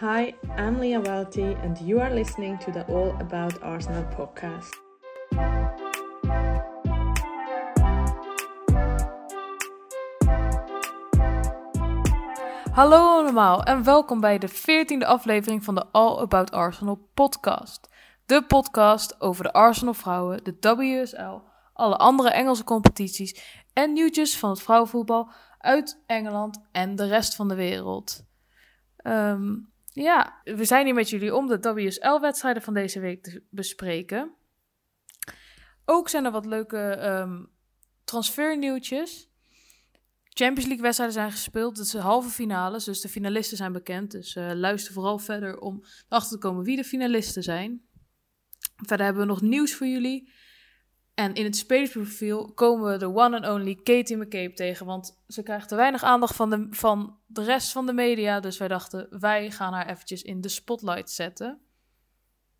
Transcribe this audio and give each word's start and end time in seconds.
Hi, 0.00 0.34
I'm 0.56 0.78
Leah 0.78 1.02
Welty, 1.02 1.56
and 1.62 1.78
you 1.78 2.00
are 2.00 2.14
listening 2.14 2.58
to 2.58 2.70
the 2.70 2.84
All 2.86 3.14
About 3.18 3.60
Arsenal 3.60 4.04
podcast. 4.04 4.80
Hallo 12.72 12.96
allemaal 12.96 13.62
en 13.62 13.84
welkom 13.84 14.20
bij 14.20 14.38
de 14.38 14.50
14e 14.50 15.06
aflevering 15.06 15.64
van 15.64 15.74
de 15.74 15.86
All 15.92 16.18
About 16.18 16.50
Arsenal 16.50 17.10
podcast. 17.14 17.88
De 18.26 18.44
podcast 18.44 19.20
over 19.20 19.44
de 19.44 19.52
Arsenal 19.52 19.94
vrouwen, 19.94 20.44
de 20.44 20.56
WSL, 20.60 21.38
alle 21.72 21.96
andere 21.96 22.30
Engelse 22.30 22.64
competities 22.64 23.62
en 23.72 23.92
nieuwtjes 23.92 24.38
van 24.38 24.50
het 24.50 24.62
vrouwenvoetbal 24.62 25.30
uit 25.58 26.02
Engeland 26.06 26.68
en 26.72 26.96
de 26.96 27.06
rest 27.06 27.34
van 27.34 27.48
de 27.48 27.54
wereld. 27.54 28.28
Ehm, 28.96 29.52
ja, 29.92 30.40
we 30.44 30.64
zijn 30.64 30.84
hier 30.84 30.94
met 30.94 31.10
jullie 31.10 31.34
om 31.34 31.46
de 31.46 31.72
WSL-wedstrijden 31.74 32.62
van 32.62 32.74
deze 32.74 33.00
week 33.00 33.22
te 33.22 33.42
bespreken. 33.50 34.34
Ook 35.84 36.08
zijn 36.08 36.24
er 36.24 36.30
wat 36.30 36.46
leuke 36.46 37.08
um, 37.08 37.50
transfernieuwtjes. 38.04 39.28
Champions 40.24 40.64
League 40.64 40.82
wedstrijden 40.82 41.16
zijn 41.16 41.30
gespeeld. 41.30 41.78
Het 41.78 41.90
de 41.90 41.98
halve 41.98 42.28
finales, 42.28 42.84
dus 42.84 43.00
de 43.00 43.08
finalisten 43.08 43.56
zijn 43.56 43.72
bekend. 43.72 44.10
Dus 44.10 44.34
uh, 44.34 44.50
luister 44.54 44.92
vooral 44.92 45.18
verder 45.18 45.60
om 45.60 45.84
erachter 46.08 46.30
te 46.30 46.46
komen 46.46 46.64
wie 46.64 46.76
de 46.76 46.84
finalisten 46.84 47.42
zijn. 47.42 47.82
Verder 48.76 49.04
hebben 49.04 49.22
we 49.22 49.28
nog 49.28 49.40
nieuws 49.40 49.74
voor 49.74 49.86
jullie. 49.86 50.30
En 51.14 51.34
in 51.34 51.44
het 51.44 51.56
spelersprofiel 51.56 52.52
komen 52.52 52.92
we 52.92 52.98
de 52.98 53.14
one 53.14 53.40
and 53.40 53.48
only 53.48 53.74
Katie 53.74 54.16
McCabe 54.16 54.52
tegen. 54.52 54.86
Want 54.86 55.22
ze 55.26 55.42
krijgt 55.42 55.68
te 55.68 55.74
weinig 55.74 56.02
aandacht 56.02 56.36
van 56.36 56.50
de, 56.50 56.66
van 56.70 57.18
de 57.26 57.44
rest 57.44 57.72
van 57.72 57.86
de 57.86 57.92
media. 57.92 58.40
Dus 58.40 58.58
wij 58.58 58.68
dachten, 58.68 59.20
wij 59.20 59.50
gaan 59.50 59.72
haar 59.72 59.88
eventjes 59.88 60.22
in 60.22 60.40
de 60.40 60.48
spotlight 60.48 61.10
zetten. 61.10 61.60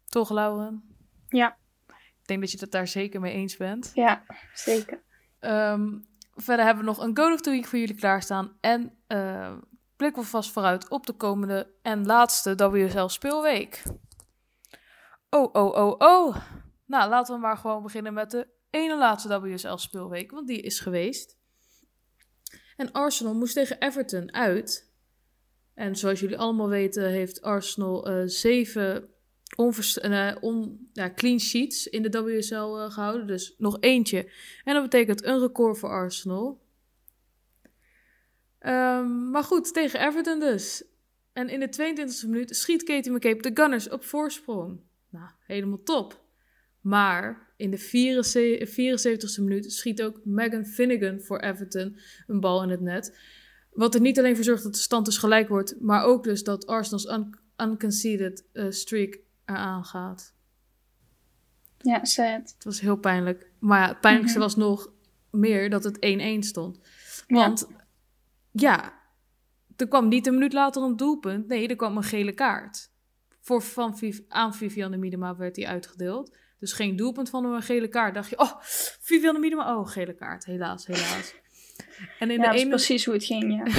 Toch, 0.06 0.30
Lauren? 0.30 0.96
Ja. 1.28 1.56
Ik 1.88 2.26
denk 2.26 2.40
dat 2.40 2.50
je 2.50 2.58
het 2.60 2.72
daar 2.72 2.88
zeker 2.88 3.20
mee 3.20 3.32
eens 3.32 3.56
bent. 3.56 3.90
Ja, 3.94 4.22
zeker. 4.54 5.02
Um, 5.40 6.08
verder 6.34 6.64
hebben 6.64 6.84
we 6.84 6.90
nog 6.90 7.02
een 7.02 7.16
Goal 7.16 7.32
of 7.32 7.40
the 7.40 7.50
Week 7.50 7.66
voor 7.66 7.78
jullie 7.78 7.94
klaarstaan. 7.94 8.56
En 8.60 8.98
uh, 9.08 9.52
blikken 9.96 10.22
we 10.22 10.28
vast 10.28 10.50
vooruit 10.50 10.88
op 10.88 11.06
de 11.06 11.12
komende 11.12 11.70
en 11.82 12.06
laatste 12.06 12.54
WSL 12.54 13.06
speelweek. 13.06 13.82
Oh, 15.30 15.54
oh, 15.54 15.74
oh, 15.74 15.94
oh. 15.98 16.36
Nou, 16.90 17.10
laten 17.10 17.34
we 17.34 17.40
maar 17.40 17.56
gewoon 17.56 17.82
beginnen 17.82 18.12
met 18.12 18.30
de 18.30 18.46
ene 18.70 18.96
laatste 18.96 19.40
WSL 19.40 19.76
speelweek, 19.76 20.30
want 20.30 20.46
die 20.46 20.60
is 20.60 20.80
geweest. 20.80 21.38
En 22.76 22.92
Arsenal 22.92 23.34
moest 23.34 23.54
tegen 23.54 23.80
Everton 23.80 24.34
uit. 24.34 24.92
En 25.74 25.96
zoals 25.96 26.20
jullie 26.20 26.38
allemaal 26.38 26.68
weten 26.68 27.10
heeft 27.10 27.42
Arsenal 27.42 28.10
uh, 28.10 28.22
zeven 28.26 29.08
uh, 29.58 30.32
ja, 30.92 31.12
clean 31.14 31.40
sheets 31.40 31.86
in 31.86 32.02
de 32.02 32.22
WSL 32.22 32.54
uh, 32.54 32.90
gehouden. 32.90 33.26
Dus 33.26 33.54
nog 33.58 33.76
eentje. 33.80 34.30
En 34.64 34.74
dat 34.74 34.82
betekent 34.82 35.24
een 35.24 35.38
record 35.38 35.78
voor 35.78 35.90
Arsenal. 35.90 36.62
Um, 38.60 39.30
maar 39.30 39.44
goed, 39.44 39.72
tegen 39.72 40.00
Everton 40.06 40.40
dus. 40.40 40.84
En 41.32 41.48
in 41.48 41.60
de 41.60 41.68
22e 41.68 42.28
minuut 42.28 42.56
schiet 42.56 42.82
Katie 42.82 43.12
McCabe 43.12 43.42
de 43.42 43.50
Gunners 43.54 43.88
op 43.88 44.04
voorsprong. 44.04 44.80
Nou, 45.08 45.30
helemaal 45.46 45.82
top. 45.82 46.19
Maar 46.80 47.48
in 47.56 47.70
de 47.70 47.78
74, 47.78 49.36
e 49.36 49.40
minuut 49.42 49.72
schiet 49.72 50.02
ook 50.02 50.20
Megan 50.24 50.64
Finnegan 50.64 51.20
voor 51.20 51.38
Everton 51.38 51.98
een 52.26 52.40
bal 52.40 52.62
in 52.62 52.68
het 52.68 52.80
net. 52.80 53.18
Wat 53.70 53.94
er 53.94 54.00
niet 54.00 54.18
alleen 54.18 54.34
voor 54.34 54.44
zorgt 54.44 54.62
dat 54.62 54.74
de 54.74 54.78
stand 54.78 55.04
dus 55.04 55.18
gelijk 55.18 55.48
wordt, 55.48 55.80
maar 55.80 56.02
ook 56.02 56.24
dus 56.24 56.44
dat 56.44 56.66
Arsenal's 56.66 57.06
un 57.06 57.38
unconceded 57.56 58.44
uh, 58.52 58.70
streak 58.70 59.18
eraan 59.44 59.84
gaat. 59.84 60.34
Ja, 61.78 62.04
sad. 62.04 62.52
Het 62.54 62.64
was 62.64 62.80
heel 62.80 62.96
pijnlijk. 62.96 63.50
Maar 63.58 63.80
ja, 63.80 63.88
het 63.88 64.00
pijnlijkste 64.00 64.38
mm 64.38 64.44
-hmm. 64.44 64.54
was 64.54 64.66
nog 64.66 64.92
meer 65.30 65.70
dat 65.70 65.84
het 65.84 65.96
1-1 65.96 66.38
stond. 66.38 66.80
Want 67.28 67.66
ja. 67.68 67.76
ja, 68.52 68.92
er 69.76 69.88
kwam 69.88 70.08
niet 70.08 70.26
een 70.26 70.34
minuut 70.34 70.52
later 70.52 70.82
een 70.82 70.96
doelpunt. 70.96 71.46
Nee, 71.46 71.68
er 71.68 71.76
kwam 71.76 71.96
een 71.96 72.02
gele 72.02 72.32
kaart. 72.32 72.90
Voor 73.40 73.62
van 73.62 73.98
aan 74.28 74.54
Vivianne 74.54 74.96
Miedema 74.96 75.36
werd 75.36 75.54
die 75.54 75.68
uitgedeeld. 75.68 76.36
Dus 76.60 76.72
geen 76.72 76.96
doelpunt 76.96 77.30
van 77.30 77.44
een 77.44 77.62
gele 77.62 77.88
kaart. 77.88 78.14
Dacht 78.14 78.30
je, 78.30 78.38
oh, 78.38 78.52
Vivianne 79.00 79.40
Miedema, 79.40 79.76
oh, 79.76 79.88
gele 79.88 80.14
kaart. 80.14 80.44
Helaas, 80.44 80.86
helaas. 80.86 81.34
En 82.18 82.30
in 82.30 82.36
ja, 82.36 82.42
de 82.42 82.46
dat 82.46 82.54
ene... 82.54 82.62
is 82.62 82.68
precies 82.68 83.04
hoe 83.04 83.14
het 83.14 83.24
ging, 83.24 83.52
ja. 83.52 83.64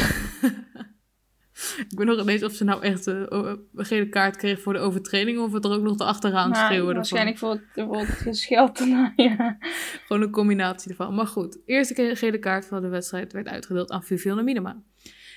ik 1.89 1.95
ben 1.95 2.05
nog 2.05 2.19
ineens 2.19 2.43
of 2.43 2.53
ze 2.53 2.63
nou 2.63 2.83
echt 2.83 3.07
uh, 3.07 3.23
een 3.29 3.85
gele 3.85 4.09
kaart 4.09 4.35
kreeg 4.35 4.61
voor 4.61 4.73
de 4.73 4.79
overtreding... 4.79 5.39
of 5.39 5.53
het 5.53 5.65
er 5.65 5.71
ook 5.71 5.81
nog 5.81 5.97
te 5.97 6.03
achteraan 6.03 6.49
nou, 6.49 6.65
schreeuwen. 6.65 6.95
Waarschijnlijk 6.95 7.37
voor 7.37 7.49
het, 7.49 7.61
voor 7.73 7.99
het 7.99 8.09
gescheld 8.09 8.77
daarna, 8.77 9.13
ja. 9.15 9.57
Gewoon 10.07 10.21
een 10.21 10.31
combinatie 10.31 10.89
ervan. 10.89 11.15
Maar 11.15 11.27
goed, 11.27 11.59
eerste 11.65 12.15
gele 12.15 12.39
kaart 12.39 12.65
van 12.65 12.81
de 12.81 12.87
wedstrijd 12.87 13.33
werd 13.33 13.47
uitgedeeld 13.47 13.91
aan 13.91 14.03
Vivianne 14.03 14.43
Minima. 14.43 14.83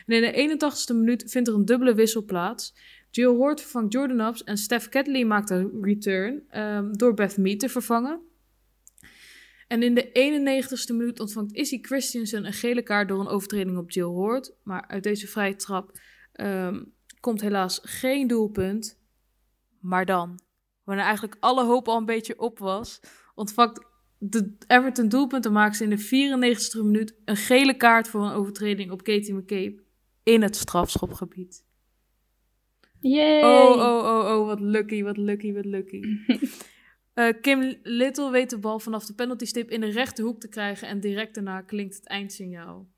En 0.06 0.34
in 0.34 0.48
de 0.48 0.70
81ste 0.70 0.94
minuut 0.94 1.30
vindt 1.30 1.48
er 1.48 1.54
een 1.54 1.64
dubbele 1.64 1.94
wissel 1.94 2.24
plaats... 2.24 2.74
Jill 3.14 3.34
Hoort 3.34 3.60
vervangt 3.60 3.92
Jordan 3.92 4.20
Ups 4.20 4.44
en 4.44 4.56
Steph 4.56 4.88
Catley 4.88 5.24
maakt 5.24 5.50
een 5.50 5.78
return 5.80 6.60
um, 6.60 6.96
door 6.96 7.14
Beth 7.14 7.36
Mead 7.36 7.58
te 7.58 7.68
vervangen. 7.68 8.20
En 9.68 9.82
in 9.82 9.94
de 9.94 10.08
91ste 10.08 10.96
minuut 10.96 11.20
ontvangt 11.20 11.52
Izzy 11.52 11.78
Christensen 11.82 12.44
een 12.44 12.52
gele 12.52 12.82
kaart 12.82 13.08
door 13.08 13.20
een 13.20 13.28
overtreding 13.28 13.78
op 13.78 13.90
Jill 13.90 14.04
Hoort. 14.04 14.54
Maar 14.62 14.86
uit 14.86 15.02
deze 15.02 15.26
vrije 15.26 15.56
trap 15.56 15.98
um, 16.32 16.92
komt 17.20 17.40
helaas 17.40 17.80
geen 17.82 18.26
doelpunt. 18.26 19.00
Maar 19.80 20.04
dan, 20.04 20.40
wanneer 20.84 21.04
eigenlijk 21.04 21.36
alle 21.40 21.64
hoop 21.64 21.88
al 21.88 21.96
een 21.96 22.04
beetje 22.04 22.38
op 22.38 22.58
was, 22.58 23.00
ontvangt 23.34 23.86
de 24.18 24.56
Everton 24.66 25.08
doelpunt 25.08 25.42
te 25.42 25.50
maken 25.50 25.76
ze 25.76 25.84
in 25.84 25.90
de 25.90 26.04
94ste 26.04 26.84
minuut 26.84 27.14
een 27.24 27.36
gele 27.36 27.76
kaart 27.76 28.08
voor 28.08 28.24
een 28.24 28.32
overtreding 28.32 28.90
op 28.90 29.02
Katie 29.02 29.34
McCabe 29.34 29.82
in 30.22 30.42
het 30.42 30.56
strafschopgebied. 30.56 31.64
Yay! 33.04 33.42
Oh, 33.42 33.76
oh, 33.76 34.04
oh, 34.04 34.32
oh, 34.32 34.46
wat 34.46 34.60
lucky, 34.60 35.02
wat 35.02 35.16
lucky, 35.16 35.52
wat 35.52 35.64
lucky. 35.64 36.02
uh, 37.14 37.32
Kim 37.40 37.74
Little 37.82 38.30
weet 38.30 38.50
de 38.50 38.58
bal 38.58 38.78
vanaf 38.78 39.06
de 39.06 39.14
penaltystip 39.14 39.70
in 39.70 39.80
de 39.80 39.90
rechterhoek 39.90 40.40
te 40.40 40.48
krijgen 40.48 40.88
en 40.88 41.00
direct 41.00 41.34
daarna 41.34 41.60
klinkt 41.60 41.94
het 41.94 42.06
eindsignaal. 42.06 42.88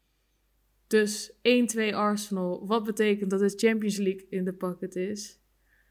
Dus 0.87 1.33
1-2 1.33 1.95
Arsenal. 1.95 2.67
Wat 2.67 2.85
betekent 2.85 3.31
dat 3.31 3.41
het 3.41 3.61
Champions 3.61 3.97
League 3.97 4.27
in 4.31 4.45
de 4.45 4.53
pocket 4.53 4.97
is? 4.97 5.41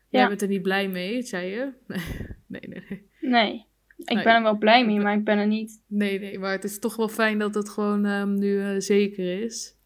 Ja. 0.10 0.20
Jij 0.20 0.28
bent 0.28 0.42
er 0.42 0.48
niet 0.48 0.62
blij 0.62 0.90
mee, 0.90 1.22
zei 1.22 1.50
je? 1.50 1.74
nee, 2.48 2.62
nee, 2.68 2.84
nee. 2.90 3.10
Nee. 3.22 3.66
Ik 3.98 4.24
ben 4.24 4.36
er 4.36 4.42
wel 4.42 4.58
blij 4.58 4.86
mee, 4.86 5.00
maar 5.00 5.18
ik 5.18 5.24
ben 5.24 5.38
er 5.38 5.48
niet. 5.48 5.84
Nee, 5.88 6.20
nee, 6.20 6.40
maar 6.40 6.52
het 6.52 6.64
is 6.64 6.80
toch 6.80 6.96
wel 6.96 7.10
fijn 7.10 7.40
dat 7.40 7.56
het 7.56 7.70
gewoon 7.70 8.06
um, 8.06 8.40
nu 8.40 8.48
uh, 8.48 8.80
zeker 8.80 9.42
is. 9.44 9.78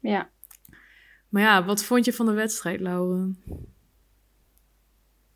Ja. 0.00 0.30
Maar 1.28 1.42
ja, 1.42 1.64
wat 1.64 1.84
vond 1.84 2.04
je 2.04 2.12
van 2.12 2.26
de 2.26 2.32
wedstrijd, 2.32 2.80
Lauren? 2.80 3.42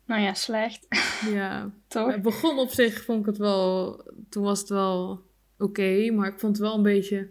Nou 0.05 0.21
ja, 0.21 0.33
slecht. 0.33 0.87
Ja. 1.31 1.71
Toch? 1.87 2.11
Het 2.11 2.21
begon 2.21 2.59
op 2.59 2.69
zich, 2.69 3.03
vond 3.03 3.19
ik 3.19 3.25
het 3.25 3.37
wel... 3.37 4.01
Toen 4.29 4.43
was 4.43 4.59
het 4.59 4.69
wel 4.69 5.11
oké, 5.11 5.63
okay, 5.63 6.09
maar 6.09 6.27
ik 6.27 6.39
vond 6.39 6.57
het 6.57 6.65
wel 6.65 6.75
een 6.75 6.83
beetje 6.83 7.29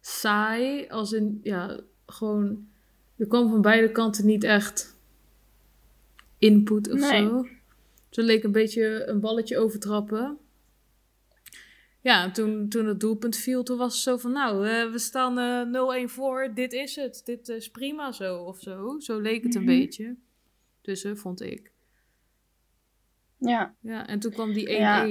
saai. 0.00 0.88
Als 0.88 1.12
in, 1.12 1.40
ja, 1.42 1.80
gewoon... 2.06 2.68
Er 3.16 3.26
kwam 3.26 3.50
van 3.50 3.62
beide 3.62 3.92
kanten 3.92 4.26
niet 4.26 4.44
echt 4.44 4.96
input 6.38 6.92
of 6.92 7.00
nee. 7.00 7.26
zo. 7.26 7.46
Zo 8.10 8.22
leek 8.22 8.44
een 8.44 8.52
beetje 8.52 9.06
een 9.06 9.20
balletje 9.20 9.58
overtrappen. 9.58 10.38
Ja, 12.00 12.30
toen, 12.30 12.68
toen 12.68 12.86
het 12.86 13.00
doelpunt 13.00 13.36
viel, 13.36 13.62
toen 13.62 13.78
was 13.78 13.94
het 13.94 14.02
zo 14.02 14.16
van... 14.16 14.32
Nou, 14.32 14.66
uh, 14.66 14.92
we 14.92 14.98
staan 14.98 15.38
uh, 15.74 16.06
0-1 16.06 16.10
voor, 16.10 16.50
dit 16.54 16.72
is 16.72 16.96
het. 16.96 17.22
Dit 17.24 17.48
is 17.48 17.70
prima 17.70 18.12
zo, 18.12 18.36
of 18.36 18.60
zo. 18.60 18.98
Zo 18.98 19.20
leek 19.20 19.42
het 19.42 19.54
een 19.54 19.62
mm 19.62 19.68
-hmm. 19.68 19.78
beetje. 19.78 20.16
Dus 20.80 21.04
uh, 21.04 21.14
vond 21.14 21.42
ik. 21.42 21.69
Ja. 23.40 23.74
Ja, 23.80 24.06
en 24.06 24.18
toen 24.18 24.32
kwam 24.32 24.52
die 24.52 24.68
1-1. 24.68 24.70
Ja, 24.70 25.06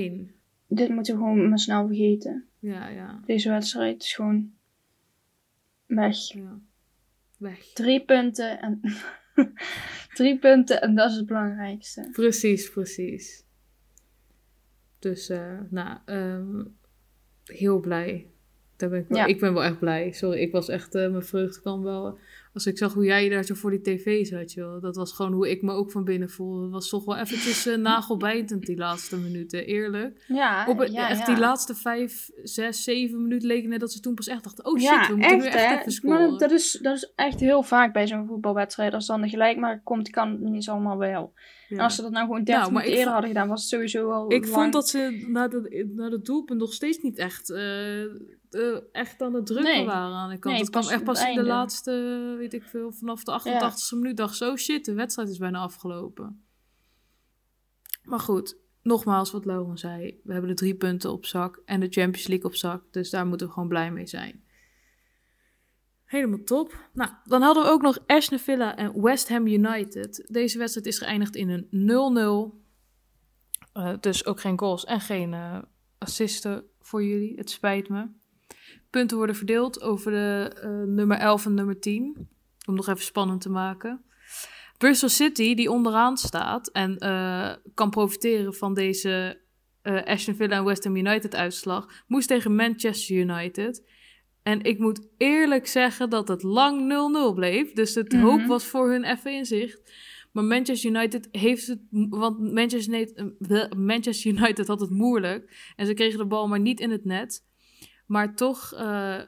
dit 0.67 0.89
moeten 0.89 1.13
we 1.13 1.19
gewoon 1.19 1.49
maar 1.49 1.59
snel 1.59 1.87
vergeten. 1.87 2.45
Ja, 2.59 2.87
ja. 2.87 3.21
Deze 3.25 3.49
wedstrijd 3.49 4.03
is 4.03 4.13
gewoon 4.13 4.51
weg. 5.85 6.33
Ja. 6.33 6.59
Weg. 7.37 7.65
Drie 7.73 8.05
punten 8.05 8.59
en 8.61 8.81
drie 10.13 10.37
punten 10.37 10.81
en 10.81 10.95
dat 10.95 11.09
is 11.09 11.15
het 11.15 11.25
belangrijkste. 11.25 12.09
Precies, 12.11 12.69
precies. 12.69 13.43
Dus, 14.99 15.29
uh, 15.29 15.59
nou, 15.69 15.97
um, 16.05 16.75
heel 17.45 17.79
blij. 17.79 18.27
Daar 18.75 18.89
ben 18.89 18.99
ik, 18.99 19.07
wel, 19.07 19.17
Ja. 19.17 19.25
ik 19.25 19.39
ben 19.39 19.53
wel 19.53 19.63
echt 19.63 19.79
blij. 19.79 20.11
Sorry, 20.11 20.39
ik 20.39 20.51
was 20.51 20.69
echt, 20.69 20.95
eh, 20.95 21.09
mijn 21.09 21.23
vreugde 21.23 21.59
kwam 21.61 21.83
wel 21.83 22.17
Als 22.53 22.65
ik 22.65 22.77
zag 22.77 22.93
hoe 22.93 23.05
jij 23.05 23.29
daar 23.29 23.43
zo 23.43 23.55
voor 23.55 23.71
die 23.71 23.81
tv 23.81 24.25
zat, 24.25 24.53
joh. 24.53 24.81
Dat 24.81 24.95
was 24.95 25.11
gewoon 25.11 25.33
hoe 25.33 25.49
ik 25.49 25.61
me 25.61 25.71
ook 25.71 25.91
van 25.91 26.03
binnen 26.03 26.29
voelde. 26.29 26.63
Het 26.63 26.71
was 26.71 26.89
toch 26.89 27.05
wel 27.05 27.17
eventjes 27.17 27.67
uh, 27.67 27.77
nagelbijtend 27.77 28.65
die 28.65 28.77
laatste 28.77 29.17
minuten, 29.17 29.65
eerlijk. 29.65 30.25
Ja, 30.27 30.65
Op 30.67 30.85
ja, 30.85 31.09
echt 31.09 31.19
ja. 31.19 31.25
die 31.25 31.37
laatste 31.37 31.75
vijf, 31.75 32.29
zes, 32.43 32.83
zeven 32.83 33.21
minuten 33.21 33.47
leken 33.47 33.69
net 33.69 33.79
dat 33.79 33.91
ze 33.91 33.99
toen 33.99 34.13
pas 34.13 34.27
echt 34.27 34.43
dachten... 34.43 34.65
Oh 34.65 34.79
shit, 34.79 35.07
we 35.07 35.15
moeten 35.15 35.37
nu 35.37 35.45
echt 35.45 35.69
hè. 35.69 35.79
even 35.79 35.91
scoren. 35.91 36.29
Maar 36.29 36.39
dat 36.39 36.51
is, 36.51 36.79
dat 36.81 36.95
is 36.95 37.11
echt 37.15 37.39
heel 37.39 37.63
vaak 37.63 37.93
bij 37.93 38.07
zo'n 38.07 38.27
voetbalwedstrijd. 38.27 38.93
Als 38.93 39.05
dan 39.05 39.21
de 39.21 39.29
gelijkmaker 39.29 39.81
komt, 39.83 40.09
kan 40.09 40.29
het 40.29 40.39
niet 40.39 40.69
allemaal 40.69 40.97
wel. 40.97 41.33
Ja. 41.69 41.77
En 41.77 41.83
als 41.83 41.95
ze 41.95 42.01
dat 42.01 42.11
nou 42.11 42.25
gewoon 42.25 42.43
30 42.43 42.63
Nou, 42.63 42.71
minuten 42.73 42.93
eerder 42.97 43.11
hadden 43.13 43.29
gedaan, 43.29 43.47
was 43.47 43.59
het 43.61 43.69
sowieso 43.69 44.11
al 44.11 44.31
Ik 44.31 44.41
lang. 44.43 44.53
vond 44.53 44.73
dat 44.73 44.89
ze 44.89 45.25
na 45.27 45.47
de, 45.47 45.91
na 45.95 46.09
de 46.09 46.21
doelpunt 46.21 46.59
nog 46.59 46.73
steeds 46.73 46.97
niet 46.97 47.17
echt, 47.17 47.49
eh, 47.49 48.03
eh, 48.03 48.09
echt 48.91 49.21
aan 49.21 49.33
het 49.33 49.45
drukken 49.45 49.75
Nee. 49.75 49.85
waren 49.85 50.15
aan 50.15 50.29
de 50.29 50.37
kant. 50.39 50.53
Nee, 50.53 50.63
het 50.63 50.71
kwam 50.71 50.87
echt 50.89 51.03
pas 51.03 51.19
het 51.19 51.29
in 51.29 51.35
de 51.35 51.43
laatste, 51.43 52.35
weet 52.37 52.53
ik 52.53 52.63
veel, 52.63 52.91
vanaf 52.91 53.23
de 53.23 53.31
88e 53.31 53.95
minuut 53.95 54.17
dacht 54.17 54.35
zo 54.35 54.55
shit, 54.55 54.85
de 54.85 54.93
wedstrijd 54.93 55.29
is 55.29 55.37
bijna 55.37 55.59
afgelopen. 55.59 56.43
Maar 58.03 58.19
goed, 58.19 58.57
nogmaals 58.83 59.31
wat 59.31 59.45
Lauren 59.45 59.77
zei. 59.77 60.19
We 60.23 60.31
hebben 60.31 60.49
de 60.49 60.55
drie 60.55 60.75
punten 60.75 61.11
op 61.11 61.25
zak 61.25 61.61
en 61.65 61.79
de 61.79 61.87
Champions 61.89 62.27
League 62.27 62.45
op 62.45 62.55
zak. 62.55 62.83
Dus 62.91 63.09
daar 63.09 63.25
moeten 63.27 63.47
we 63.47 63.53
gewoon 63.53 63.69
blij 63.69 63.91
mee 63.91 64.07
zijn. 64.07 64.43
Helemaal 66.09 66.43
top. 66.43 66.89
Nou, 66.93 67.11
dan 67.23 67.41
hadden 67.41 67.63
we 67.63 67.69
ook 67.69 67.81
nog 67.81 67.99
Aston 68.07 68.39
Villa 68.39 68.75
en 68.75 69.01
West 69.01 69.29
Ham 69.29 69.47
United. 69.47 70.25
Deze 70.27 70.57
wedstrijd 70.57 70.87
is 70.87 70.97
geëindigd 70.97 71.35
in 71.35 71.49
een 71.49 72.53
0-0. 72.53 72.55
Eh, 73.73 73.93
dus 73.99 74.25
ook 74.25 74.39
geen 74.39 74.59
goals 74.59 74.85
en 74.85 75.01
geen 75.01 75.33
eh, 75.33 75.57
assisten 75.97 76.63
voor 76.79 77.03
jullie. 77.03 77.35
Het 77.35 77.49
spijt 77.49 77.89
me. 77.89 78.07
Punten 78.89 79.17
worden 79.17 79.35
verdeeld 79.35 79.81
over 79.81 80.11
de 80.11 80.51
eh, 80.61 80.69
nummer 80.69 81.17
11 81.17 81.45
en 81.45 81.53
nummer 81.53 81.79
10. 81.79 82.27
Om 82.67 82.75
nog 82.75 82.87
even 82.87 83.03
spannend 83.03 83.41
te 83.41 83.49
maken. 83.49 84.03
Bristol 84.77 85.09
City, 85.09 85.53
die 85.53 85.71
onderaan 85.71 86.17
staat 86.17 86.67
en 86.67 86.97
kan 87.73 87.89
profiteren 87.89 88.53
van 88.53 88.73
deze 88.73 89.41
Aston 89.83 90.35
Villa 90.35 90.55
en 90.55 90.63
West 90.63 90.83
Ham 90.83 90.95
United 90.95 91.35
uitslag, 91.35 92.03
moest 92.07 92.27
tegen 92.27 92.55
Manchester 92.55 93.15
United. 93.15 93.83
En 94.43 94.61
ik 94.63 94.79
moet 94.79 95.07
eerlijk 95.17 95.67
zeggen 95.67 96.09
dat 96.09 96.27
het 96.27 96.43
lang 96.43 96.87
0-0 96.87 97.33
bleef. 97.33 97.73
Dus 97.73 97.95
het 97.95 98.11
Mhm. 98.11 98.21
hoop 98.21 98.45
was 98.45 98.65
voor 98.65 98.89
hun 98.91 99.03
even 99.03 99.33
in 99.33 99.45
zicht. 99.45 99.91
Maar 100.31 100.43
Manchester 100.43 100.89
United 100.89 101.27
heeft 101.31 101.67
het. 101.67 101.79
Want 102.09 102.53
Manchester 102.53 102.93
United, 102.93 103.33
eh, 103.49 103.71
Manchester 103.77 104.31
United 104.31 104.67
had 104.67 104.79
het 104.79 104.89
moeilijk. 104.89 105.71
En 105.75 105.85
ze 105.85 105.93
kregen 105.93 106.17
de 106.17 106.25
bal 106.25 106.47
maar 106.47 106.59
niet 106.59 106.79
in 106.79 106.91
het 106.91 107.05
net. 107.05 107.45
Maar 108.05 108.35
toch 108.35 108.73
eh, 108.73 109.21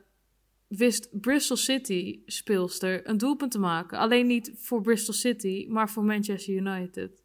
wist 0.67 1.09
Bristol 1.21 1.55
City 1.57 2.21
speelster 2.25 3.09
een 3.09 3.17
doelpunt 3.17 3.51
te 3.51 3.59
maken. 3.59 3.97
Alleen 3.97 4.27
niet 4.27 4.51
voor 4.55 4.81
Bristol 4.81 5.13
City, 5.13 5.65
maar 5.69 5.89
voor 5.89 6.03
Manchester 6.03 6.53
United. 6.53 7.23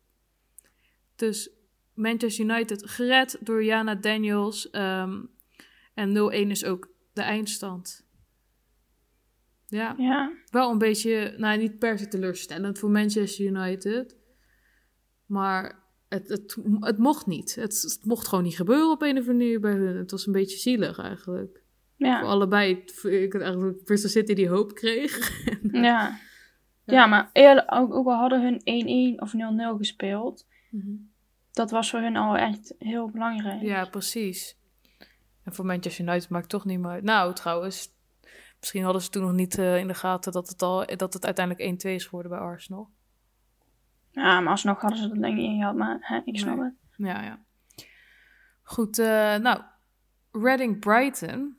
Dus 1.16 1.50
Manchester 1.94 2.44
United 2.44 2.90
gered 2.90 3.38
door 3.40 3.64
Jana 3.64 3.94
Daniels. 3.94 4.70
ehm, 4.70 5.20
en 5.94 6.12
0-1 6.12 6.50
is 6.50 6.64
ook 6.64 6.88
de 7.16 7.22
eindstand. 7.22 8.04
Ja, 9.66 9.94
Ja, 9.98 10.32
wel 10.50 10.70
een 10.70 10.78
beetje, 10.78 11.34
nou 11.36 11.58
niet 11.58 11.78
per 11.78 11.98
se 11.98 12.08
teleurstellend 12.08 12.78
voor 12.78 12.90
Manchester 12.90 13.44
United. 13.44 14.16
Maar 15.26 15.84
het, 16.08 16.28
het, 16.28 16.56
het 16.80 16.98
mocht 16.98 17.26
niet. 17.26 17.54
Het, 17.54 17.82
het 17.82 18.04
mocht 18.04 18.28
gewoon 18.28 18.44
niet 18.44 18.56
gebeuren 18.56 18.90
op 18.90 19.02
een 19.02 19.18
of 19.18 19.28
andere 19.28 19.32
manier 19.32 19.60
bij 19.60 19.72
hun. 19.72 19.96
Het 19.96 20.10
was 20.10 20.26
een 20.26 20.32
beetje 20.32 20.58
zielig 20.58 20.98
eigenlijk. 20.98 21.62
Voor 21.98 22.06
ja, 22.06 22.20
allebei, 22.20 22.82
voor 22.86 23.10
ik 23.10 23.32
het 23.32 23.42
eigenlijk 23.42 23.84
Bristol 23.84 24.10
City 24.10 24.34
die 24.34 24.48
hoop 24.48 24.74
kreeg. 24.74 25.42
ja. 25.72 26.18
Ja, 26.84 27.06
maar 27.06 27.30
ook, 27.66 27.94
ook 27.94 28.06
al 28.06 28.14
hadden 28.14 28.42
hun 28.42 29.16
1-1 29.16 29.20
of 29.20 29.32
0-0 29.32 29.76
gespeeld, 29.76 30.46
dat 31.52 31.70
was 31.70 31.90
voor 31.90 32.00
hun 32.00 32.16
al 32.16 32.36
echt 32.36 32.74
heel 32.78 33.10
belangrijk. 33.10 33.62
ja, 33.62 33.84
precies. 33.84 34.56
En 35.46 35.54
voor 35.54 35.66
Manchester 35.66 36.04
United 36.04 36.28
maakt 36.28 36.48
toch 36.48 36.64
niet 36.64 36.78
meer 36.78 36.90
uit. 36.90 37.02
Nou, 37.02 37.34
trouwens, 37.34 37.88
misschien 38.60 38.82
hadden 38.82 39.02
ze 39.02 39.10
toen 39.10 39.22
nog 39.22 39.32
niet 39.32 39.58
eh, 39.58 39.78
in 39.78 39.87
de 39.87 39.94
gaten 39.94 40.32
dat 40.32 40.48
het, 40.48 40.62
al, 40.62 40.87
dat 40.96 41.12
het 41.12 41.25
uiteindelijk 41.25 41.84
1-2 41.84 41.90
is 41.90 42.04
geworden 42.04 42.31
bij 42.31 42.40
Arsenal. 42.40 42.90
Ja, 44.10 44.40
maar 44.40 44.50
alsnog 44.50 44.81
hadden 44.81 44.98
ze 44.98 45.08
dat 45.08 45.19
denk 45.19 45.37
ik 45.37 45.48
niet 45.48 45.58
gehad, 45.60 45.76
maar 45.76 45.98
hè, 46.00 46.20
ik 46.25 46.38
snap 46.38 46.56
Nee. 46.56 46.64
het. 46.64 46.75
Ja, 46.96 47.22
ja. 47.22 47.44
Goed, 48.62 48.98
eh, 48.98 49.37
nou, 49.37 49.62
Reading 50.32 50.81
Brighton. 50.81 51.56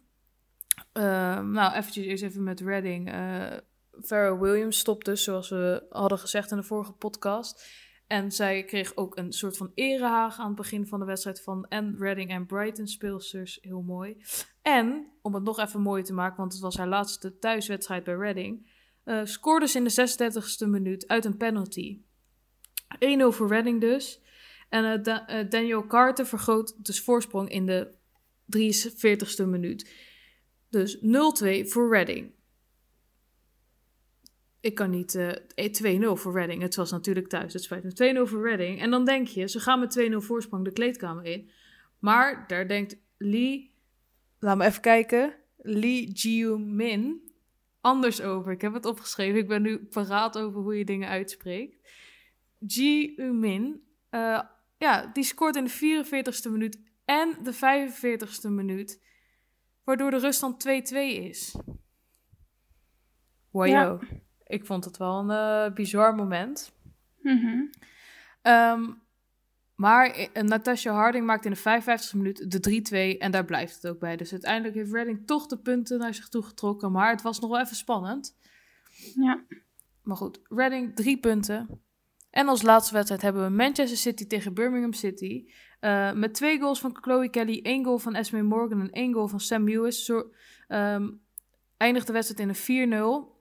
Eh, 0.92 1.40
nou, 1.40 1.74
eventjes 1.74 2.06
eerst 2.06 2.24
even 2.24 2.44
met 2.44 2.60
Reading. 2.60 3.12
Eh 3.12 3.58
Farrah 4.04 4.40
Williams 4.40 4.78
stopt 4.80 5.06
dus, 5.06 5.24
zoals 5.24 5.50
we 5.50 5.86
hadden 5.90 6.20
gezegd 6.20 6.52
in 6.52 6.58
de 6.58 6.64
vorige 6.64 6.92
podcast. 6.92 7.66
En 8.08 8.32
zij 8.32 8.64
kreeg 8.64 8.96
ook 8.96 9.18
een 9.18 9.32
soort 9.32 9.58
van 9.58 9.72
erehaag 9.76 10.40
aan 10.40 10.48
het 10.48 10.56
begin 10.56 10.88
van 10.88 11.00
de 11.00 11.06
wedstrijd 11.06 11.42
van 11.42 11.66
en 11.70 11.96
Reading 11.98 12.30
en 12.30 12.46
Brighton 12.46 12.88
speelsters. 12.88 13.58
Heel 13.62 13.82
mooi. 13.82 14.18
En, 14.62 15.08
om 15.22 15.34
het 15.34 15.44
nog 15.44 15.60
even 15.60 15.82
mooier 15.82 16.06
te 16.06 16.14
maken, 16.14 16.38
want 16.38 16.54
het 16.54 16.62
was 16.62 16.78
haar 16.78 16.88
laatste 16.88 17.38
thuiswedstrijd 17.38 18.04
bij 18.04 18.16
Reading, 18.16 18.70
eh 19.04 19.22
scoorde 19.24 19.68
ze 19.68 19.78
in 19.78 19.84
de 19.84 20.32
36e 20.64 20.70
minuut 20.70 21.08
uit 21.08 21.26
een 21.26 21.38
penalty. 21.38 22.02
1-0 22.96 22.98
voor 23.28 23.48
Reading 23.48 23.82
dus. 23.82 24.22
En 24.70 25.04
eh, 25.04 25.40
eh, 25.40 25.50
Daniel 25.50 25.88
Carter 25.88 26.26
vergroot 26.26 26.86
dus 26.86 27.02
voorsprong 27.02 27.50
in 27.50 27.66
de 27.66 27.96
43ste 28.58 29.46
minuut. 29.46 29.92
Dus 30.70 30.98
0-2 30.98 31.00
voor 31.68 31.90
Reading. 31.90 32.37
Ik 34.60 34.76
kan 34.76 34.90
niet 34.90 35.16
eh 35.16 36.00
2-0 36.00 36.12
voor 36.14 36.34
Reading. 36.34 36.62
Het 36.62 36.76
was 36.76 36.92
natuurlijk 36.92 37.28
thuis. 37.28 37.54
Het 37.54 37.64
spijt 37.64 37.84
me. 37.84 38.26
2-0 38.26 38.30
voor 38.30 38.48
Reading. 38.48 38.82
En 38.82 38.90
dan 38.90 39.06
denk 39.06 39.28
je, 39.28 39.48
ze 39.48 39.60
gaan 39.60 39.80
met 39.80 40.10
2-0 40.12 40.16
voorsprong 40.16 40.64
de 40.64 40.72
kleedkamer 40.72 41.24
in. 41.24 41.50
Maar 42.00 42.48
daar 42.48 42.68
denkt 42.68 42.98
Lee... 43.18 43.76
Laat 44.40 44.58
me 44.58 44.66
even 44.66 44.82
kijken. 44.82 45.34
Lee 45.58 46.12
Jiu-min 46.12 47.28
anders 47.88 48.22
over. 48.22 48.52
Ik 48.52 48.62
heb 48.62 48.74
het 48.74 48.86
opgeschreven. 48.86 49.40
Ik 49.40 49.48
ben 49.48 49.62
nu 49.62 49.86
paraat 49.86 50.38
over 50.38 50.62
hoe 50.62 50.78
je 50.78 50.86
dingen 50.86 51.10
uitspreekt. 51.10 51.76
Ji-Min, 52.60 53.84
eh, 54.10 54.42
ja, 54.78 55.06
die 55.14 55.24
scoort 55.24 55.56
in 55.56 55.64
de 55.64 55.70
44ste 55.70 56.52
minuut 56.52 56.80
en 57.06 57.38
de 57.44 57.54
45ste 57.54 58.50
minuut, 58.50 59.04
waardoor 59.84 60.12
de 60.12 60.20
ruststand 60.20 60.60
2-2 60.60 60.96
is. 61.24 61.56
Wow, 63.52 63.68
Ja. 63.68 64.00
Ik 64.48 64.66
vond 64.66 64.86
het 64.86 64.98
wel 64.98 65.20
een 65.20 65.30
eh, 65.30 65.74
bizar 65.74 66.16
moment. 66.16 66.72
Mhm. 67.22 67.62
Ehm, 68.42 68.92
maar 69.76 70.10
eh, 70.10 70.44
Natasha 70.44 70.94
Harding 70.94 71.26
maakt 71.26 71.46
in 71.46 71.52
de 71.52 71.58
55ste 71.58 72.18
minuut 72.18 72.52
de 72.52 72.60
3-2 72.60 73.18
en 73.18 73.32
daar 73.32 73.46
blijft 73.46 73.76
het 73.76 73.88
ook 73.88 74.00
bij. 74.00 74.16
Dus 74.16 74.32
uiteindelijk 74.32 74.76
heeft 74.76 74.92
Redding 74.92 75.28
toch 75.28 75.46
de 75.46 75.58
punten 75.58 76.00
naar 76.00 76.14
zich 76.14 76.30
toe 76.30 76.44
getrokken, 76.44 76.92
maar 76.92 77.10
het 77.10 77.22
was 77.22 77.40
nog 77.40 77.50
wel 77.50 77.60
even 77.60 77.76
spannend. 77.76 78.38
Ja. 79.16 79.44
Maar 80.04 80.18
goed, 80.18 80.40
Reading 80.44 80.96
drie 80.96 81.18
punten. 81.18 81.82
En 82.30 82.48
als 82.48 82.62
laatste 82.62 82.94
wedstrijd 82.94 83.22
hebben 83.22 83.44
we 83.44 83.50
Manchester 83.50 83.98
City 83.98 84.28
tegen 84.28 84.54
Birmingham 84.54 84.94
City. 84.94 85.46
Eh, 85.80 86.14
met 86.14 86.34
twee 86.34 86.60
goals 86.60 86.80
van 86.80 86.98
Chloe 87.02 87.30
Kelly, 87.30 87.60
één 87.64 87.84
goal 87.84 87.98
van 87.98 88.16
Esme 88.16 88.42
Morgan 88.42 88.82
en 88.82 88.90
één 88.90 89.14
goal 89.14 89.28
van 89.28 89.40
Sam 89.40 89.70
Lewis. 89.70 90.06
Zo, 90.06 90.32
ehm, 90.68 91.10
eindigt 91.78 92.08
de 92.08 92.14
wedstrijd 92.14 92.42
in 92.42 92.50
een 92.50 92.56
4-0. 92.56 93.37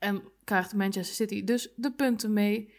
En 0.00 0.22
krijgt 0.44 0.74
Manchester 0.74 1.14
City 1.14 1.44
dus 1.44 1.72
de 1.76 1.92
punten 1.92 2.32
mee. 2.32 2.74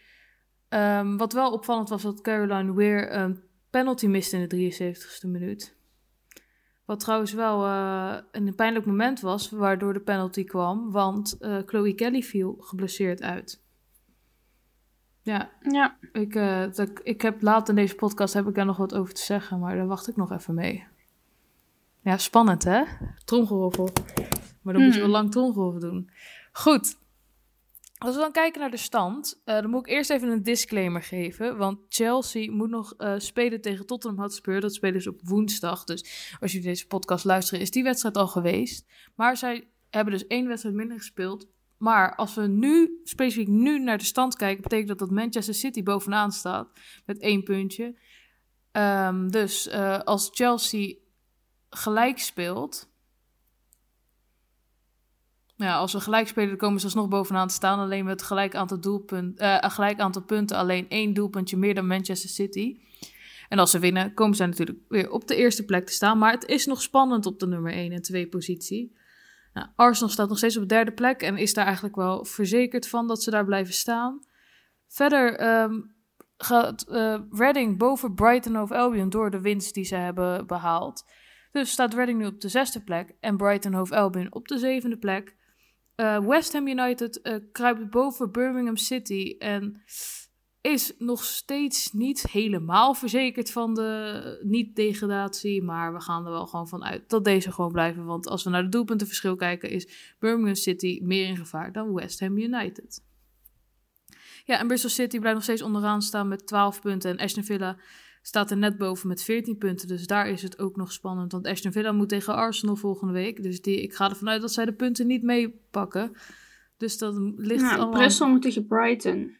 Ehm, 0.68 1.16
wat 1.16 1.32
wel 1.32 1.52
opvallend 1.52 1.88
was 1.88 2.02
dat 2.02 2.20
Caroline 2.20 2.74
weer 2.74 3.12
een 3.14 3.40
penalty 3.70 4.06
miste 4.06 4.36
in 4.36 4.48
de 4.48 4.56
73ste 4.56 5.26
minuut. 5.28 5.74
Wat 6.84 7.00
trouwens 7.00 7.32
wel 7.32 7.64
eh, 7.64 8.16
een 8.32 8.54
pijnlijk 8.54 8.86
moment 8.86 9.20
was, 9.20 9.50
waardoor 9.50 9.92
de 9.92 10.00
penalty 10.00 10.44
kwam. 10.44 10.90
Want 10.90 11.36
eh, 11.40 11.58
Chloe 11.66 11.94
Kelly 11.94 12.22
viel 12.22 12.56
geblesseerd 12.60 13.22
uit. 13.22 13.60
Ja, 15.22 15.50
Ja. 15.60 15.96
ik, 16.12 16.34
eh, 16.34 16.64
dat, 16.72 16.90
ik 17.02 17.22
heb 17.22 17.42
later 17.42 17.68
in 17.68 17.80
deze 17.82 17.94
podcast 17.94 18.34
heb 18.34 18.46
ik 18.48 18.54
daar 18.54 18.66
nog 18.66 18.76
wat 18.76 18.94
over 18.94 19.14
te 19.14 19.20
zeggen, 19.22 19.58
maar 19.58 19.76
daar 19.76 19.86
wacht 19.86 20.08
ik 20.08 20.16
nog 20.16 20.32
even 20.32 20.54
mee. 20.54 20.84
Ja, 22.00 22.16
spannend 22.18 22.64
hè? 22.64 22.82
Tromgeroffel. 23.24 23.88
Maar 24.62 24.74
dan 24.74 24.82
moet 24.82 24.94
je 24.94 25.00
Hmm. 25.00 25.10
wel 25.10 25.20
lang 25.20 25.30
tromgeroffel 25.30 25.80
doen. 25.80 26.10
Goed. 26.52 26.96
Als 28.02 28.14
we 28.14 28.20
dan 28.20 28.32
kijken 28.32 28.60
naar 28.60 28.70
de 28.70 28.76
stand, 28.76 29.40
eh, 29.44 29.54
dan 29.54 29.70
moet 29.70 29.86
ik 29.86 29.92
eerst 29.92 30.10
even 30.10 30.28
een 30.28 30.42
disclaimer 30.42 31.02
geven. 31.02 31.56
Want 31.56 31.78
Chelsea 31.88 32.52
moet 32.52 32.70
nog 32.70 32.94
eh, 32.96 33.14
spelen 33.16 33.60
tegen 33.60 33.86
Tottenham 33.86 34.20
Hotspur. 34.20 34.60
Dat 34.60 34.74
spelen 34.74 35.02
ze 35.02 35.10
op 35.10 35.20
woensdag. 35.24 35.84
Dus 35.84 36.34
als 36.40 36.52
jullie 36.52 36.66
deze 36.66 36.86
podcast 36.86 37.24
luisteren, 37.24 37.60
is 37.60 37.70
die 37.70 37.82
wedstrijd 37.82 38.16
al 38.16 38.28
geweest. 38.28 38.86
Maar 39.14 39.36
zij 39.36 39.68
hebben 39.90 40.12
dus 40.12 40.26
één 40.26 40.48
wedstrijd 40.48 40.76
minder 40.76 40.96
gespeeld. 40.96 41.46
Maar 41.76 42.14
als 42.14 42.34
we 42.34 42.46
nu, 42.46 43.00
specifiek 43.04 43.48
nu 43.48 43.78
naar 43.78 43.98
de 43.98 44.04
stand 44.04 44.36
kijken, 44.36 44.62
betekent 44.62 44.88
dat 44.88 44.98
dat 44.98 45.10
Manchester 45.10 45.54
City 45.54 45.82
bovenaan 45.82 46.32
staat 46.32 46.68
met 47.06 47.18
één 47.18 47.42
puntje. 47.42 47.98
Ehm, 48.72 49.28
dus 49.28 49.68
eh, 49.68 49.98
als 49.98 50.30
Chelsea 50.32 50.94
gelijk 51.70 52.18
speelt, 52.18 52.91
Ja, 55.56 55.76
als 55.76 55.92
we 55.92 56.00
gelijk 56.00 56.28
spelen, 56.28 56.56
komen 56.56 56.80
ze 56.80 56.84
alsnog 56.86 57.08
bovenaan 57.08 57.48
te 57.48 57.54
staan. 57.54 57.78
Alleen 57.78 58.04
met 58.04 58.22
gelijk 58.22 58.54
aantal, 58.54 58.80
doelpunt, 58.80 59.40
uh, 59.40 59.58
gelijk 59.60 60.00
aantal 60.00 60.22
punten. 60.22 60.56
Alleen 60.56 60.88
één 60.88 61.14
doelpuntje 61.14 61.56
meer 61.56 61.74
dan 61.74 61.86
Manchester 61.86 62.30
City. 62.30 62.80
En 63.48 63.58
als 63.58 63.70
ze 63.70 63.78
winnen, 63.78 64.14
komen 64.14 64.36
ze 64.36 64.46
natuurlijk 64.46 64.78
weer 64.88 65.10
op 65.10 65.28
de 65.28 65.36
eerste 65.36 65.64
plek 65.64 65.86
te 65.86 65.92
staan. 65.92 66.18
Maar 66.18 66.32
het 66.32 66.46
is 66.46 66.66
nog 66.66 66.82
spannend 66.82 67.26
op 67.26 67.38
de 67.38 67.46
nummer 67.46 67.72
1 67.72 67.92
en 67.92 68.02
2 68.02 68.28
positie. 68.28 68.96
Nou, 69.52 69.66
Arsenal 69.76 70.10
staat 70.10 70.28
nog 70.28 70.38
steeds 70.38 70.56
op 70.56 70.62
de 70.62 70.68
derde 70.68 70.92
plek 70.92 71.22
en 71.22 71.36
is 71.36 71.54
daar 71.54 71.64
eigenlijk 71.64 71.96
wel 71.96 72.24
verzekerd 72.24 72.88
van 72.88 73.06
dat 73.06 73.22
ze 73.22 73.30
daar 73.30 73.44
blijven 73.44 73.74
staan. 73.74 74.20
Verder 74.88 75.60
um, 75.62 75.94
gaat 76.36 76.86
uh, 76.88 77.20
Reading 77.30 77.78
boven 77.78 78.14
Brighton 78.14 78.60
of 78.60 78.70
Albion 78.70 79.08
door 79.08 79.30
de 79.30 79.40
winst 79.40 79.74
die 79.74 79.84
ze 79.84 79.94
hebben 79.94 80.46
behaald. 80.46 81.04
Dus 81.52 81.70
staat 81.70 81.94
Reading 81.94 82.18
nu 82.18 82.26
op 82.26 82.40
de 82.40 82.48
zesde 82.48 82.82
plek 82.82 83.14
en 83.20 83.36
Brighton 83.36 83.72
Hove 83.72 83.96
Albion 83.96 84.32
op 84.32 84.48
de 84.48 84.58
zevende 84.58 84.98
plek. 84.98 85.36
Uh, 85.96 86.18
West 86.18 86.52
Ham 86.52 86.68
United 86.68 87.20
uh, 87.22 87.34
kruipt 87.52 87.90
boven 87.90 88.32
Birmingham 88.32 88.76
City 88.76 89.34
en 89.38 89.82
is 90.60 90.92
nog 90.98 91.24
steeds 91.24 91.92
niet 91.92 92.22
helemaal 92.30 92.94
verzekerd 92.94 93.50
van 93.50 93.74
de 93.74 94.40
niet-degradatie. 94.42 95.62
Maar 95.62 95.92
we 95.92 96.00
gaan 96.00 96.24
er 96.24 96.30
wel 96.30 96.46
gewoon 96.46 96.68
van 96.68 96.84
uit 96.84 97.08
dat 97.08 97.24
deze 97.24 97.52
gewoon 97.52 97.72
blijven. 97.72 98.04
Want 98.04 98.26
als 98.26 98.44
we 98.44 98.50
naar 98.50 98.62
de 98.62 98.68
doelpuntenverschil 98.68 99.36
kijken, 99.36 99.70
is 99.70 100.14
Birmingham 100.18 100.54
City 100.54 101.00
meer 101.02 101.26
in 101.26 101.36
gevaar 101.36 101.72
dan 101.72 101.94
West 101.94 102.20
Ham 102.20 102.38
United. 102.38 103.02
Ja, 104.44 104.58
en 104.58 104.66
Bristol 104.66 104.90
City 104.90 105.18
blijft 105.18 105.34
nog 105.34 105.44
steeds 105.44 105.62
onderaan 105.62 106.02
staan 106.02 106.28
met 106.28 106.46
12 106.46 106.80
punten. 106.80 107.10
En 107.10 107.24
Aston 107.24 107.44
Villa 107.44 107.76
staat 108.22 108.50
er 108.50 108.56
net 108.56 108.78
boven 108.78 109.08
met 109.08 109.22
14 109.22 109.58
punten. 109.58 109.88
Dus 109.88 110.06
daar 110.06 110.28
is 110.28 110.42
het 110.42 110.58
ook 110.58 110.76
nog 110.76 110.92
spannend. 110.92 111.32
Want 111.32 111.46
Aston 111.46 111.72
Villa 111.72 111.92
moet 111.92 112.08
tegen 112.08 112.34
Arsenal 112.34 112.76
volgende 112.76 113.12
week. 113.12 113.42
Dus 113.42 113.62
die, 113.62 113.82
ik 113.82 113.94
ga 113.94 114.08
ervan 114.08 114.28
uit 114.28 114.40
dat 114.40 114.52
zij 114.52 114.64
de 114.64 114.72
punten 114.72 115.06
niet 115.06 115.22
meepakken. 115.22 116.12
Dus 116.76 116.98
dat 116.98 117.14
ligt 117.36 117.60
ja, 117.60 117.76
allemaal... 117.76 118.00
Bristol 118.00 118.28
moet 118.28 118.42
tegen 118.42 118.66
Brighton. 118.66 119.36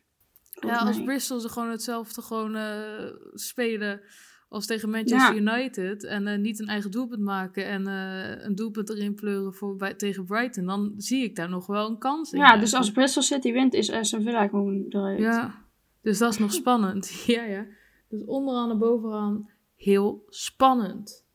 Ja, 0.60 0.76
als 0.76 1.02
Bristol 1.02 1.40
ze 1.40 1.48
gewoon 1.48 1.70
hetzelfde 1.70 2.22
gewoon 2.22 2.56
uh, 2.56 3.12
spelen 3.34 4.00
als 4.48 4.66
tegen 4.66 4.90
Manchester 4.90 5.36
United. 5.36 6.04
En 6.04 6.26
uh, 6.26 6.38
niet 6.38 6.60
een 6.60 6.68
eigen 6.68 6.90
doelpunt 6.90 7.22
maken 7.22 7.66
en 7.66 7.82
uh, 7.88 8.44
een 8.44 8.54
doelpunt 8.54 8.90
erin 8.90 9.14
pleuren 9.14 9.54
voor, 9.54 9.76
bij, 9.76 9.94
tegen 9.94 10.24
Brighton. 10.24 10.66
Dan 10.66 10.94
zie 10.96 11.24
ik 11.24 11.36
daar 11.36 11.48
nog 11.48 11.66
wel 11.66 11.88
een 11.88 11.98
kans 11.98 12.32
in. 12.32 12.38
Ja, 12.38 12.56
dus 12.56 12.74
als 12.74 12.90
Bristol 12.90 13.22
City 13.22 13.52
wint, 13.52 13.74
is 13.74 13.92
Aston 13.92 14.22
Villa 14.22 14.48
gewoon 14.48 14.84
eruit. 14.88 15.18
Ja, 15.18 15.64
dus 16.02 16.18
dat 16.18 16.32
is 16.32 16.38
nog 16.38 16.52
spannend. 16.52 17.10
ja, 17.26 17.42
ja. 17.42 17.66
Dus 18.12 18.25
onderaan 18.25 18.71
en 18.71 18.78
bovenaan 18.78 19.50
heel 19.75 20.25
spannend. 20.28 21.26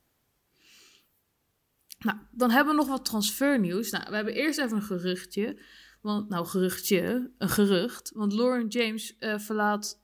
Nou, 2.00 2.18
dan 2.32 2.50
hebben 2.50 2.74
we 2.74 2.80
nog 2.80 2.90
wat 2.90 3.06
transfernieuws. 3.06 3.92
Nou, 3.92 4.10
we 4.10 4.16
hebben 4.16 4.34
eerst 4.34 4.60
even 4.60 4.78
een 4.78 4.84
geruchtje. 4.84 5.62
Want, 6.02 6.30
nou, 6.30 6.46
geruchtje, 6.46 7.32
een 7.38 7.50
gerucht. 7.50 8.12
Want 8.14 8.34
Lauren 8.34 8.68
James 8.68 9.16
uh, 9.20 9.38
verlaat 9.38 10.02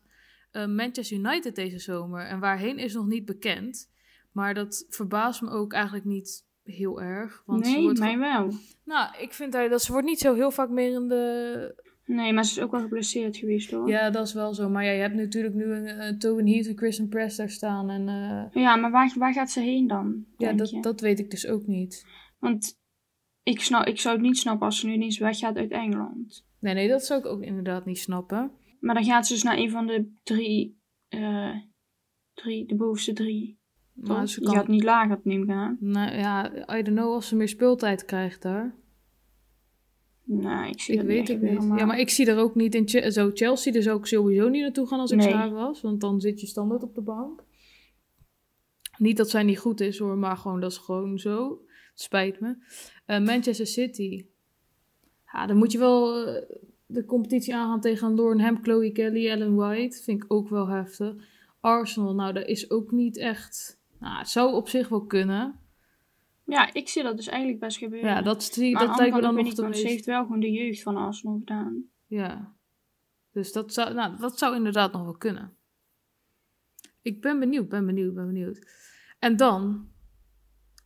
uh, 0.51 0.65
Manchester 0.65 1.17
United 1.17 1.55
deze 1.55 1.79
zomer. 1.79 2.25
En 2.25 2.39
waarheen 2.39 2.77
is 2.77 2.93
nog 2.93 3.05
niet 3.05 3.25
bekend. 3.25 3.91
Maar 4.31 4.53
dat 4.53 4.85
verbaast 4.89 5.41
me 5.41 5.49
ook 5.49 5.73
eigenlijk 5.73 6.05
niet 6.05 6.45
heel 6.63 7.01
erg. 7.01 7.43
Want 7.45 7.63
nee, 7.63 7.73
ze 7.73 7.81
wordt 7.81 7.99
mij 7.99 8.17
wel. 8.17 8.53
Nou, 8.83 9.17
ik 9.17 9.33
vind 9.33 9.51
dat 9.51 9.81
ze 9.81 9.91
wordt 9.91 10.07
niet 10.07 10.19
zo 10.19 10.33
heel 10.33 10.51
vaak 10.51 10.69
meer 10.69 10.93
in 10.93 11.07
de 11.07 11.83
Nee, 12.05 12.33
maar 12.33 12.45
ze 12.45 12.57
is 12.59 12.65
ook 12.65 12.71
wel 12.71 12.81
geblesseerd 12.81 13.37
geweest 13.37 13.71
hoor. 13.71 13.89
Ja, 13.89 14.09
dat 14.09 14.27
is 14.27 14.33
wel 14.33 14.53
zo. 14.53 14.69
Maar 14.69 14.85
ja, 14.85 14.91
je 14.91 15.01
hebt 15.01 15.15
natuurlijk 15.15 15.53
nu 15.53 15.63
een 15.63 15.85
uh, 15.85 16.17
Tobin 16.17 16.47
Heath 16.47 16.67
en 16.67 16.75
Kristen 16.75 17.07
Press 17.07 17.37
daar 17.37 17.49
staan. 17.49 17.89
En, 17.89 18.07
uh... 18.07 18.63
Ja, 18.63 18.75
maar 18.75 18.91
waar, 18.91 19.13
waar 19.17 19.33
gaat 19.33 19.51
ze 19.51 19.59
heen 19.59 19.87
dan? 19.87 20.25
Ja, 20.37 20.53
dat, 20.53 20.77
dat 20.81 21.01
weet 21.01 21.19
ik 21.19 21.29
dus 21.29 21.47
ook 21.47 21.67
niet. 21.67 22.05
Want 22.39 22.79
ik, 23.43 23.61
snap, 23.61 23.85
ik 23.85 23.99
zou 23.99 24.15
het 24.15 24.23
niet 24.23 24.37
snappen 24.37 24.65
als 24.65 24.79
ze 24.79 24.87
nu 24.87 24.97
niet 24.97 25.17
weggaat 25.17 25.55
uit 25.55 25.71
Engeland. 25.71 26.45
Nee, 26.59 26.73
nee, 26.73 26.87
dat 26.87 27.05
zou 27.05 27.19
ik 27.19 27.25
ook 27.25 27.41
inderdaad 27.41 27.85
niet 27.85 27.99
snappen. 27.99 28.51
Maar 28.79 28.95
dan 28.95 29.03
gaat 29.03 29.27
ze 29.27 29.33
dus 29.33 29.43
naar 29.43 29.57
een 29.57 29.71
van 29.71 29.87
de 29.87 30.11
drie, 30.23 30.81
uh, 31.09 31.55
drie 32.33 32.65
de 32.65 32.75
bovenste 32.75 33.13
drie. 33.13 33.59
Maar 33.93 34.27
ze 34.27 34.41
kan... 34.41 34.51
Je 34.51 34.57
gaat 34.57 34.67
niet 34.67 34.83
lager, 34.83 35.19
neem 35.23 35.43
ik 35.43 35.49
aan. 35.49 35.77
Nou 35.79 36.15
ja, 36.15 36.51
I 36.77 36.83
don't 36.83 36.97
know 36.97 37.13
als 37.13 37.27
ze 37.27 37.35
meer 37.35 37.49
speeltijd 37.49 38.05
krijgt 38.05 38.41
daar. 38.41 38.75
Nou, 40.25 40.67
ik 40.67 40.81
zie 40.81 40.95
ik 40.95 41.01
weet 41.01 41.27
het 41.27 41.41
niet. 41.41 41.63
Ja, 41.63 41.85
maar 41.85 41.99
ik 41.99 42.09
zie 42.09 42.25
er 42.25 42.37
ook 42.37 42.55
niet 42.55 42.75
in. 42.75 42.87
Ch 42.87 43.11
zo 43.11 43.31
Chelsea, 43.33 43.71
dus 43.71 43.89
ook 43.89 44.07
sowieso 44.07 44.49
niet 44.49 44.61
naartoe 44.61 44.87
gaan 44.87 44.99
als 44.99 45.11
ik 45.11 45.17
nee. 45.17 45.49
was. 45.49 45.81
Want 45.81 46.01
dan 46.01 46.21
zit 46.21 46.41
je 46.41 46.47
standaard 46.47 46.83
op 46.83 46.95
de 46.95 47.01
bank. 47.01 47.43
Niet 48.97 49.17
dat 49.17 49.29
zij 49.29 49.43
niet 49.43 49.59
goed 49.59 49.81
is 49.81 49.97
hoor, 49.99 50.17
maar 50.17 50.37
gewoon 50.37 50.59
dat 50.59 50.71
is 50.71 50.77
gewoon 50.77 51.19
zo. 51.19 51.61
Het 51.91 52.01
spijt 52.01 52.39
me. 52.39 52.55
Uh, 53.07 53.19
Manchester 53.19 53.67
City. 53.67 54.25
Ja, 55.31 55.47
dan 55.47 55.57
moet 55.57 55.71
je 55.71 55.77
wel 55.77 56.27
uh, 56.27 56.41
de 56.85 57.05
competitie 57.05 57.55
aangaan 57.55 57.81
tegen 57.81 58.15
Lauren 58.15 58.39
Ham, 58.39 58.63
Chloe 58.63 58.91
Kelly, 58.91 59.29
Ellen 59.29 59.55
White. 59.55 60.03
Vind 60.03 60.23
ik 60.23 60.33
ook 60.33 60.49
wel 60.49 60.67
heftig. 60.67 61.15
Arsenal, 61.59 62.13
nou, 62.13 62.33
dat 62.33 62.47
is 62.47 62.69
ook 62.69 62.91
niet 62.91 63.17
echt. 63.17 63.81
Nou, 63.99 64.17
het 64.17 64.29
zou 64.29 64.53
op 64.53 64.69
zich 64.69 64.89
wel 64.89 65.05
kunnen. 65.05 65.59
Ja, 66.45 66.73
ik 66.73 66.89
zie 66.89 67.03
dat 67.03 67.17
dus 67.17 67.27
eigenlijk 67.27 67.59
best 67.59 67.77
gebeuren. 67.77 68.09
Ja, 68.09 68.21
dat, 68.21 68.51
die, 68.53 68.77
dat 68.77 68.97
lijkt 68.97 69.15
me 69.15 69.21
dan 69.21 69.35
nog 69.35 69.53
te 69.53 69.73
Ze 69.73 69.87
heeft 69.87 70.05
wel 70.05 70.23
gewoon 70.23 70.39
de 70.39 70.51
jeugd 70.51 70.81
van 70.81 70.97
Arsenal 70.97 71.37
gedaan. 71.37 71.83
Ja. 72.07 72.55
Dus 73.31 73.51
dat 73.51 73.73
zou, 73.73 73.93
nou, 73.93 74.17
dat 74.17 74.37
zou 74.37 74.55
inderdaad 74.55 74.93
nog 74.93 75.03
wel 75.03 75.17
kunnen. 75.17 75.57
Ik 77.01 77.21
ben 77.21 77.39
benieuwd, 77.39 77.69
ben 77.69 77.85
benieuwd, 77.85 78.13
ben 78.13 78.27
benieuwd. 78.27 78.67
En 79.19 79.37
dan, 79.37 79.89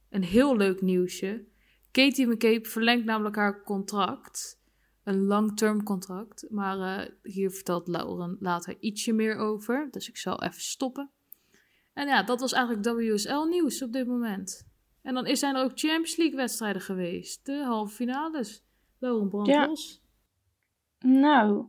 een 0.10 0.24
heel 0.24 0.58
leuk 0.58 0.82
nieuwsje. 0.82 1.46
Katie 1.92 2.28
McCabe 2.28 2.66
verlengt 2.66 3.06
namelijk 3.06 3.36
haar 3.36 3.64
contract. 3.64 4.62
Een 5.04 5.26
long-term 5.26 5.84
contract. 5.84 6.46
Maar 6.50 6.78
uh, 6.78 7.16
hier 7.24 7.52
vertelt 7.52 7.88
Lauren 7.88 8.38
later 8.40 8.78
ietsje 8.80 9.14
meer 9.14 9.36
over. 9.36 9.88
Dus 9.92 10.10
ik 10.10 10.18
zal 10.18 10.44
even 10.44 10.62
stoppen. 10.62 11.12
En 11.94 12.08
ja, 12.08 12.24
dat 12.24 12.40
was 12.40 12.54
eigenlijk 12.54 12.86
WSL 12.86 13.44
nieuws 13.50 13.82
op 13.82 13.94
dit 13.94 14.08
moment. 14.08 14.68
En 15.02 15.14
dan 15.14 15.36
zijn 15.36 15.56
er 15.56 15.64
ook 15.64 15.80
Champions 15.80 16.16
League 16.16 16.36
wedstrijden 16.36 16.82
geweest. 16.82 17.46
De 17.46 17.64
halve 17.64 17.96
finales. 17.96 18.66
Lauren 19.00 19.30
Brandlos. 19.30 20.02
Ja. 21.00 21.10
Nou, 21.10 21.68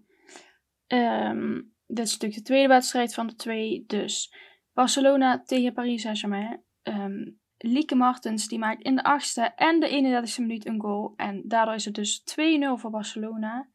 um, 0.86 1.74
dit 1.86 2.06
is 2.06 2.12
natuurlijk 2.12 2.40
de 2.40 2.46
tweede 2.46 2.68
wedstrijd 2.68 3.14
van 3.14 3.26
de 3.26 3.34
twee. 3.34 3.84
Dus 3.86 4.34
Barcelona 4.72 5.42
tegen 5.42 5.72
Paris 5.72 6.02
Saint-Germain. 6.02 6.62
Um, 6.82 7.38
Lieke 7.58 7.94
Martens 7.94 8.48
die 8.48 8.58
maakt 8.58 8.82
in 8.82 8.96
de 8.96 9.02
achtste 9.02 9.42
en 9.42 9.80
de 9.80 9.88
31ste 9.88 10.40
minuut 10.40 10.66
een 10.66 10.80
goal. 10.80 11.12
En 11.16 11.42
daardoor 11.46 11.74
is 11.74 11.84
het 11.84 11.94
dus 11.94 12.20
2-0 12.20 12.34
voor 12.74 12.90
Barcelona. 12.90 13.68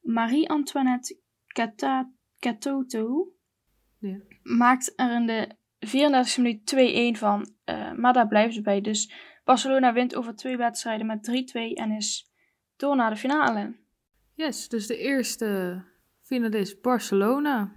Marie-Antoinette 0.00 1.20
Catoto 2.38 3.32
ja. 3.98 4.18
maakt 4.42 4.92
er 4.96 5.14
in 5.14 5.26
de 5.26 5.56
34 5.80 6.36
e 6.36 6.42
minuut 6.42 7.16
2-1 7.16 7.18
van. 7.18 7.50
Uh, 7.64 7.92
maar 7.92 8.12
daar 8.12 8.28
blijven 8.28 8.52
ze 8.52 8.62
bij. 8.62 8.80
Dus 8.80 9.12
Barcelona 9.44 9.92
wint 9.92 10.14
over 10.14 10.36
twee 10.36 10.56
wedstrijden 10.56 11.06
met 11.06 11.50
3-2 11.54 11.74
en 11.74 11.90
is 11.90 12.30
door 12.76 12.96
naar 12.96 13.10
de 13.10 13.16
finale. 13.16 13.76
Yes, 14.34 14.68
dus 14.68 14.86
de 14.86 14.98
eerste 14.98 15.82
finale 16.22 16.58
is 16.58 16.80
Barcelona. 16.80 17.76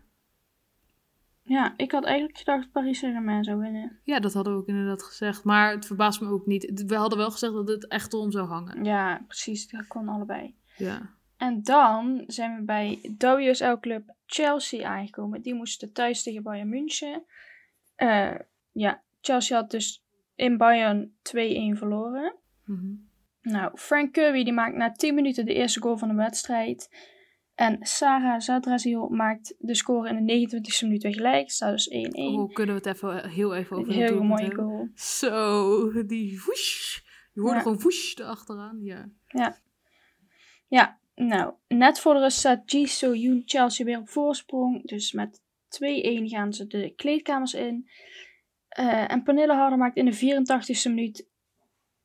Ja, 1.44 1.74
ik 1.78 1.92
had 1.92 2.04
eigenlijk 2.04 2.38
gedacht 2.38 2.64
dat 2.64 2.72
Paris 2.72 3.00
Saint-Germain 3.00 3.44
zou 3.44 3.60
winnen. 3.60 4.00
Ja, 4.04 4.20
dat 4.20 4.34
hadden 4.34 4.54
we 4.54 4.60
ook 4.60 4.68
inderdaad 4.68 5.04
gezegd. 5.04 5.44
Maar 5.44 5.72
het 5.72 5.86
verbaast 5.86 6.22
me 6.22 6.28
ook 6.28 6.46
niet. 6.46 6.84
We 6.88 6.96
hadden 6.96 7.18
wel 7.18 7.32
gezegd 7.32 7.54
dat 7.54 7.68
het 7.68 7.88
echt 7.88 8.14
om 8.14 8.32
zou 8.32 8.48
hangen. 8.48 8.84
Ja, 8.84 9.24
precies. 9.28 9.68
Dat 9.68 9.88
kon 9.88 10.08
allebei. 10.08 10.56
Ja. 10.78 11.10
En 11.38 11.64
dan 11.64 12.24
zijn 12.28 12.56
we 12.56 12.64
bij 12.64 13.16
WSL-club 13.18 14.16
Chelsea 14.26 14.90
aangekomen. 14.90 15.42
Die 15.42 15.54
moesten 15.54 15.94
thuis 15.94 16.24
tegen 16.24 16.44
Bayern 16.44 16.70
München. 16.70 17.24
Uh, 18.02 18.36
ja, 18.72 19.04
Chelsea 19.22 19.58
had 19.58 19.72
dus 19.72 20.04
in 20.36 20.58
Bayern 20.58 21.12
2-1 21.12 21.78
verloren. 21.78 22.36
Mm 22.66 23.10
Nou, 23.42 23.78
Frank 23.78 24.14
Kirby 24.14 24.44
die 24.44 24.54
maakt 24.54 24.76
na 24.76 24.92
10 24.92 25.16
minuten 25.16 25.46
de 25.46 25.54
eerste 25.54 25.82
goal 25.82 25.98
van 25.98 26.08
de 26.08 26.14
wedstrijd. 26.14 26.90
En 27.56 27.78
Sarah 27.82 28.40
Zadrazil 28.40 29.10
maakt 29.10 29.56
de 29.60 29.76
score 29.76 30.10
in 30.10 30.26
de 30.26 30.48
29e 30.48 30.82
minuut 30.82 31.04
weer 31.04 31.14
gelijk. 31.14 31.52
Staat 31.52 31.72
dus 31.72 31.90
1-1. 31.90 32.10
Oh, 32.12 32.54
kunnen 32.54 32.76
we 32.76 32.90
het 32.90 32.96
even, 32.96 33.30
heel 33.30 33.56
even 33.56 33.78
over 33.78 33.94
Heel 33.94 34.18
een 34.18 34.26
mooie 34.26 34.56
goal. 34.56 34.88
Zo, 34.96 36.04
die 36.06 36.42
woesh. 36.46 37.00
Je 37.34 37.42
hoorde 37.42 37.56
ja. 37.56 37.62
gewoon 37.62 37.80
woesh 37.80 38.16
erachteraan. 38.16 38.80
Ja. 38.82 39.10
ja. 39.28 39.58
Ja, 40.68 41.00
nou, 41.16 41.54
net 41.68 42.00
voor 42.00 42.14
de 42.14 42.20
rust 42.20 42.38
staat 42.38 42.72
Ji 42.72 42.88
So-yoon 42.88 43.42
Chelsea 43.46 43.86
weer 43.86 43.98
op 43.98 44.10
voorsprong. 44.10 44.88
Dus 44.88 45.12
met 45.12 45.42
2-1 45.80 45.80
gaan 46.24 46.54
ze 46.54 46.68
de 46.68 46.94
kleedkamers 46.96 47.54
in. 47.54 47.90
Uh, 48.80 49.12
en 49.12 49.24
Pernille 49.24 49.54
Harder 49.54 49.78
maakt 49.78 49.98
in 49.98 50.06
de 50.06 50.16
84ste 50.16 50.90
minuut 50.90 51.30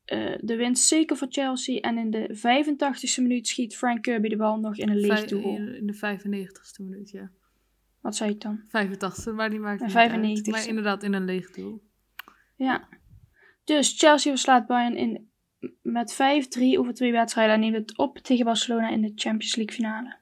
uh, 0.05 0.35
de 0.41 0.55
winst 0.55 0.87
zeker 0.87 1.17
voor 1.17 1.27
Chelsea. 1.29 1.79
En 1.79 1.97
in 1.97 2.11
de 2.11 2.37
85ste 2.37 3.21
minuut 3.21 3.47
schiet 3.47 3.75
Frank 3.75 4.01
Kirby 4.01 4.29
de 4.29 4.37
bal 4.37 4.59
nog 4.59 4.77
in 4.77 4.89
een 4.89 4.99
leeg 4.99 5.25
doel. 5.25 5.57
In 5.57 5.87
de 5.87 5.95
95ste 5.95 6.83
minuut, 6.83 7.09
ja. 7.09 7.31
Wat 8.01 8.15
zei 8.15 8.31
ik 8.31 8.41
dan? 8.41 8.63
85, 8.67 9.33
maar 9.33 9.49
die 9.49 9.59
maakt 9.59 9.81
niet 9.81 9.91
95 9.91 10.53
uit. 10.53 10.55
Maar 10.55 10.69
inderdaad 10.69 11.03
in 11.03 11.13
een 11.13 11.25
leeg 11.25 11.51
doel. 11.51 11.81
Ja. 12.55 12.87
Dus 13.63 13.97
Chelsea 13.97 14.31
verslaat 14.31 14.67
Bayern 14.67 14.95
in 14.95 15.29
met 15.81 16.13
5-3 16.13 16.17
over 16.77 16.93
twee 16.93 17.11
wedstrijden 17.11 17.53
en 17.53 17.59
neemt 17.59 17.75
het 17.75 17.97
op 17.97 18.17
tegen 18.17 18.45
Barcelona 18.45 18.89
in 18.89 19.01
de 19.01 19.11
Champions 19.15 19.55
League 19.55 19.75
finale. 19.75 20.17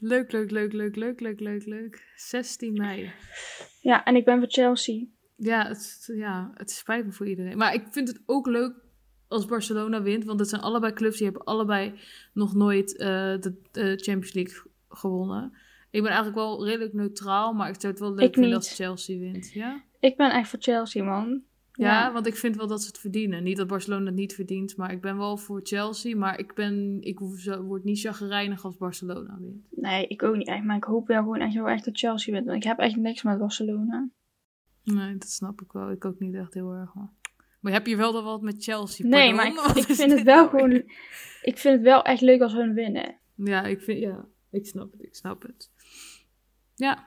Leuk, 0.00 0.32
leuk, 0.32 0.50
leuk, 0.50 0.72
leuk, 0.72 0.96
leuk, 0.96 1.20
leuk, 1.20 1.40
leuk, 1.40 1.66
leuk. 1.66 2.12
16 2.16 2.72
mei. 2.72 3.12
Ja, 3.80 4.04
en 4.04 4.16
ik 4.16 4.24
ben 4.24 4.38
voor 4.38 4.50
Chelsea. 4.50 5.04
Ja, 5.36 5.66
het, 5.66 6.10
ja, 6.14 6.50
het 6.54 6.70
spijt 6.70 7.06
me 7.06 7.12
voor 7.12 7.28
iedereen. 7.28 7.56
Maar 7.56 7.74
ik 7.74 7.86
vind 7.90 8.08
het 8.08 8.22
ook 8.26 8.46
leuk 8.46 8.74
als 9.28 9.46
Barcelona 9.46 10.02
wint. 10.02 10.24
Want 10.24 10.40
het 10.40 10.48
zijn 10.48 10.60
allebei 10.60 10.92
clubs 10.92 11.16
die 11.16 11.26
hebben 11.26 11.44
allebei 11.44 11.94
nog 12.32 12.54
nooit 12.54 12.96
eh, 12.96 13.06
de, 13.06 13.54
Champions 13.72 14.32
League 14.32 14.62
gewonnen. 14.88 15.52
Ik 15.90 16.02
ben 16.02 16.10
eigenlijk 16.10 16.36
wel 16.36 16.66
redelijk 16.66 16.92
neutraal, 16.92 17.52
maar 17.52 17.68
ik 17.68 17.80
zou 17.80 17.92
het 17.92 18.02
wel 18.02 18.14
leuk 18.14 18.26
Ik 18.26 18.32
vinden 18.32 18.50
niet. 18.50 18.60
als 18.60 18.74
Chelsea 18.74 19.18
wint. 19.18 19.52
Ja? 19.52 19.84
Ik 20.00 20.16
ben 20.16 20.30
echt 20.30 20.48
voor 20.48 20.58
Chelsea, 20.62 21.04
man. 21.04 21.42
Ja, 21.80 22.12
want 22.12 22.26
ik 22.26 22.36
vind 22.36 22.56
wel 22.56 22.66
dat 22.66 22.80
ze 22.80 22.86
het 22.86 22.98
verdienen. 22.98 23.42
Niet 23.42 23.56
dat 23.56 23.66
Barcelona 23.66 24.04
het 24.04 24.14
niet 24.14 24.34
verdient, 24.34 24.76
maar 24.76 24.92
ik 24.92 25.00
ben 25.00 25.16
wel 25.16 25.36
voor 25.36 25.60
Chelsea. 25.62 26.16
Maar 26.16 26.38
ik, 26.38 26.54
ben, 26.54 26.98
ik 27.00 27.18
word 27.18 27.84
niet 27.84 28.00
chagrijnig 28.00 28.64
als 28.64 28.76
Barcelona 28.76 29.38
wint. 29.40 29.66
Nee, 29.70 30.06
ik 30.06 30.22
ook 30.22 30.36
niet 30.36 30.48
echt. 30.48 30.64
Maar 30.64 30.76
ik 30.76 30.84
hoop 30.84 31.06
wel 31.06 31.22
gewoon 31.22 31.40
echt 31.40 31.54
heel 31.54 31.68
erg 31.68 31.82
dat 31.82 31.98
Chelsea 31.98 32.32
wint. 32.32 32.46
Want 32.46 32.56
ik 32.56 32.64
heb 32.64 32.78
echt 32.78 32.96
niks 32.96 33.22
met 33.22 33.38
Barcelona. 33.38 34.08
Nee, 34.84 35.16
dat 35.16 35.28
snap 35.28 35.60
ik 35.60 35.72
wel. 35.72 35.90
Ik 35.90 36.04
ook 36.04 36.18
niet 36.18 36.34
echt 36.34 36.54
heel 36.54 36.72
erg. 36.72 36.94
Maar, 36.94 37.10
maar 37.60 37.72
heb 37.72 37.86
je 37.86 37.96
wel 37.96 38.12
dan 38.12 38.24
wat 38.24 38.42
met 38.42 38.64
Chelsea? 38.64 39.06
Nee, 39.06 39.34
maar 39.34 39.46
ik, 39.46 39.76
ik 39.76 39.94
vind 39.94 40.12
het 40.12 40.22
wel 40.22 40.36
nou 40.36 40.48
gewoon... 40.48 40.72
Ik 41.42 41.58
vind 41.58 41.74
het 41.74 41.82
wel 41.82 42.02
echt 42.02 42.20
leuk 42.20 42.40
als 42.40 42.52
hun 42.52 42.74
winnen. 42.74 43.18
Ja, 43.34 43.62
ik 43.62 43.80
vind... 43.80 43.98
Ja, 43.98 44.26
ik 44.50 44.66
snap 44.66 44.92
het. 44.92 45.02
Ik 45.02 45.14
snap 45.14 45.42
het. 45.42 45.70
Ja. 46.74 47.06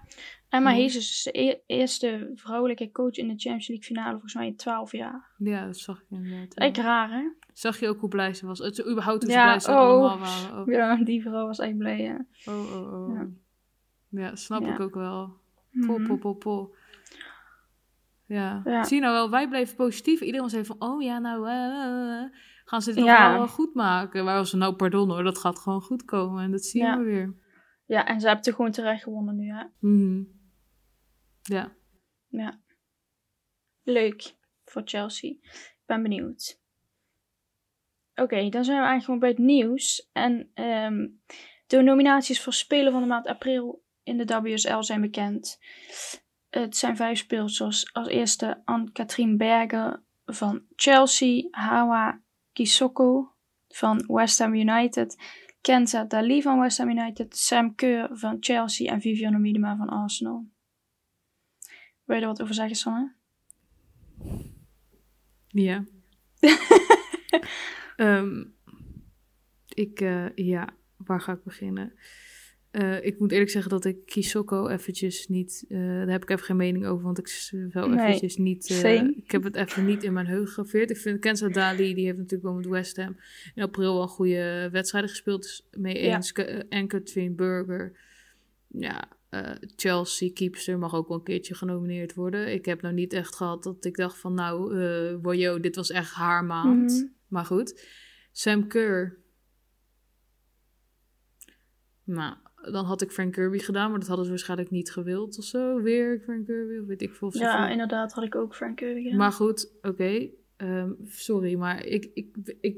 Emma 0.53 0.69
Ja. 0.69 0.75
Hees 0.75 0.95
is 0.95 1.23
de 1.23 1.39
e- 1.39 1.59
eerste 1.65 2.31
vrouwelijke 2.35 2.91
coach 2.91 3.15
in 3.15 3.27
de 3.27 3.33
Champions 3.37 3.67
League 3.67 3.85
finale 3.85 4.11
volgens 4.11 4.33
mij 4.33 4.47
in 4.47 4.55
12 4.55 4.91
jaar. 4.91 5.31
Ja, 5.37 5.65
dat 5.65 5.77
zag 5.77 5.97
ik 6.01 6.05
inderdaad. 6.09 6.53
Echt 6.53 6.77
raar, 6.77 7.09
hè? 7.11 7.23
Zag 7.53 7.79
je 7.79 7.87
ook 7.87 7.99
hoe 7.99 8.09
blij 8.09 8.33
ze 8.33 8.45
was? 8.45 8.59
Het, 8.59 8.87
überhaupt 8.87 9.23
hoe 9.23 9.31
Ja, 9.31 9.43
blij 9.45 9.59
ze 9.59 9.69
oh. 9.71 9.77
allemaal 9.77 10.19
waren. 10.19 10.55
Ook. 10.57 10.67
Ja, 10.69 10.95
die 11.03 11.21
vrouw 11.21 11.45
was 11.45 11.59
echt 11.59 11.77
blij, 11.77 12.01
hè? 12.01 12.15
Oh, 12.53 12.73
oh, 12.75 12.93
oh. 12.93 13.13
Ja. 13.15 13.27
Ja, 14.09 14.35
snap 14.35 14.61
Ja. 14.61 14.73
ik 14.73 14.79
ook 14.79 14.93
wel. 14.95 15.37
Pol, 15.85 15.97
Mhm. 15.97 16.07
pol, 16.07 16.17
pol, 16.17 16.33
pol. 16.35 16.75
Ja. 18.25 18.61
Ja. 18.65 18.83
Zie 18.83 18.95
je 18.95 19.01
nou 19.01 19.13
wel, 19.13 19.29
wij 19.29 19.47
bleven 19.47 19.75
positief. 19.75 20.21
Iedereen 20.21 20.49
zei 20.49 20.65
van, 20.65 20.75
oh 20.79 21.01
ja, 21.01 21.19
nou, 21.19 21.47
eh, 21.47 21.53
eh, 21.65 22.19
eh. 22.23 22.31
gaan 22.65 22.81
ze 22.81 22.89
dit 22.89 22.97
toch 22.97 23.07
Ja. 23.07 23.29
wel 23.29 23.37
wel 23.37 23.47
goed 23.47 23.73
maken? 23.73 24.25
Waar 24.25 24.37
was 24.37 24.49
ze 24.49 24.57
nou, 24.57 24.73
pardon 24.75 25.09
hoor, 25.09 25.23
dat 25.23 25.37
gaat 25.37 25.59
gewoon 25.59 25.81
goed 25.81 26.05
komen. 26.05 26.43
En 26.43 26.51
dat 26.51 26.63
zien 26.63 26.97
we 26.97 27.03
weer. 27.03 27.33
Ja, 27.85 28.05
en 28.05 28.19
ze 28.19 28.25
hebben 28.27 28.45
toch 28.45 28.55
gewoon 28.55 28.71
terecht 28.71 29.03
gewonnen 29.03 29.35
nu, 29.35 29.47
hè? 29.51 29.63
Mhm. 29.79 30.21
Ja. 31.43 31.71
Ja. 32.27 32.59
Leuk 33.83 34.35
voor 34.65 34.81
Chelsea. 34.85 35.29
Ik 35.29 35.83
ben 35.85 36.01
benieuwd. 36.01 36.61
Oké, 38.15 38.49
dan 38.49 38.63
zijn 38.63 38.79
we 38.81 38.85
eigenlijk 38.85 39.21
bij 39.21 39.29
het 39.29 39.37
nieuws. 39.37 40.09
En 40.11 40.49
ehm, 40.53 41.07
de 41.67 41.81
nominaties 41.81 42.41
voor 42.41 42.53
Speler 42.53 42.91
van 42.91 43.01
de 43.01 43.07
maand 43.07 43.27
april 43.27 43.83
in 44.03 44.17
de 44.17 44.41
WSL 44.41 44.81
zijn 44.81 45.01
bekend. 45.01 45.59
Het 46.49 46.77
zijn 46.77 46.95
vijf 46.95 47.17
speelsters. 47.17 47.93
Als 47.93 48.07
eerste 48.07 48.61
Anne-Katrien 48.65 49.37
Berger 49.37 50.03
van 50.25 50.61
Chelsea. 50.75 51.47
Hawa 51.51 52.21
Kisoko 52.53 53.31
van 53.67 54.03
West 54.07 54.39
Ham 54.39 54.53
United. 54.53 55.17
Kenza 55.61 56.03
Dali 56.03 56.41
van 56.41 56.59
West 56.59 56.77
Ham 56.77 56.89
United. 56.89 57.37
Sam 57.37 57.75
Keur 57.75 58.09
van 58.11 58.37
Chelsea. 58.39 58.91
En 58.91 59.01
Viviane 59.01 59.39
Miedema 59.39 59.75
van 59.75 59.89
Arsenal. 59.89 60.45
Wil 62.05 62.15
je 62.15 62.21
er 62.21 62.27
wat 62.27 62.41
over 62.41 62.53
zeggen, 62.53 62.75
Sanne? 62.75 63.13
Ja. 65.47 65.83
Ehm, 67.95 68.43
ik, 69.67 70.01
eh, 70.01 70.35
ja, 70.35 70.69
waar 70.97 71.21
ga 71.21 71.31
ik 71.31 71.43
beginnen? 71.43 71.93
Eh, 72.71 73.05
ik 73.05 73.19
moet 73.19 73.31
eerlijk 73.31 73.49
zeggen 73.49 73.71
dat 73.71 73.85
ik 73.85 74.05
Kisoko 74.05 74.67
eventjes 74.67 75.27
niet, 75.27 75.65
eh, 75.69 75.77
daar 75.77 76.07
heb 76.07 76.23
ik 76.23 76.29
even 76.29 76.45
geen 76.45 76.55
mening 76.55 76.85
over, 76.85 77.03
want 77.03 77.17
ik 77.17 77.49
wel 77.71 77.87
Nee, 77.87 78.05
eventjes 78.05 78.37
niet, 78.37 78.69
ik 79.15 79.31
heb 79.31 79.43
het 79.43 79.55
even 79.55 79.85
niet 79.85 80.03
in 80.03 80.13
mijn 80.13 80.25
geheugen 80.25 80.47
gegraveerd. 80.47 80.89
Ik 80.89 80.97
vind 80.97 81.19
Kenza 81.19 81.49
Dali, 81.49 81.93
die 81.93 82.05
heeft 82.05 82.17
natuurlijk 82.17 82.43
wel 82.43 82.53
met 82.53 82.67
West 82.67 82.97
Ham 82.97 83.17
in 83.55 83.63
april 83.63 83.93
wel 83.93 84.01
een 84.01 84.07
goede 84.07 84.69
wedstrijden 84.71 85.09
gespeeld, 85.09 85.41
dus 85.41 85.67
mee 85.71 85.97
eens. 85.97 86.31
En 86.69 87.35
Burger, 87.35 87.99
ja, 88.67 89.07
eh, 89.33 89.55
Chelsea 89.75 90.31
keepster 90.33 90.77
mag 90.77 90.95
ook 90.95 91.07
wel 91.07 91.17
een 91.17 91.23
keertje 91.23 91.55
genomineerd 91.55 92.13
worden. 92.13 92.53
Ik 92.53 92.65
heb 92.65 92.81
nou 92.81 92.93
niet 92.93 93.13
echt 93.13 93.35
gehad 93.35 93.63
dat 93.63 93.85
ik 93.85 93.95
dacht 93.95 94.17
van 94.19 94.33
nou, 94.33 94.75
wojo, 95.21 95.59
dit 95.59 95.75
was 95.75 95.89
echt 95.91 96.13
haar 96.13 96.43
maand. 96.45 96.91
Mhm. 96.91 97.05
Maar 97.27 97.45
goed. 97.45 97.87
Sam 98.31 98.67
Kerr. 98.67 99.17
Nou, 102.03 102.35
dan 102.71 102.85
had 102.85 103.01
ik 103.01 103.11
Frank 103.11 103.33
Kirby 103.33 103.57
gedaan, 103.59 103.89
maar 103.89 103.99
dat 103.99 104.07
hadden 104.07 104.25
ze 104.25 104.31
waarschijnlijk 104.31 104.69
niet 104.69 104.91
gewild 104.91 105.37
of 105.37 105.43
zo. 105.43 105.81
Weer 105.81 106.19
Frank 106.23 106.45
Kirby, 106.45 106.77
of 106.81 106.85
weet 106.87 107.01
ik 107.01 107.13
veel. 107.13 107.29
Ja, 107.37 107.61
veel- 107.61 107.71
inderdaad 107.71 108.13
had 108.13 108.23
ik 108.23 108.35
ook 108.35 108.55
Frank 108.55 108.75
Kirby 108.75 109.01
gedaan. 109.01 109.17
Maar 109.17 109.31
goed, 109.31 109.71
oké. 109.81 110.29
Ehm, 110.57 110.91
sorry, 111.05 111.55
maar 111.55 111.85
ik, 111.85 112.09
ik, 112.13 112.35
ik, 112.61 112.77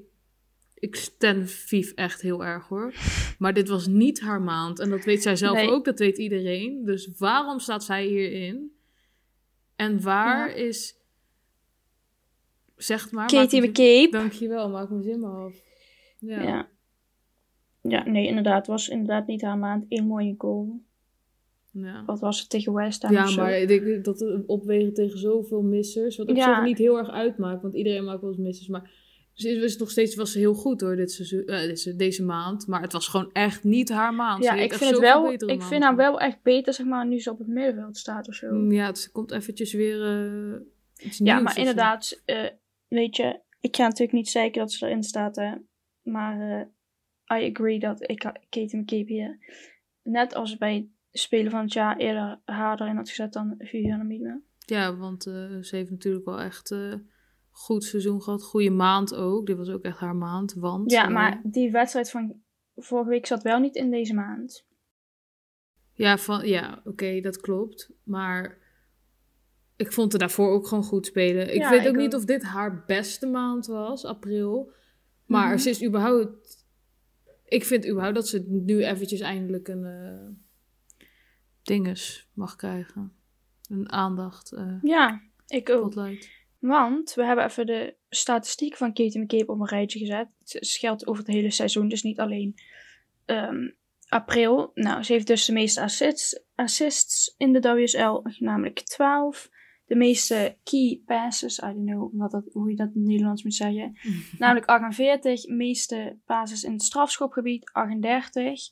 ik 0.75 0.95
stan 0.95 1.45
Vief 1.47 1.91
echt 1.91 2.21
heel 2.21 2.45
erg 2.45 2.67
hoor. 2.67 2.93
Maar 3.39 3.53
dit 3.53 3.67
was 3.69 3.87
niet 3.87 4.19
haar 4.21 4.41
maand. 4.41 4.79
En 4.79 4.89
dat 4.89 5.05
weet 5.05 5.21
zij 5.21 5.35
zelf 5.35 5.55
Nee. 5.57 5.69
ook, 5.69 5.85
dat 5.85 5.99
weet 5.99 6.17
iedereen. 6.17 6.85
Dus 6.85 7.09
waarom 7.17 7.59
staat 7.59 7.83
zij 7.83 8.05
hierin? 8.05 8.71
En 9.75 10.01
waar 10.01 10.49
Ja. 10.49 10.55
is... 10.55 10.99
Zeg 12.75 13.11
maar. 13.11 13.27
Katie 13.27 13.61
McCabe. 13.61 14.07
Dankjewel, 14.11 14.69
maak 14.69 14.89
me 14.89 15.01
zin 15.01 15.19
maar 15.19 15.31
af. 15.45 15.53
Ja. 16.19 16.41
Ja. 16.41 16.67
ja. 17.81 18.09
nee, 18.09 18.27
inderdaad. 18.27 18.57
Het 18.57 18.67
was 18.67 18.89
inderdaad 18.89 19.27
niet 19.27 19.41
haar 19.41 19.57
maand. 19.57 19.85
Eén 19.89 20.05
mooie 20.07 20.35
goal. 20.37 20.81
Ja. 21.71 22.03
Wat 22.05 22.19
was 22.19 22.39
het 22.39 22.49
tegen 22.49 22.73
West 22.73 23.01
Ham 23.01 23.11
Ja, 23.13 23.29
maar 23.35 23.59
ik 23.59 23.67
denk 23.67 24.05
dat 24.05 24.43
opwegen 24.47 24.93
tegen 24.93 25.19
zoveel 25.19 25.61
missers, 25.61 26.17
wat 26.17 26.29
op 26.29 26.35
Ja. 26.35 26.55
zich 26.55 26.63
niet 26.63 26.77
heel 26.77 26.97
erg 26.97 27.09
uitmaakt, 27.09 27.61
want 27.61 27.75
iedereen 27.75 28.03
maakt 28.03 28.21
wel 28.21 28.29
eens 28.29 28.39
missers, 28.39 28.67
maar 28.67 28.91
ze 29.35 29.49
is 29.49 29.61
was 29.61 29.77
nog 29.77 29.91
steeds 29.91 30.15
was 30.15 30.31
ze 30.31 30.39
heel 30.39 30.53
goed 30.53 30.81
hoor 30.81 30.95
dit 30.95 31.11
seizoen, 31.11 31.45
eh, 31.45 31.97
deze, 31.97 32.23
maand, 32.23 32.67
maar 32.67 32.81
het 32.81 32.91
was 32.91 33.07
gewoon 33.07 33.31
echt 33.31 33.63
niet 33.63 33.89
haar 33.89 34.13
maand. 34.13 34.43
Ja, 34.43 34.53
ik 34.53 34.73
vind 34.73 34.91
het 34.91 34.99
wel, 34.99 35.31
ik 35.31 35.61
vind 35.61 35.83
haar 35.83 35.95
wel 35.95 36.19
echt 36.19 36.41
beter, 36.41 36.73
zeg 36.73 36.85
maar, 36.85 37.07
nu 37.07 37.19
ze 37.19 37.31
op 37.31 37.37
het 37.37 37.47
middenveld 37.47 37.97
staat 37.97 38.27
of 38.27 38.35
zo. 38.35 38.51
Mm, 38.53 38.71
Ja, 38.71 38.85
het 38.85 39.09
komt 39.11 39.31
eventjes 39.31 39.73
weer 39.73 40.63
iets 40.97 41.17
ja, 41.17 41.39
maar 41.39 41.57
inderdaad, 41.57 42.21
eh, 42.25 42.49
weet 42.87 43.15
je, 43.15 43.39
ik 43.59 43.75
ga 43.75 43.83
natuurlijk 43.83 44.17
niet 44.17 44.29
zeggen 44.29 44.53
dat 44.53 44.71
ze 44.71 44.85
erin 44.85 45.03
staat, 45.03 45.35
hè. 45.35 45.53
Maar 46.01 46.61
I 47.33 47.51
agree 47.51 47.79
dat 47.79 48.09
ik 48.09 48.19
Katie 48.49 48.77
McCabe 48.77 49.11
hier, 49.13 49.37
net 50.03 50.35
als 50.35 50.57
bij 50.57 50.89
Spelen 51.11 51.51
van 51.51 51.61
het 51.61 51.73
jaar, 51.73 51.97
eerder 51.97 52.39
haar 52.45 52.81
erin 52.81 52.95
had 52.95 53.09
gezet 53.09 53.33
dan 53.33 53.55
Viviane 53.57 54.03
Miedema. 54.03 54.39
Ja, 54.65 54.95
want 54.95 55.23
ze 55.23 55.69
heeft 55.69 55.89
natuurlijk 55.89 56.25
wel 56.25 56.39
echt 56.39 56.75
goed 57.57 57.83
seizoen 57.83 58.21
gehad, 58.21 58.43
goede 58.43 58.69
maand 58.69 59.15
ook. 59.15 59.45
Dit 59.45 59.57
was 59.57 59.69
ook 59.69 59.83
echt 59.83 59.97
haar 59.99 60.15
maand, 60.15 60.53
want... 60.53 60.91
Ja, 60.91 61.05
eh, 61.07 61.13
maar 61.13 61.41
die 61.43 61.71
wedstrijd 61.71 62.09
van 62.11 62.41
vorige 62.75 63.09
week 63.09 63.25
zat 63.25 63.43
wel 63.43 63.59
niet 63.59 63.75
in 63.75 63.89
deze 63.91 64.13
maand. 64.13 64.65
Ja, 65.93 66.17
van, 66.17 66.47
ja 66.47 66.81
oké, 66.85 67.21
dat 67.21 67.37
klopt. 67.41 67.91
Maar 68.03 68.57
ik 69.75 69.91
vond 69.93 70.11
het 70.11 70.21
daarvoor 70.21 70.49
ook 70.51 70.67
gewoon 70.67 70.83
goed 70.83 71.05
spelen. 71.05 71.53
Ik 71.53 71.61
Ja, 71.61 71.69
weet 71.69 71.79
ook 71.87 71.93
ik 71.93 71.99
niet 71.99 72.13
ook. 72.13 72.19
of 72.19 72.25
dit 72.25 72.43
haar 72.43 72.83
beste 72.85 73.27
maand 73.27 73.65
was, 73.65 74.05
april. 74.05 74.71
Maar 75.25 75.49
Mhm. 75.49 75.57
ze 75.57 75.69
is 75.69 75.83
überhaupt... 75.85 76.65
Ik 77.45 77.63
vind 77.65 77.87
überhaupt 77.87 78.15
dat 78.15 78.27
ze 78.27 78.45
nu 78.49 78.83
eventjes 78.85 79.19
eindelijk 79.19 79.67
een 79.67 79.85
eh 79.85 80.27
dinges 81.61 82.29
mag 82.33 82.55
krijgen. 82.55 83.13
Een 83.69 83.91
aandacht, 83.91 84.51
eh 84.51 84.77
Ja, 84.81 85.21
ik 85.47 85.69
ook. 85.69 85.91
spotlight. 85.91 86.29
Want 86.67 87.13
we 87.13 87.25
hebben 87.25 87.45
even 87.45 87.65
de 87.65 87.95
statistiek 88.09 88.75
van 88.75 88.93
Katie 88.93 89.21
McCabe 89.21 89.51
op 89.51 89.59
een 89.59 89.67
rijtje 89.67 89.99
gezet. 89.99 90.27
Het 90.39 90.67
geldt 90.67 91.07
over 91.07 91.23
het 91.23 91.33
hele 91.33 91.51
seizoen, 91.51 91.87
dus 91.87 92.03
niet 92.03 92.19
alleen 92.19 92.55
ehm, 93.25 93.69
april. 94.07 94.71
Nou, 94.73 95.03
ze 95.03 95.13
heeft 95.13 95.27
dus 95.27 95.45
de 95.45 95.53
meeste 95.53 95.81
assists, 95.81 96.43
assists 96.55 97.33
in 97.37 97.53
de 97.53 97.59
WSL, 97.59 98.21
namelijk 98.39 98.79
12. 98.79 99.49
De 99.85 99.95
meeste 99.95 100.57
key 100.63 101.01
passes, 101.05 101.57
I 101.57 101.61
don't 101.61 101.85
know 101.85 102.09
wat 102.13 102.31
dat, 102.31 102.43
hoe 102.51 102.69
je 102.69 102.75
dat 102.75 102.87
in 102.93 102.99
het 102.99 103.09
Nederlands 103.09 103.43
moet 103.43 103.53
zeggen. 103.53 103.97
Namelijk 104.37 104.65
48. 104.65 105.47
Meeste 105.47 106.17
passes 106.25 106.63
in 106.63 106.71
het 106.71 106.83
strafschopgebied, 106.83 107.69
38. 107.71 108.69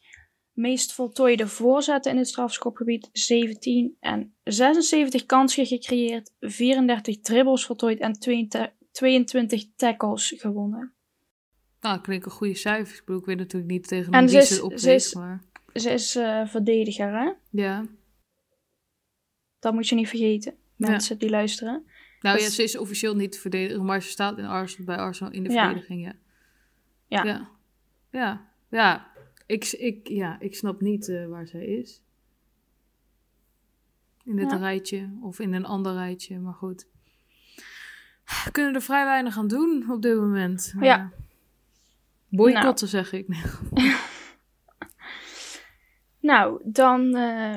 Meest 0.54 0.94
voltooide 0.94 1.48
voorzetten 1.48 2.12
in 2.12 2.18
het 2.18 2.28
strafschopgebied, 2.28 3.10
17. 3.12 3.98
En 4.00 4.34
76 4.44 5.26
kansen 5.26 5.66
gecreëerd, 5.66 6.32
34 6.39 7.20
dribbles 7.20 7.66
voltooid 7.66 8.00
en 8.00 8.13
22 8.13 8.72
22 8.92 9.66
tackles 9.76 10.34
gewonnen. 10.38 10.94
Nou, 11.82 11.96
dat 11.96 12.04
klinkt 12.04 12.26
een 12.26 12.32
goede 12.32 12.56
cijfers. 12.56 13.00
Ik 13.00 13.06
bedoel, 13.06 13.20
ik 13.22 13.26
weet 13.28 13.38
natuurlijk 13.38 13.72
niet 13.72 13.88
tegen 13.88 14.13
En 14.13 14.28
wie 14.28 14.42
ze 14.42 14.63
opweegt, 14.63 15.16
maar... 15.16 15.44
Ze 15.74 15.89
is 15.92 16.16
eh, 16.16 16.48
verdediger, 16.48 17.12
hè? 17.20 17.32
Ja, 17.50 17.86
Dat 19.60 19.74
moet 19.74 19.88
je 19.88 19.96
niet 19.96 20.08
vergeten, 20.10 20.56
Ja. 20.76 20.89
mensen 20.89 21.18
die 21.18 21.30
luisteren. 21.30 21.74
Nou 22.20 22.36
Dat 22.36 22.39
ja, 22.39 22.48
is- 22.50 22.56
ze 22.56 22.63
is 22.63 22.78
officieel 22.78 23.16
niet 23.16 23.39
verdediger, 23.39 23.84
maar 23.84 24.02
ze 24.02 24.10
staat 24.10 24.38
in 24.38 24.46
Arsenal, 24.46 24.86
bij 24.86 24.98
Arsenal 24.98 25.32
in 25.34 25.44
de 25.44 25.50
Ja. 25.52 25.66
verdediging, 25.66 26.04
ja. 26.04 26.13
Ja. 27.08 27.50
Ja, 28.12 28.52
ja. 28.70 29.12
Ik, 29.54 29.72
ik, 29.72 30.08
ja, 30.08 30.39
ik 30.39 30.56
snap 30.56 30.82
niet 30.82 31.10
eh, 31.10 31.28
waar 31.28 31.48
zij 31.48 31.66
is. 31.66 32.02
In 34.24 34.36
dit 34.36 34.52
Ja. 34.52 34.58
rijtje 34.58 35.10
of 35.22 35.39
in 35.39 35.54
een 35.54 35.66
ander 35.66 35.94
rijtje, 35.94 36.39
maar 36.39 36.54
goed. 36.54 36.88
We 38.46 38.52
kunnen 38.52 38.74
er 38.76 38.82
vrij 38.82 39.06
weinig 39.06 39.38
aan 39.38 39.48
doen 39.48 39.92
op 39.92 40.02
dit 40.02 40.16
moment. 40.18 40.74
Maar 40.76 40.86
Ja. 40.86 41.12
Boycotten, 42.30 42.88
zeg 42.88 43.12
ik. 43.13 43.28
Nou, 46.20 46.62
dan 46.63 47.16
eh, 47.16 47.56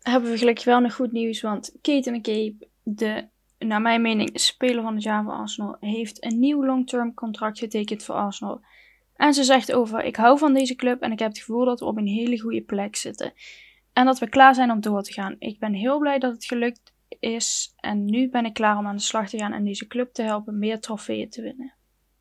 hebben 0.00 0.30
we 0.30 0.38
gelukkig 0.38 0.64
wel 0.64 0.80
nog 0.80 0.94
goed 0.94 1.12
nieuws. 1.12 1.40
Want 1.40 1.72
Kate 1.80 2.10
McCabe, 2.10 2.68
de, 2.82 3.28
naar 3.58 3.80
mijn 3.80 4.02
mening, 4.02 4.40
speler 4.40 4.82
van 4.82 4.94
het 4.94 5.02
jaar 5.02 5.24
voor 5.24 5.32
Arsenal, 5.32 5.76
heeft 5.80 6.24
een 6.24 6.38
nieuw 6.38 6.64
long-term 6.64 7.14
contract 7.14 7.58
getekend 7.58 8.04
voor 8.04 8.14
Arsenal. 8.14 8.60
En 9.22 9.34
ze 9.34 9.44
zegt 9.44 9.72
over, 9.72 10.04
ik 10.04 10.16
hou 10.16 10.38
van 10.38 10.54
deze 10.54 10.74
club 10.74 11.00
en 11.00 11.12
ik 11.12 11.18
heb 11.18 11.28
het 11.28 11.38
gevoel 11.38 11.64
dat 11.64 11.80
we 11.80 11.86
op 11.86 11.96
een 11.96 12.06
hele 12.06 12.40
goede 12.40 12.62
plek 12.62 12.96
zitten. 12.96 13.32
En 13.92 14.04
dat 14.04 14.18
we 14.18 14.28
klaar 14.28 14.54
zijn 14.54 14.70
om 14.70 14.80
door 14.80 15.02
te 15.02 15.12
gaan. 15.12 15.36
Ik 15.38 15.58
ben 15.58 15.72
heel 15.72 15.98
blij 15.98 16.18
dat 16.18 16.32
het 16.32 16.44
gelukt 16.44 16.92
is. 17.20 17.72
En 17.76 18.04
nu 18.04 18.28
ben 18.28 18.44
ik 18.44 18.54
klaar 18.54 18.78
om 18.78 18.86
aan 18.86 18.96
de 18.96 19.02
slag 19.02 19.28
te 19.28 19.38
gaan 19.38 19.52
en 19.52 19.64
deze 19.64 19.86
club 19.86 20.12
te 20.12 20.22
helpen 20.22 20.58
meer 20.58 20.80
trofeeën 20.80 21.30
te 21.30 21.42
winnen. 21.42 21.74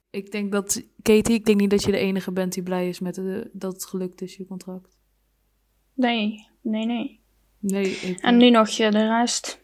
Ik 0.10 0.32
denk 0.32 0.52
dat, 0.52 0.84
Katie, 1.02 1.36
ik 1.36 1.46
denk 1.46 1.60
niet 1.60 1.70
dat 1.70 1.84
je 1.84 1.92
de 1.92 1.98
enige 1.98 2.32
bent 2.32 2.54
die 2.54 2.64
blij 2.64 2.88
is 2.88 3.00
met 3.00 3.16
de, 3.16 3.50
dat 3.54 3.74
het 3.74 3.86
gelukt 3.86 4.22
is, 4.22 4.36
je 4.36 4.46
contract. 4.46 4.98
Nee, 5.94 6.48
nee, 6.62 6.86
nee. 6.86 7.20
Nee, 7.60 7.92
ik... 7.92 8.20
En 8.20 8.38
nu 8.38 8.50
nog 8.50 8.70
eh, 8.70 8.92
de 8.92 9.08
rest. 9.08 9.62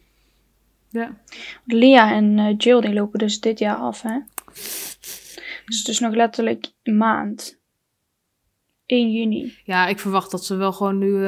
Ja. 0.89 1.21
Lia 1.65 2.11
en 2.11 2.39
eh, 2.39 2.53
Jill 2.57 2.81
die 2.81 2.93
lopen 2.93 3.19
dus 3.19 3.39
dit 3.39 3.59
jaar 3.59 3.77
af, 3.77 4.01
hè? 4.01 4.19
Dus 5.67 5.77
het 5.77 5.87
is 5.87 5.99
nog 5.99 6.13
letterlijk 6.15 6.71
een 6.83 6.97
maand. 6.97 7.59
1 8.85 9.11
juni. 9.11 9.53
Ja, 9.63 9.87
ik 9.87 9.99
verwacht 9.99 10.31
dat 10.31 10.45
ze 10.45 10.55
wel 10.55 10.73
gewoon 10.73 10.97
nu. 10.97 11.15
eh, 11.15 11.21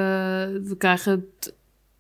we 0.64 0.76
krijgen 0.78 1.12
het 1.12 1.56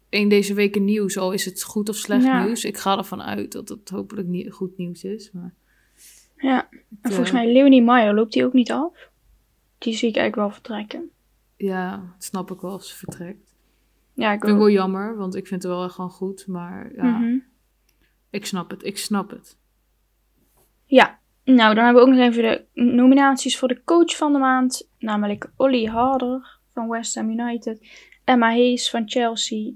één 0.09 0.29
deze 0.29 0.53
week 0.53 0.75
een 0.75 0.85
nieuws. 0.85 1.17
Al 1.17 1.31
is 1.31 1.45
het 1.45 1.63
goed 1.63 1.89
of 1.89 1.95
slecht 1.95 2.23
Ja. 2.23 2.43
nieuws. 2.43 2.63
Ik 2.63 2.77
ga 2.77 2.97
ervan 2.97 3.21
uit 3.21 3.51
dat 3.51 3.69
het 3.69 3.89
hopelijk 3.89 4.27
niet 4.27 4.51
goed 4.51 4.77
nieuws 4.77 5.03
is. 5.03 5.31
Maar, 5.31 5.53
Ja. 6.37 6.69
En 6.71 6.83
eh, 7.01 7.11
volgens 7.11 7.31
mij 7.31 7.51
Leonie 7.51 7.81
Meyer 7.83 8.13
loopt 8.13 8.33
die 8.33 8.45
ook 8.45 8.53
niet 8.53 8.71
af. 8.71 9.09
Die 9.77 9.93
zie 9.93 10.09
ik 10.09 10.15
eigenlijk 10.15 10.35
wel 10.35 10.49
vertrekken. 10.61 11.09
Ja, 11.57 11.97
dat 12.13 12.23
snap 12.23 12.51
ik 12.51 12.59
wel 12.61 12.71
als 12.71 12.89
ze 12.89 12.95
vertrekt. 12.95 13.55
Ja, 14.13 14.31
ik 14.31 14.39
vind 14.39 14.51
het 14.51 14.61
wel 14.61 14.69
jammer, 14.69 15.17
want 15.17 15.35
ik 15.35 15.47
vind 15.47 15.63
het 15.63 15.71
wel 15.71 15.83
echt 15.83 15.93
gewoon 15.93 16.09
goed. 16.09 16.47
Maar 16.47 16.93
ja, 16.95 17.17
Mhm. 17.17 17.37
ik 18.29 18.45
snap 18.45 18.69
het. 18.69 18.83
Ik 18.85 18.97
snap 18.97 19.29
het. 19.29 19.57
Ja. 20.85 21.18
Nou, 21.55 21.75
dan 21.75 21.83
hebben 21.83 22.03
we 22.03 22.09
ook 22.09 22.15
nog 22.15 22.25
even 22.25 22.43
de 22.43 22.81
nominaties 22.81 23.57
voor 23.57 23.67
de 23.67 23.83
coach 23.83 24.15
van 24.15 24.33
de 24.33 24.39
maand. 24.39 24.89
Namelijk 24.99 25.51
Ollie 25.55 25.89
Harder 25.89 26.59
van 26.73 26.89
West 26.89 27.15
Ham 27.15 27.29
United. 27.29 27.87
Emma 28.23 28.47
Hayes 28.47 28.89
van 28.89 29.09
Chelsea. 29.09 29.71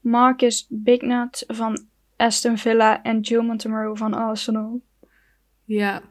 Marcus 0.00 0.66
Bignat 0.68 1.44
van 1.46 1.86
Aston 2.16 2.58
Villa. 2.58 3.02
En 3.02 3.20
Joe 3.20 3.42
Montemurro 3.42 3.94
van 3.94 4.14
Arsenal. 4.14 4.80
Ja. 5.64 6.02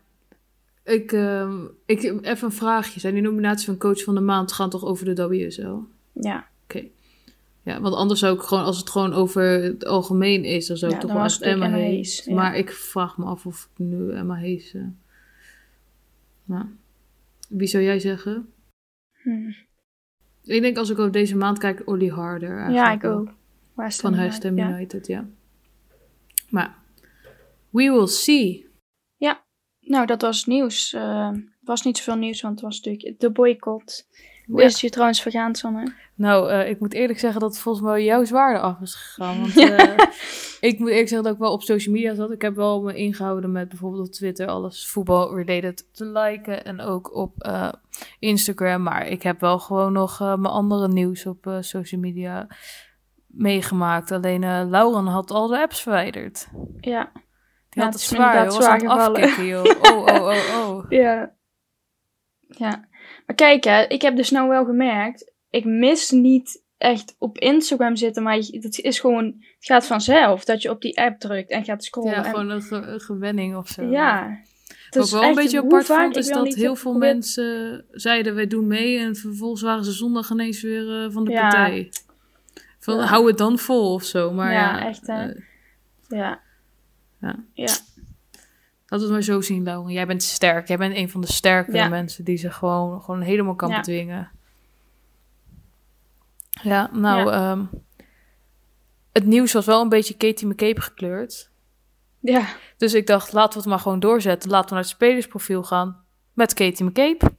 Ik, 0.83 1.11
ehm, 1.11 1.65
ik, 1.85 2.03
even 2.03 2.47
een 2.47 2.51
vraagje. 2.51 2.99
Zijn 2.99 3.13
die 3.13 3.23
nominaties 3.23 3.65
van 3.65 3.77
coach 3.77 4.03
van 4.03 4.15
de 4.15 4.21
maand 4.21 4.51
gaan 4.51 4.69
toch 4.69 4.85
over 4.85 5.15
de 5.15 5.27
WSL? 5.27 5.77
Ja. 6.13 6.47
Ja, 7.67 7.81
want 7.81 7.95
anders 7.95 8.19
zou 8.19 8.35
ik 8.35 8.41
gewoon, 8.41 8.63
als 8.63 8.77
het 8.77 8.89
gewoon 8.89 9.13
over 9.13 9.43
het 9.63 9.85
algemeen 9.85 10.43
is, 10.43 10.67
dan 10.67 10.77
zou 10.77 10.91
ik 10.91 10.97
Ja, 11.01 11.03
toch 11.03 11.15
wel 11.15 11.23
echt 11.23 11.43
ook 11.43 11.51
Emma 11.51 11.77
ja. 11.77 12.33
Maar 12.33 12.55
ik 12.55 12.71
vraag 12.71 13.17
me 13.17 13.25
af 13.25 13.45
of 13.45 13.69
ik 13.73 13.79
nu 13.79 14.11
Emma 14.11 14.35
Hayes... 14.35 14.73
eh, 14.73 14.81
nou, 16.43 16.65
wie 17.49 17.67
zou 17.67 17.83
jij 17.83 17.99
zeggen? 17.99 18.53
Hm. 19.21 19.49
Ik 20.43 20.61
denk 20.61 20.77
als 20.77 20.89
ik 20.89 20.99
over 20.99 21.11
deze 21.11 21.35
maand 21.35 21.57
kijk, 21.57 21.81
Ollie 21.85 22.11
Harder. 22.11 22.49
Ja, 22.57 22.63
eigenlijk 22.63 22.95
ik 22.95 23.01
wel. 23.01 23.17
ook. 23.19 23.33
West 23.73 24.01
Van 24.01 24.15
West 24.15 24.43
Ham 24.43 24.57
ja. 24.57 24.69
United, 24.69 25.07
ja. 25.07 25.27
Maar, 26.49 26.75
we 27.69 27.91
will 27.91 28.07
see. 28.07 28.65
Nou, 29.79 30.05
dat 30.05 30.21
was 30.21 30.45
nieuws. 30.45 30.93
Eh, 30.93 31.31
Het 31.31 31.75
was 31.75 31.81
niet 31.81 31.97
zoveel 31.97 32.15
nieuws, 32.15 32.41
want 32.41 32.53
het 32.53 32.63
was 32.63 32.81
natuurlijk 32.81 33.19
de 33.19 33.29
boycott. 33.31 34.07
Hoe 34.47 34.63
is 34.63 34.71
het 34.71 34.81
je 34.81 34.89
trouwens 34.89 35.21
vergaan, 35.21 35.55
Sanne? 35.55 35.93
Nou, 36.15 36.49
eh, 36.49 36.69
ik 36.69 36.79
moet 36.79 36.93
eerlijk 36.93 37.19
zeggen 37.19 37.39
dat 37.39 37.49
het 37.49 37.59
volgens 37.59 37.85
mij 37.85 38.03
jouw 38.03 38.23
zwaarder 38.23 38.61
af 38.61 38.79
is 38.79 38.95
gegaan. 38.95 39.39
Want 39.39 39.57
eh, 39.71 39.97
ik 40.59 40.79
moet 40.79 40.89
eerlijk 40.89 41.07
zeggen 41.07 41.23
dat 41.23 41.33
ik 41.33 41.39
wel 41.39 41.51
op 41.51 41.61
social 41.61 41.95
media 41.95 42.15
zat. 42.15 42.31
Ik 42.31 42.41
heb 42.41 42.55
wel 42.55 42.81
me 42.81 42.95
ingehouden 42.95 43.51
met 43.51 43.69
bijvoorbeeld 43.69 44.07
op 44.07 44.13
Twitter 44.13 44.47
alles 44.47 44.87
voetbal-related 44.89 45.93
te 45.93 46.05
liken. 46.05 46.65
En 46.65 46.81
ook 46.81 47.15
op 47.15 47.41
eh, 47.41 47.71
Instagram. 48.19 48.83
Maar 48.83 49.07
ik 49.07 49.23
heb 49.23 49.39
wel 49.39 49.59
gewoon 49.59 49.93
nog 49.93 50.19
mijn 50.19 50.45
andere 50.45 50.87
nieuws 50.87 51.25
op 51.25 51.57
social 51.59 52.01
media 52.01 52.47
meegemaakt. 53.27 54.11
Alleen 54.11 54.69
Lauren 54.69 55.05
had 55.05 55.31
al 55.31 55.47
de 55.47 55.59
apps 55.59 55.81
verwijderd. 55.81 56.47
Ja. 56.79 57.11
Die 57.69 57.81
Ja, 57.81 57.83
had 57.83 57.93
het 57.93 58.01
zwaar, 58.01 58.45
joh. 58.45 58.55
was 58.55 58.65
aan 58.65 58.79
het 58.79 58.89
afkicken, 58.89 59.45
joh. 59.45 59.65
Oh, 59.81 59.97
oh, 59.97 60.21
oh, 60.21 60.67
oh. 60.67 60.85
Ja. 60.89 61.35
Ja. 62.47 62.87
Maar 63.27 63.35
kijk, 63.35 63.63
hè, 63.63 63.83
ik 63.87 64.01
heb 64.01 64.15
dus 64.15 64.29
nou 64.29 64.49
wel 64.49 64.65
gemerkt, 64.65 65.31
ik 65.49 65.65
mis 65.65 66.09
niet 66.11 66.63
echt 66.77 67.15
op 67.19 67.37
Instagram 67.37 67.95
zitten, 67.95 68.23
maar 68.23 68.35
het 68.37 68.79
is 68.79 68.99
gewoon, 68.99 69.25
het 69.25 69.65
gaat 69.65 69.85
vanzelf 69.85 70.45
dat 70.45 70.61
je 70.61 70.69
op 70.69 70.81
die 70.81 70.97
app 71.01 71.19
drukt 71.19 71.49
en 71.49 71.63
gaat 71.63 71.83
scrollen. 71.83 72.11
Ja, 72.11 72.17
en- 72.17 72.29
gewoon 72.29 72.49
een, 72.49 72.61
ge- 72.61 72.75
een 72.75 72.99
gewenning 73.01 73.55
of 73.55 73.67
zo. 73.67 73.83
ja. 73.83 74.39
Het 74.67 74.95
Wat 74.95 75.05
is 75.05 75.11
ik 75.13 75.19
wel 75.19 75.29
een 75.29 75.35
beetje 75.35 75.61
apart 75.61 75.85
vond, 75.85 76.15
is 76.15 76.27
dat 76.27 76.53
heel 76.53 76.75
veel 76.75 76.93
mensen 76.93 77.85
zeiden, 77.91 78.35
wij 78.35 78.47
doen 78.47 78.67
mee. 78.67 78.97
En 78.99 79.15
vervolgens 79.15 79.61
waren 79.61 79.83
ze 79.83 79.91
zondag 79.91 80.29
ineens 80.31 80.61
weer 80.61 81.03
eh, 81.03 81.11
van 81.11 81.23
de 81.25 81.31
Ja. 81.31 81.41
partij. 81.41 81.91
Van, 82.79 82.97
Ja. 82.97 83.03
hou 83.05 83.27
het 83.27 83.37
dan 83.37 83.59
vol 83.59 83.93
of 83.93 84.03
zo. 84.03 84.31
Maar 84.31 84.51
Ja, 84.53 84.59
ja, 84.79 84.87
echt, 84.87 85.07
hè. 85.07 85.29
eh, 85.31 85.41
Ja. 86.07 86.39
Ja. 87.53 87.67
We 88.87 88.95
het 88.95 89.09
maar 89.09 89.21
zo 89.21 89.41
zien, 89.41 89.63
Lauren. 89.63 89.93
Jij 89.93 90.07
bent 90.07 90.23
sterk. 90.23 90.67
Jij 90.67 90.77
bent 90.77 90.95
een 90.95 91.09
van 91.09 91.21
de 91.21 91.31
sterkere 91.31 91.77
Ja. 91.77 91.87
mensen 91.87 92.23
die 92.23 92.37
zich 92.37 92.55
gewoon, 92.55 93.01
gewoon 93.01 93.21
helemaal 93.21 93.55
kan 93.55 93.69
Ja. 93.69 93.77
bedwingen. 93.77 94.31
Ja, 96.63 96.89
nou, 96.93 97.29
Ja. 97.29 97.51
ehm, 97.51 97.65
het 99.11 99.25
nieuws 99.25 99.53
was 99.53 99.65
wel 99.65 99.81
een 99.81 99.89
beetje 99.89 100.13
Katie 100.17 100.47
McCabe 100.47 100.81
gekleurd. 100.81 101.49
Ja. 102.19 102.45
Dus 102.77 102.93
ik 102.93 103.07
dacht, 103.07 103.33
laten 103.33 103.53
we 103.53 103.59
het 103.59 103.67
maar 103.67 103.79
gewoon 103.79 103.99
doorzetten. 103.99 104.49
Laten 104.49 104.67
we 104.69 104.73
naar 104.73 104.83
het 104.83 104.91
spelersprofiel 104.91 105.63
gaan 105.63 106.03
met 106.33 106.53
Katie 106.53 106.85
McCabe. 106.85 107.35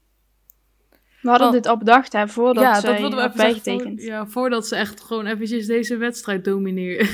We 1.23 1.29
hadden 1.29 1.53
dit 1.53 1.67
al 1.67 1.77
bedacht, 1.77 2.13
hè, 2.13 2.29
voordat 2.29 2.63
ja, 2.65 2.81
dat 2.81 2.99
wilden 2.99 3.19
we 3.19 3.25
even 3.25 3.39
zeggen. 3.39 3.63
bijgetekend. 3.65 4.01
Voor, 4.01 4.11
ja, 4.11 4.27
voordat 4.27 4.67
ze 4.67 4.77
echt 4.77 5.01
gewoon 5.01 5.27
eventjes 5.27 5.67
deze 5.67 5.97
wedstrijd 5.97 6.45
domineren. 6.45 7.09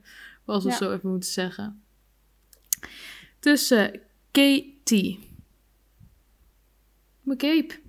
Was 0.44 0.64
het 0.64 0.72
Ja. 0.72 0.78
zo 0.78 0.92
even 0.92 1.10
moeten 1.10 1.30
zeggen. 1.30 1.82
Eh 3.46 3.86
Katie. 4.30 5.28
McCabe. 7.22 7.84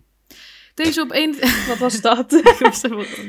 Deze 0.73 1.01
op 1.01 1.11
één... 1.11 1.35
Wat 1.67 1.77
was 1.77 2.01
dat? 2.01 2.31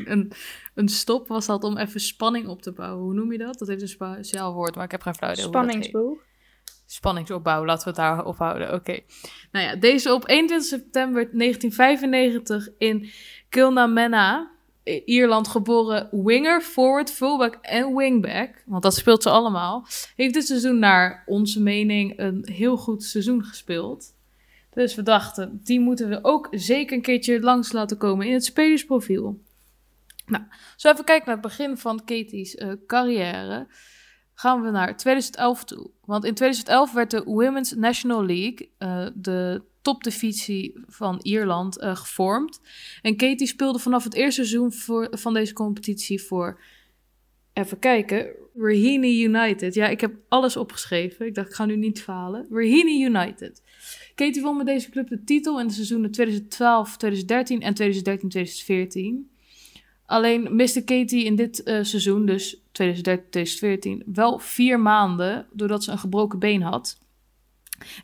een, 0.05 0.33
een 0.75 0.89
stop 0.89 1.29
was 1.29 1.47
dat 1.47 1.65
om 1.65 1.77
even 1.77 2.01
spanning 2.01 2.47
op 2.47 2.63
te 2.63 2.73
bouwen. 2.73 3.05
Hoe 3.05 3.15
noem 3.15 3.33
je 3.33 3.39
dat? 3.39 3.59
Dat 3.59 3.69
heeft 3.69 3.83
een 3.83 3.89
speciaal 3.89 4.55
woord, 4.55 4.75
maar 4.75 4.85
ik 4.85 4.91
heb 4.91 5.03
geen 5.03 5.15
flauw 5.15 5.33
idee. 5.33 5.45
Spanningsboog. 5.45 6.19
Spanningsopbouw, 6.87 7.65
laten 7.65 7.85
we 7.85 7.91
het 7.91 7.99
daar 7.99 8.25
ophouden. 8.25 8.75
Oké. 8.75 9.01
Nou 9.53 9.67
ja, 9.67 9.77
deze 9.77 10.13
op 10.13 10.29
21 10.29 10.69
september 10.69 11.31
1995 11.33 12.69
in 12.79 13.11
Kilnamena, 13.49 14.51
Ierland 15.05 15.49
geboren 15.49 16.09
winger, 16.11 16.61
forward, 16.61 17.11
fullback 17.11 17.59
en 17.63 17.97
wingback, 17.97 18.63
want 18.67 18.83
dat 18.83 18.95
speelt 18.95 19.23
ze 19.23 19.31
allemaal, 19.31 19.87
heeft 20.17 20.35
dit 20.35 20.47
seizoen 20.47 20.79
naar 20.79 21.23
onze 21.27 21.63
mening 21.63 22.19
een 22.19 22.49
heel 22.53 22.77
goed 22.77 23.05
seizoen 23.05 23.45
gespeeld. 23.45 24.17
Dus 24.73 24.95
we 24.95 25.03
dachten, 25.03 25.61
die 25.65 25.81
moeten 25.81 26.09
we 26.09 26.19
ook 26.23 26.49
zeker 26.51 26.97
een 26.97 27.03
keertje 27.03 27.41
langs 27.41 27.73
laten 27.73 27.97
komen 27.97 28.27
in 28.27 28.33
het 28.33 28.45
spelersprofiel. 28.45 29.41
Nou, 30.27 30.45
zo 30.77 30.91
even 30.91 31.05
kijken 31.05 31.27
naar 31.27 31.37
het 31.37 31.47
begin 31.47 31.77
van 31.77 32.05
Katie's 32.05 32.55
eh, 32.55 32.73
carrière 32.87 33.67
gaan 34.35 34.63
we 34.63 34.71
naar 34.71 34.97
2011 34.97 35.65
toe. 35.65 35.91
Want 36.05 36.25
in 36.25 36.35
2011 36.35 36.93
werd 36.93 37.11
de 37.11 37.25
Women's 37.25 37.73
National 37.73 38.27
League, 38.27 38.71
eh, 38.79 39.07
de 39.15 39.63
topdivisie 39.89 40.73
van 40.87 41.19
Ierland, 41.23 41.79
eh, 41.79 41.97
gevormd. 41.97 42.61
En 43.03 43.17
Katie 43.17 43.47
speelde 43.47 43.79
vanaf 43.79 44.05
het 44.05 44.15
eerste 44.15 44.45
seizoen 44.45 44.73
voor, 44.73 45.09
van 45.11 45.35
deze 45.35 45.53
competitie 45.53 46.23
voor, 46.23 46.61
even 47.53 47.79
kijken, 47.79 48.31
Raheny 48.55 49.23
United. 49.23 49.75
Ja, 49.75 49.89
ik 49.89 50.01
heb 50.01 50.15
alles 50.29 50.57
opgeschreven. 50.57 51.27
Ik 51.27 51.35
dacht, 51.35 51.49
ik 51.49 51.55
ga 51.55 51.65
nu 51.65 51.77
niet 51.77 52.03
falen. 52.03 52.47
Raheny 52.51 53.03
United. 53.03 53.63
Katie 54.15 54.43
won 54.43 54.57
met 54.57 54.67
deze 54.67 54.91
club 54.91 55.09
de 55.09 55.25
titel 55.25 55.61
in 55.61 55.67
de 55.67 55.73
seizoenen 55.73 56.11
2012, 56.11 56.97
2013 56.97 57.63
en 57.63 57.75
2013, 57.75 58.29
2014. 58.29 59.31
Alleen 60.07 60.57
miste 60.57 60.85
Katie 60.85 61.25
in 61.25 61.37
dit 61.37 61.63
eh, 61.63 61.83
seizoen, 61.83 62.27
dus 62.27 62.57
2013-2014, 62.57 62.61
wel 64.13 64.39
vier 64.39 64.81
maanden 64.81 65.47
doordat 65.53 65.85
ze 65.85 65.91
een 65.91 65.99
gebroken 65.99 66.39
been 66.39 66.63
had. 66.63 66.99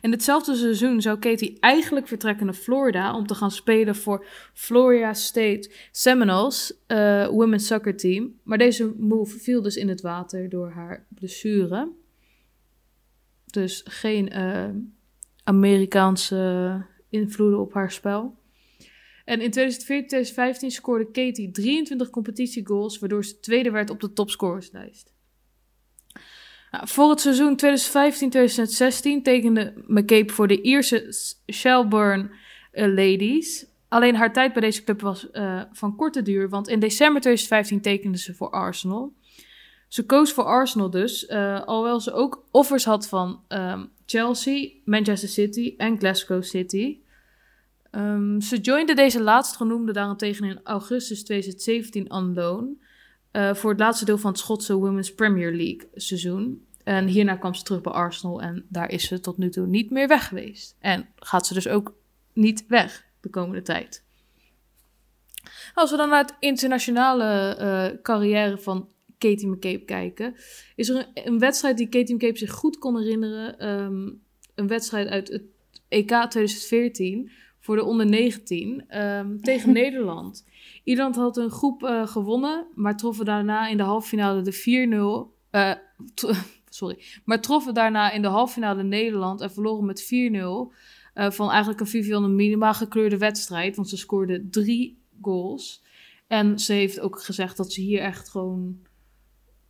In 0.01 0.11
hetzelfde 0.11 0.55
seizoen 0.55 1.01
zou 1.01 1.19
Katie 1.19 1.57
eigenlijk 1.59 2.07
vertrekken 2.07 2.45
naar 2.45 2.55
Florida 2.55 3.15
om 3.15 3.27
te 3.27 3.35
gaan 3.35 3.51
spelen 3.51 3.95
voor 3.95 4.25
Florida 4.53 5.13
State 5.13 5.71
Seminoles 5.91 6.73
uh, 6.87 7.27
Women's 7.27 7.67
Soccer 7.67 7.97
Team. 7.97 8.39
Maar 8.43 8.57
deze 8.57 8.93
move 8.97 9.39
viel 9.39 9.61
dus 9.61 9.75
in 9.75 9.89
het 9.89 10.01
water 10.01 10.49
door 10.49 10.69
haar 10.69 11.05
blessure. 11.09 11.91
Dus 13.45 13.81
geen 13.85 14.37
uh, 14.37 14.69
Amerikaanse 15.43 16.85
invloeden 17.09 17.59
op 17.59 17.73
haar 17.73 17.91
spel. 17.91 18.37
En 19.25 19.41
in 19.41 19.53
2014-2015 20.63 20.67
scoorde 20.67 21.05
Katie 21.05 21.51
23 21.51 22.09
competitiegoals, 22.09 22.99
waardoor 22.99 23.25
ze 23.25 23.39
tweede 23.39 23.71
werd 23.71 23.89
op 23.89 23.99
de 23.99 24.13
topscorerslijst. 24.13 25.14
Nou, 26.75 26.87
voor 26.87 27.09
het 27.09 27.21
seizoen 27.21 27.59
2015-2016 29.19 29.21
tekende 29.23 29.73
McCabe 29.87 30.33
voor 30.33 30.47
de 30.47 30.61
Ierse 30.61 31.15
Shelburne 31.51 32.29
uh, 32.73 32.87
Ladies. 32.87 33.65
Alleen 33.87 34.15
haar 34.15 34.33
tijd 34.33 34.53
bij 34.53 34.61
deze 34.61 34.83
club 34.83 35.01
was 35.01 35.27
uh, 35.33 35.61
van 35.71 35.95
korte 35.95 36.21
duur, 36.21 36.49
want 36.49 36.67
in 36.67 36.79
december 36.79 37.21
2015 37.21 37.81
tekende 37.81 38.17
ze 38.17 38.33
voor 38.33 38.49
Arsenal. 38.49 39.13
Ze 39.87 40.05
koos 40.05 40.33
voor 40.33 40.43
Arsenal 40.43 40.89
dus, 40.89 41.29
uh, 41.29 41.63
alhoewel 41.63 41.99
ze 41.99 42.13
ook 42.13 42.45
offers 42.51 42.85
had 42.85 43.07
van 43.07 43.41
um, 43.49 43.89
Chelsea, 44.05 44.69
Manchester 44.85 45.29
City 45.29 45.73
en 45.77 45.97
Glasgow 45.97 46.43
City. 46.43 46.97
Um, 47.91 48.41
ze 48.41 48.57
joinde 48.57 48.93
deze 48.93 49.21
laatstgenoemde 49.21 49.91
daarentegen 49.91 50.45
in 50.45 50.59
augustus 50.63 51.23
2017 51.23 52.11
on 52.11 52.33
loan. 52.33 52.77
Uh, 53.35 53.53
voor 53.53 53.69
het 53.69 53.79
laatste 53.79 54.05
deel 54.05 54.17
van 54.17 54.31
het 54.31 54.39
Schotse 54.39 54.75
Women's 54.75 55.13
Premier 55.13 55.51
League 55.51 55.89
seizoen. 55.93 56.65
En 56.83 57.07
hierna 57.07 57.35
kwam 57.35 57.53
ze 57.53 57.63
terug 57.63 57.81
bij 57.81 57.91
Arsenal 57.91 58.41
en 58.41 58.65
daar 58.69 58.91
is 58.91 59.07
ze 59.07 59.19
tot 59.19 59.37
nu 59.37 59.49
toe 59.49 59.67
niet 59.67 59.89
meer 59.89 60.07
weg 60.07 60.27
geweest. 60.27 60.75
En 60.79 61.07
gaat 61.15 61.47
ze 61.47 61.53
dus 61.53 61.67
ook 61.67 61.93
niet 62.33 62.65
weg 62.67 63.05
de 63.21 63.29
komende 63.29 63.61
tijd. 63.61 64.03
Als 65.73 65.91
we 65.91 65.97
dan 65.97 66.09
naar 66.09 66.21
het 66.21 66.35
internationale 66.39 67.57
uh, 67.59 68.01
carrière 68.01 68.57
van 68.57 68.89
Katie 69.17 69.47
McCabe 69.47 69.85
kijken, 69.85 70.35
is 70.75 70.89
er 70.89 70.95
een, 70.95 71.27
een, 71.27 71.39
wedstrijd 71.39 71.77
die 71.77 71.89
Katie 71.89 72.15
McCabe 72.15 72.37
zich 72.37 72.51
goed 72.51 72.77
kon 72.77 72.97
herinneren. 72.97 73.69
Um, 73.69 74.21
een 74.55 74.67
wedstrijd 74.67 75.07
uit 75.07 75.27
het 75.27 75.43
EK 75.87 76.07
2014 76.07 77.31
voor 77.59 77.75
de 77.75 77.83
onder 77.83 78.05
19 78.05 78.99
um, 79.01 79.41
tegen 79.41 79.73
Nederland. 79.81 80.45
Ierland 80.85 81.15
had 81.15 81.37
een 81.37 81.49
groep 81.49 81.83
uh, 81.83 82.07
gewonnen, 82.07 82.65
maar 82.75 82.97
troffen 82.97 83.25
daarna 83.25 83.67
in 83.67 83.77
de 83.77 83.83
halve 83.83 84.07
finale 84.07 84.41
de 84.41 85.29
4-0. 85.31 85.51
Uh, 85.51 85.73
sorry. 86.69 87.03
Maar 87.23 87.41
troffen 87.41 87.73
daarna 87.73 88.11
in 88.11 88.21
de 88.21 88.27
halve 88.27 88.53
finale 88.53 88.83
Nederland 88.83 89.41
en 89.41 89.51
verloren 89.51 89.85
met 89.85 90.03
4-0. 90.03 90.07
Uh, 90.07 90.69
van 91.31 91.49
eigenlijk 91.49 91.79
een 91.79 91.87
Vivianne 91.87 92.27
Minima 92.27 92.73
gekleurde 92.73 93.17
wedstrijd. 93.17 93.75
Want 93.75 93.89
ze 93.89 93.97
scoorde 93.97 94.49
drie 94.49 95.01
goals. 95.21 95.83
En 96.27 96.59
ze 96.59 96.73
heeft 96.73 96.99
ook 96.99 97.21
gezegd 97.21 97.57
dat 97.57 97.71
ze 97.71 97.81
hier 97.81 97.99
echt 97.99 98.29
gewoon 98.29 98.79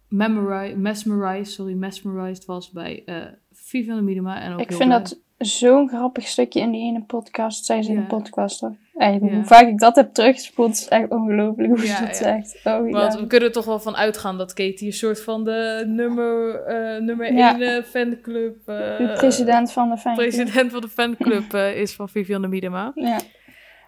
mesmerized, 0.07 1.53
sorry, 1.53 1.73
mesmerized 1.73 2.45
was 2.45 2.71
bij 2.71 3.03
Vivianne 3.51 4.01
Minima. 4.01 4.41
En 4.41 4.53
ook 4.53 4.59
ik 4.59 4.73
vind 4.73 4.91
dat 4.91 5.19
zo'n 5.37 5.87
grappig 5.89 6.27
stukje 6.27 6.59
in 6.59 6.71
die 6.71 6.81
ene 6.81 7.03
podcast. 7.03 7.65
Zij 7.65 7.83
ze 7.83 7.89
in 7.89 7.95
Ja. 7.95 8.01
de 8.01 8.07
podcast 8.07 8.59
toch? 8.59 8.71
Ja. 8.97 9.17
Hoe 9.17 9.43
vaak 9.43 9.67
ik 9.67 9.79
dat 9.79 9.95
heb 9.95 10.13
teruggespoeld, 10.13 10.71
is 10.71 10.87
echt 10.87 11.09
ongelooflijk 11.09 11.69
hoe 11.69 11.85
Ja, 11.85 11.95
ze 11.95 12.05
dat 12.05 12.15
zegt. 12.15 12.59
Oh, 12.63 12.91
Want 12.91 13.13
we 13.15 13.27
kunnen 13.27 13.47
er 13.47 13.53
toch 13.53 13.65
wel 13.65 13.79
van 13.79 13.95
uitgaan 13.95 14.37
dat 14.37 14.53
Katie 14.53 14.87
een 14.87 14.93
soort 14.93 15.21
van 15.21 15.43
de 15.43 15.83
nummer, 15.87 16.55
eh 16.63 17.01
nummer 17.01 17.33
Ja. 17.33 17.59
1 17.59 17.83
fanclub. 17.83 18.57
eh, 18.67 18.97
de 18.97 19.13
president 19.17 19.71
van 19.71 19.89
de 19.89 19.97
fanclub. 19.97 20.27
president 20.29 20.71
van 20.71 20.81
de 20.81 20.89
fanclub 20.89 21.53
eh, 21.53 21.79
is 21.81 21.93
van 21.95 22.09
Vivianne 22.09 22.47
Miedema. 22.47 22.91
Ja. 22.95 23.17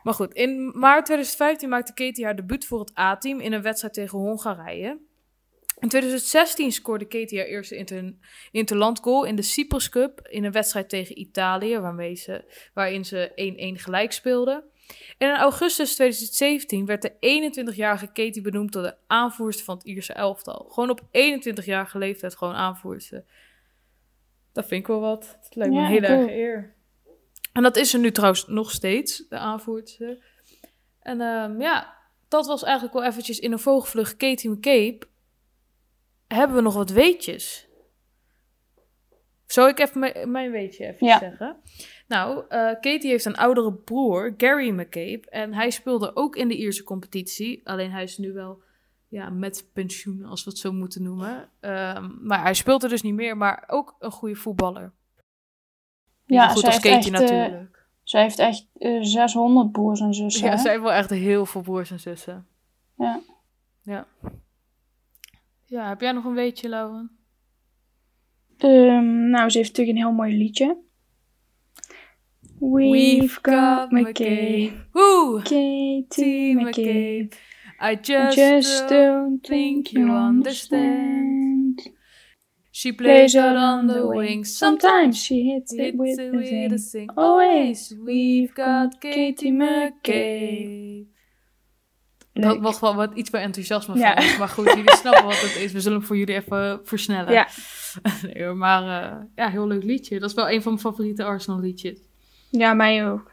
Maar 0.03 0.13
goed, 0.13 0.33
in 0.33 0.71
maart 0.75 1.05
2015 1.05 1.69
maakte 1.69 1.93
Katie 1.93 2.25
haar 2.25 2.35
debuut 2.35 2.65
voor 2.65 2.79
het 2.79 2.97
A-team 2.99 3.39
in 3.39 3.53
een 3.53 3.61
wedstrijd 3.61 3.93
tegen 3.93 4.19
Hongarije. 4.19 4.97
In 5.79 5.89
2016 5.89 6.71
scoorde 6.71 7.05
Katie 7.05 7.37
haar 7.37 7.47
eerste 7.47 7.75
inter 7.75 8.13
interland 8.51 8.99
goal 8.99 9.23
in 9.23 9.35
de 9.35 9.41
Cyprus 9.41 9.89
Cup 9.89 10.27
in 10.29 10.43
een 10.43 10.51
wedstrijd 10.51 10.89
tegen 10.89 11.19
Italië, 11.19 11.79
waarmee 11.79 12.15
ze, 12.15 12.43
waarin 12.73 13.05
ze 13.05 13.31
1-1 13.77 13.81
gelijk 13.81 14.11
speelde. 14.11 14.63
En 15.17 15.29
in 15.29 15.35
augustus 15.35 15.95
2017 15.95 16.85
werd 16.85 17.01
de 17.01 17.11
21-jarige 17.73 18.05
Katie 18.07 18.41
benoemd 18.41 18.71
tot 18.71 18.83
de 18.83 18.95
aanvoerster 19.07 19.65
van 19.65 19.77
het 19.77 19.85
Ierse 19.85 20.13
elftal. 20.13 20.67
Gewoon 20.69 20.89
op 20.89 21.01
21-jarige 21.01 21.97
leeftijd 21.97 22.35
gewoon 22.35 22.53
aanvoerster. 22.53 23.25
Dat 24.53 24.67
vind 24.67 24.81
ik 24.81 24.87
wel 24.87 24.99
wat. 24.99 25.37
Dat 25.41 25.55
lijkt 25.55 25.73
me 25.73 25.79
Ja, 25.79 25.85
een 25.85 25.91
hele 25.91 26.07
cool. 26.07 26.19
erge 26.19 26.33
eer. 26.33 26.75
En 27.53 27.63
dat 27.63 27.75
is 27.75 27.89
ze 27.89 27.97
nu 27.97 28.11
trouwens 28.11 28.47
nog 28.47 28.71
steeds, 28.71 29.27
de 29.29 29.37
aanvoerster. 29.37 30.17
En 30.99 31.21
ehm, 31.21 31.61
ja, 31.61 31.97
dat 32.27 32.47
was 32.47 32.63
eigenlijk 32.63 32.93
wel 32.93 33.03
eventjes 33.03 33.39
in 33.39 33.51
een 33.51 33.59
vogelvlucht 33.59 34.17
Katie 34.17 34.49
McCabe. 34.49 34.99
Hebben 36.27 36.55
we 36.55 36.61
nog 36.61 36.73
wat 36.73 36.89
weetjes? 36.89 37.67
Zal 39.45 39.67
ik 39.67 39.79
even 39.79 40.31
mijn, 40.31 40.51
weetje 40.51 40.85
even 40.85 41.07
Ja. 41.07 41.19
zeggen? 41.19 41.57
Nou, 42.07 42.45
eh, 42.49 42.59
Katie 42.59 43.09
heeft 43.09 43.25
een 43.25 43.35
oudere 43.35 43.73
broer, 43.73 44.33
Gary 44.37 44.69
McCabe. 44.69 45.21
En 45.29 45.53
hij 45.53 45.69
speelde 45.69 46.15
ook 46.15 46.35
in 46.35 46.47
de 46.47 46.57
Ierse 46.57 46.83
competitie. 46.83 47.67
Alleen 47.67 47.91
hij 47.91 48.03
is 48.03 48.17
nu 48.17 48.33
wel 48.33 48.61
ja, 49.07 49.29
met 49.29 49.69
pensioen, 49.73 50.23
als 50.25 50.43
we 50.43 50.49
het 50.49 50.59
zo 50.59 50.71
moeten 50.71 51.03
noemen. 51.03 51.49
Ehm, 51.59 52.09
maar 52.21 52.41
hij 52.41 52.53
speelt 52.53 52.83
er 52.83 52.89
dus 52.89 53.01
niet 53.01 53.13
meer, 53.13 53.37
maar 53.37 53.63
ook 53.67 53.95
een 53.99 54.11
goede 54.11 54.35
voetballer. 54.35 54.93
Ja, 56.25 56.47
zo 56.47 56.53
goed 56.55 56.63
als 56.65 56.79
Katie 56.79 57.11
echt, 57.11 57.21
eh, 57.21 57.29
natuurlijk. 57.37 57.85
Zij 58.03 58.21
heeft 58.21 58.39
echt 58.39 58.67
eh, 58.73 58.97
600 59.01 59.71
broers 59.71 59.99
en 59.99 60.13
zussen. 60.13 60.45
Ja, 60.45 60.51
hè? 60.51 60.57
zij 60.57 60.71
heeft 60.71 60.83
wel 60.83 60.93
echt 60.93 61.09
heel 61.09 61.45
veel 61.45 61.61
broers 61.61 61.91
en 61.91 61.99
zussen. 61.99 62.47
Ja. 62.97 63.21
Ja. 63.81 64.07
Ja, 65.69 65.87
heb 65.87 66.01
jij 66.01 66.11
nog 66.11 66.25
een 66.25 66.33
weetje, 66.33 66.69
Lauwen? 66.69 67.11
Ehm, 68.57 69.29
nou, 69.29 69.49
ze 69.49 69.57
heeft 69.57 69.69
natuurlijk 69.69 69.97
een 69.97 70.03
heel 70.03 70.13
mooi 70.15 70.37
liedje. 70.37 70.77
We've 72.59 73.39
got 73.41 73.91
McCabe, 73.91 74.71
Oeh, 74.93 75.43
Katie 75.43 76.55
McCabe. 76.55 77.29
I 77.79 77.91
I 77.91 77.95
just, 78.01 78.89
don't 78.89 79.43
think 79.43 79.87
you 79.87 80.09
understand. 80.09 81.91
She 82.71 82.93
plays 82.93 83.35
out 83.35 83.55
on 83.55 83.87
the 83.87 84.07
wings. 84.07 84.57
Sometimes 84.57 85.23
she 85.23 85.35
hits 85.35 85.73
it 85.73 85.95
with 85.95 86.19
it 86.19 86.33
a 86.33 86.37
with 86.37 86.71
a 86.71 86.77
zing. 86.77 86.79
sing. 86.79 87.09
Always, 87.15 87.91
Always, 87.91 87.95
we've 88.05 88.53
got 88.53 88.99
Katie 88.99 89.51
McCabe. 89.51 90.86
Dat 92.41 92.61
mag 92.61 92.79
wel 92.79 92.95
wat 92.95 93.13
iets 93.15 93.29
meer 93.29 93.41
enthousiasme 93.41 93.97
Ja. 93.97 94.13
van 94.13 94.23
ons. 94.23 94.37
Maar 94.37 94.47
goed, 94.47 94.65
jullie 94.65 94.95
snappen 95.03 95.23
wat 95.25 95.41
het 95.41 95.55
is. 95.55 95.71
We 95.71 95.79
zullen 95.81 95.97
hem 95.97 96.07
voor 96.07 96.17
jullie 96.17 96.35
even 96.35 96.79
versnellen. 96.83 97.33
Ja. 97.33 97.47
Nee, 98.33 98.47
maar 98.47 99.03
eh, 99.11 99.17
ja, 99.35 99.49
heel 99.49 99.67
leuk 99.67 99.83
liedje. 99.83 100.19
Dat 100.19 100.29
is 100.29 100.35
wel 100.35 100.49
een 100.49 100.61
van 100.61 100.71
mijn 100.71 100.83
favoriete 100.83 101.23
Arsenal 101.23 101.59
liedjes. 101.59 101.99
Ja, 102.49 102.73
mij 102.73 103.09
ook. 103.09 103.31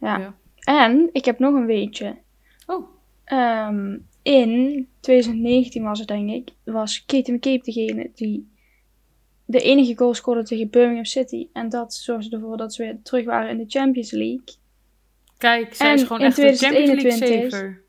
Ja. 0.00 0.18
Ja. 0.18 0.34
En 0.64 1.08
ik 1.12 1.24
heb 1.24 1.38
nog 1.38 1.54
een 1.54 1.66
weetje. 1.66 2.16
Oh, 2.66 2.88
Ehm, 3.24 3.96
in 4.22 4.88
2019 5.00 5.82
was 5.82 5.98
het 5.98 6.08
denk 6.08 6.30
ik, 6.30 6.48
was 6.64 7.04
Katie 7.06 7.34
McCabe 7.34 7.60
degene 7.62 8.10
die 8.14 8.52
de 9.44 9.60
enige 9.60 9.96
goal 9.96 10.14
scoorde 10.14 10.42
tegen 10.42 10.70
Birmingham 10.70 11.04
City. 11.04 11.46
En 11.52 11.68
dat 11.68 11.94
zorgde 11.94 12.36
ervoor 12.36 12.56
dat 12.56 12.74
ze 12.74 12.82
weer 12.82 12.98
terug 13.02 13.24
waren 13.24 13.50
in 13.50 13.56
de 13.58 13.64
Champions 13.68 14.10
League. 14.10 14.44
kijk, 15.38 15.74
zij 15.74 15.88
En 15.88 15.94
is 15.94 16.02
gewoon 16.02 16.20
echt 16.22 16.36
de 16.36 16.42
Champions 16.42 16.86
League 16.86 17.18
2021 17.18 17.82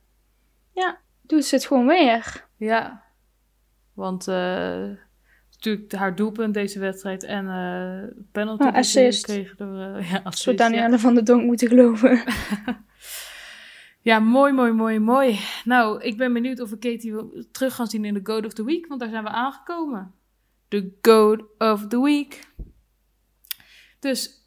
saver. 0.76 1.00
Doet 1.22 1.46
ze 1.46 1.56
het 1.56 1.66
gewoon 1.66 1.88
weer. 1.88 2.48
Ja, 2.58 3.04
want 3.94 4.28
eh, 4.28 4.90
natuurlijk 5.52 5.92
haar 5.92 6.16
doelpunt 6.16 6.54
deze 6.54 6.80
wedstrijd 6.80 7.24
en 7.24 7.48
eh 7.48 8.24
penalty 8.32 8.64
assist. 8.64 9.24
kregen 9.24 9.58
door 9.58 9.80
eh, 9.80 10.10
ja, 10.12 10.20
assist, 10.24 10.44
Zo 10.44 10.52
ja. 10.52 10.58
Danielle 10.58 11.00
van 11.00 11.14
der 11.14 11.24
Donk 11.24 11.44
moeten 11.44 11.68
geloven. 11.68 12.24
Ja, 14.06 14.20
mooi, 14.20 14.54
mooi, 14.54 14.72
mooi, 14.72 15.00
mooi. 15.00 15.40
Nou, 15.64 16.02
ik 16.02 16.18
ben 16.18 16.34
benieuwd 16.34 16.60
of 16.60 16.70
we 16.70 16.78
Katie 16.78 17.14
terug 17.52 17.76
gaan 17.76 17.88
zien 17.88 18.06
in 18.06 18.14
de 18.14 18.20
Goat 18.24 18.46
of 18.46 18.54
the 18.54 18.64
Week, 18.64 18.88
want 18.88 19.00
daar 19.00 19.10
zijn 19.10 19.24
we 19.24 19.30
aangekomen. 19.30 20.14
De 20.68 20.98
Goat 21.02 21.44
of 21.58 21.88
the 21.88 22.02
Week. 22.02 22.54
Dus 24.00 24.45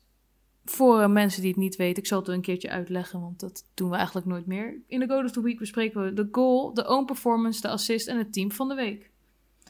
voor 0.70 1.00
eh, 1.00 1.08
mensen 1.08 1.40
die 1.40 1.50
het 1.50 1.60
niet 1.60 1.76
weten, 1.76 2.02
ik 2.02 2.08
zal 2.08 2.18
het 2.18 2.28
een 2.28 2.40
keertje 2.40 2.70
uitleggen, 2.70 3.20
want 3.20 3.40
dat 3.40 3.64
doen 3.74 3.90
we 3.90 3.96
eigenlijk 3.96 4.26
nooit 4.26 4.46
meer. 4.46 4.80
In 4.86 5.00
de 5.00 5.08
Goat 5.08 5.24
of 5.24 5.30
the 5.30 5.42
Week 5.42 5.58
bespreken 5.58 6.04
we 6.04 6.12
de 6.12 6.28
goal, 6.32 6.74
de 6.74 6.88
own 6.88 7.04
performance, 7.04 7.60
de 7.60 7.68
assist 7.68 8.08
en 8.08 8.18
het 8.18 8.32
team 8.32 8.52
van 8.52 8.68
de 8.68 8.74
week. 8.74 9.10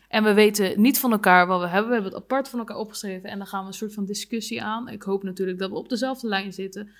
En 0.09 0.25
we 0.25 0.35
weten 0.35 0.81
niet 0.81 0.99
van 0.99 1.13
elkaar 1.13 1.47
wat 1.47 1.61
we 1.61 1.67
hebben. 1.67 1.89
We 1.89 1.95
hebben 1.95 2.13
het 2.13 2.23
apart 2.23 2.49
van 2.49 2.59
elkaar 2.59 2.77
opgeschreven 2.77 3.31
en 3.31 3.39
dan 3.39 3.47
gaan 3.47 3.61
we 3.61 3.67
een 3.67 3.73
soort 3.73 3.95
van 3.95 4.05
discussie 4.05 4.63
aan. 4.63 4.89
Ik 4.89 5.03
hoop 5.03 5.23
natuurlijk 5.23 5.59
dat 5.59 5.71
we 5.71 5.77
op 5.77 5.89
dezelfde 5.89 6.29
lijn 6.29 6.53
zitten. 6.53 6.91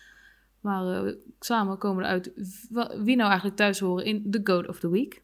Maar 0.61 1.05
eh, 1.05 1.15
samen 1.41 1.79
komen 1.79 2.03
we 2.03 2.09
eruit 2.09 2.33
wie 3.05 3.17
nou 3.17 3.29
eigenlijk 3.29 3.57
thuis 3.57 3.79
horen 3.79 4.05
in 4.05 4.31
The 4.31 4.41
Goat 4.45 4.69
of 4.69 4.79
the 4.79 4.91
Week. 4.91 5.23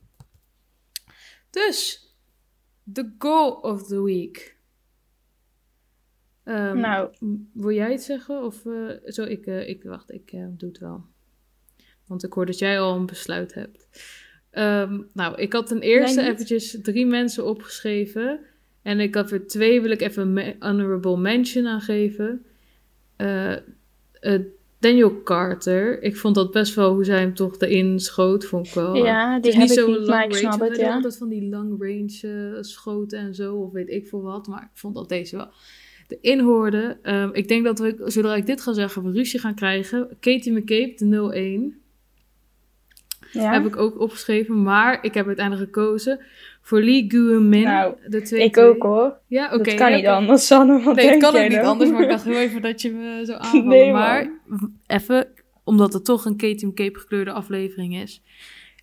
Dus, 1.51 2.09
the 2.93 3.15
goal 3.19 3.51
of 3.51 3.87
the 3.87 4.03
week. 4.03 4.54
Ehm, 6.45 6.79
Nou. 6.79 7.11
Wil 7.53 7.71
jij 7.71 7.91
het 7.93 8.03
zeggen? 8.03 8.43
Of 8.43 8.67
eh, 8.67 8.73
zo, 9.05 9.23
ik, 9.23 9.47
eh, 9.47 9.69
ik 9.69 9.83
wacht, 9.83 10.13
ik 10.13 10.33
eh, 10.33 10.47
doe 10.51 10.69
het 10.69 10.79
wel. 10.79 11.05
Want 12.07 12.25
ik 12.25 12.33
hoor 12.33 12.47
dat 12.47 12.59
jij 12.59 12.81
al 12.81 12.97
een 12.97 13.07
besluit 13.07 13.55
hebt. 13.55 13.89
Ehm, 14.51 15.01
nou, 15.13 15.37
ik 15.37 15.53
had 15.53 15.67
ten 15.67 15.81
eerste 15.81 16.21
niet? 16.21 16.31
eventjes 16.31 16.79
drie 16.83 17.07
mensen 17.07 17.47
opgeschreven. 17.47 18.41
En 18.83 19.01
ik 19.01 19.15
had 19.15 19.31
er 19.31 19.47
twee, 19.47 19.81
wil 19.81 19.91
ik 19.91 20.01
even 20.01 20.37
een 20.37 20.57
honorable 20.59 21.17
mention 21.17 21.67
aan 21.67 21.81
geven. 21.81 22.45
Eh, 23.17 23.55
Daniel 24.79 25.23
Carter. 25.23 26.03
Ik 26.03 26.17
vond 26.17 26.35
dat 26.35 26.51
best 26.53 26.75
wel 26.75 26.95
hoe 26.95 27.05
zij 27.05 27.19
hem 27.19 27.35
toch 27.35 27.59
erin 27.59 28.01
schoot, 28.01 28.45
vond 28.45 28.67
ik 28.67 28.75
wel. 28.75 28.97
Ja, 28.97 29.41
die 29.41 29.51
is 29.51 29.57
niet 29.57 29.71
zo 29.71 29.93
ik 29.93 30.07
range. 30.07 30.35
snap 30.35 30.61
het, 30.61 30.77
ja. 30.77 30.95
altijd 30.95 31.17
van 31.17 31.29
die 31.29 31.49
long 31.49 31.83
range 31.83 32.59
schoten 32.61 33.19
en 33.19 33.35
zo, 33.35 33.57
of 33.57 33.73
weet 33.73 33.89
ik 33.89 34.09
veel 34.09 34.23
wat. 34.23 34.47
Maar 34.47 34.63
ik 34.63 34.79
vond 34.79 34.95
dat 34.95 35.09
deze 35.09 35.37
wel 35.37 35.49
erin 36.09 36.41
hoorde. 36.41 36.99
Ehm, 37.03 37.29
ik 37.33 37.49
denk 37.49 37.65
dat 37.65 37.79
we, 37.79 38.03
zodra 38.05 38.35
ik 38.35 38.47
dit 38.47 38.61
ga 38.61 38.73
zeggen, 38.73 39.03
we 39.03 39.11
ruzie 39.13 39.41
gaan 39.41 39.55
krijgen. 39.55 40.09
Katie 40.21 40.53
McCabe, 40.53 40.93
de 40.97 41.05
0-1, 41.05 41.83
Ja. 43.33 43.53
heb 43.53 43.67
ik 43.67 43.77
ook 43.77 44.01
opgeschreven. 44.01 44.63
Maar 44.63 44.99
ik 45.05 45.15
heb 45.15 45.27
uiteindelijk 45.27 45.67
gekozen 45.75 46.21
voor 46.61 46.81
Lee 46.83 47.05
Guilmin, 47.09 47.63
Nou, 47.63 47.95
de 48.09 48.23
2 48.23 48.43
ik 48.45 48.57
ook 48.59 48.83
hoor. 48.83 49.19
Ja, 49.27 49.47
oké. 49.55 49.63
dat 49.63 49.75
kan 49.75 49.91
ja, 49.91 49.97
niet 49.97 50.07
anders, 50.07 50.47
Sanne. 50.47 50.83
Wat 50.83 50.97
Nee, 50.97 51.09
het 51.09 51.19
kan 51.19 51.37
ook 51.37 51.43
niet 51.43 51.53
dan? 51.53 51.65
anders, 51.65 51.91
maar 51.91 52.03
ik 52.03 52.09
dacht 52.09 52.25
heel 52.31 52.37
even 52.39 52.63
dat 52.63 52.83
je 52.83 52.91
me 52.91 53.25
zo 53.27 53.33
aanvallen. 53.33 53.69
Nee, 53.69 53.93
maar 53.93 54.31
even, 54.87 55.27
omdat 55.65 55.93
het 55.93 56.05
toch 56.05 56.25
een 56.25 56.37
Katie 56.37 56.67
McCabe 56.67 56.99
gekleurde 56.99 57.33
aflevering 57.33 57.97
is, 57.97 58.23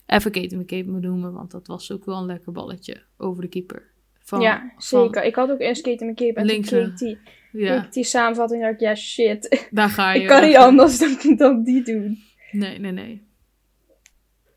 even 0.06 0.30
Katie 0.30 0.58
McCabe 0.58 0.90
noemen, 0.90 1.32
want 1.32 1.50
dat 1.50 1.66
was 1.66 1.92
ook 1.92 2.04
wel 2.04 2.16
een 2.18 2.26
lekker 2.26 2.52
balletje 2.52 3.02
over 3.16 3.42
de 3.42 3.48
keeper. 3.48 3.90
Van, 4.36 4.40
ja, 4.40 4.58
van- 4.60 4.70
zeker. 5.04 5.24
Ik 5.24 5.34
had 5.34 5.50
ook 5.50 5.60
eerst 5.60 5.82
Katie 5.82 6.06
McCabe 6.10 6.28
en 6.32 6.34
toen 6.34 6.44
Links, 6.46 6.68
keek 6.68 6.80
eh, 6.88 6.96
die, 6.96 7.18
ja, 7.52 7.80
keek 7.80 7.92
die 7.92 8.04
samenvatting 8.04 8.60
en 8.62 8.68
dacht 8.68 8.80
ik, 8.80 8.86
ja 8.88 8.94
shit. 8.94 9.68
daar 9.70 9.88
ga 9.88 10.12
je. 10.14 10.20
ik 10.20 10.26
kan 10.26 10.46
niet 10.46 10.56
anders 10.56 10.98
dan, 10.98 11.36
dan 11.36 11.62
die 11.62 11.82
doen. 11.82 12.18
Nee, 12.50 12.78
nee, 12.78 12.92
nee. 12.92 13.26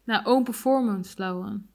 Nou, 0.04 0.26
own 0.26 0.44
performance, 0.44 1.14
Lauren. 1.18 1.70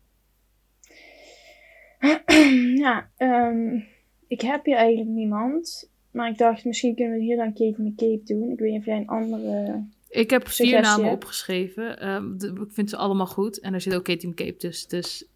ja, 2.84 3.10
ehm, 3.16 3.80
ik 4.28 4.40
heb 4.40 4.64
hier 4.64 4.76
eigenlijk 4.76 5.08
niemand. 5.08 5.90
Maar 6.10 6.28
ik 6.30 6.38
dacht, 6.38 6.64
misschien 6.64 6.94
kunnen 6.94 7.18
we 7.18 7.22
hier 7.24 7.36
dan 7.36 7.46
Katie 7.52 7.74
McCabe 7.82 8.20
doen. 8.24 8.50
Ik 8.50 8.58
weet 8.58 8.70
niet 8.70 8.78
of 8.80 8.86
jij 8.86 8.96
een 8.96 9.08
andere... 9.08 9.84
Ik 10.08 10.30
heb 10.30 10.48
vier 10.48 10.80
namen 10.80 11.10
opgeschreven. 11.10 11.98
Ehm, 12.00 12.36
de- 12.38 12.60
ik 12.66 12.72
vind 12.72 12.90
ze 12.90 12.96
allemaal 12.96 13.26
goed. 13.26 13.60
En 13.60 13.74
er 13.74 13.80
zit 13.80 13.94
ook 13.94 14.04
Katie 14.04 14.28
McCabe 14.28 14.56
tussen. 14.56 14.88
Dus 14.88 15.28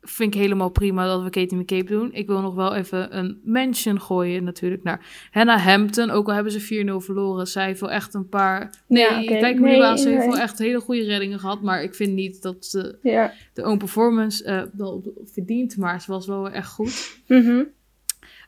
vind 0.00 0.34
ik 0.34 0.40
helemaal 0.40 0.68
prima 0.70 1.06
dat 1.06 1.22
we 1.22 1.30
Katie 1.30 1.56
McCabe 1.58 1.84
doen. 1.84 2.12
Ik 2.12 2.26
wil 2.26 2.40
nog 2.40 2.54
wel 2.54 2.74
even 2.74 3.16
een 3.18 3.40
mention 3.44 4.00
gooien 4.00 4.44
natuurlijk 4.44 4.82
naar 4.82 5.28
Hannah 5.30 5.64
Hampton. 5.64 6.10
Ook 6.10 6.28
al 6.28 6.34
hebben 6.34 6.52
ze 6.52 6.84
4-0 7.00 7.04
verloren. 7.04 7.46
Zij 7.46 7.66
heeft 7.66 7.80
wel 7.80 7.90
echt 7.90 8.14
een 8.14 8.28
paar... 8.28 8.82
Nee, 8.88 9.02
Ja, 9.02 9.22
oké. 9.22 9.38
kijk 9.38 9.54
me 9.60 9.68
niet 9.68 9.78
Nee, 9.78 9.84
aan. 9.84 9.98
Ze 9.98 10.08
heeft 10.08 10.20
nee. 10.20 10.28
wel 10.28 10.38
echt 10.38 10.58
hele 10.58 10.80
goede 10.80 11.04
reddingen 11.04 11.38
gehad. 11.38 11.62
Maar 11.62 11.82
ik 11.82 11.94
vind 11.94 12.12
niet 12.12 12.42
dat 12.42 12.64
ze 12.66 12.98
Ja. 13.02 13.32
de 13.52 13.64
own 13.64 13.76
performance 13.78 14.44
eh, 14.44 14.62
wel 14.72 15.14
verdient. 15.24 15.76
Maar 15.76 16.00
ze 16.00 16.10
was 16.10 16.26
wel 16.26 16.50
echt 16.50 16.68
goed. 16.72 17.20
Mhm. 17.26 17.62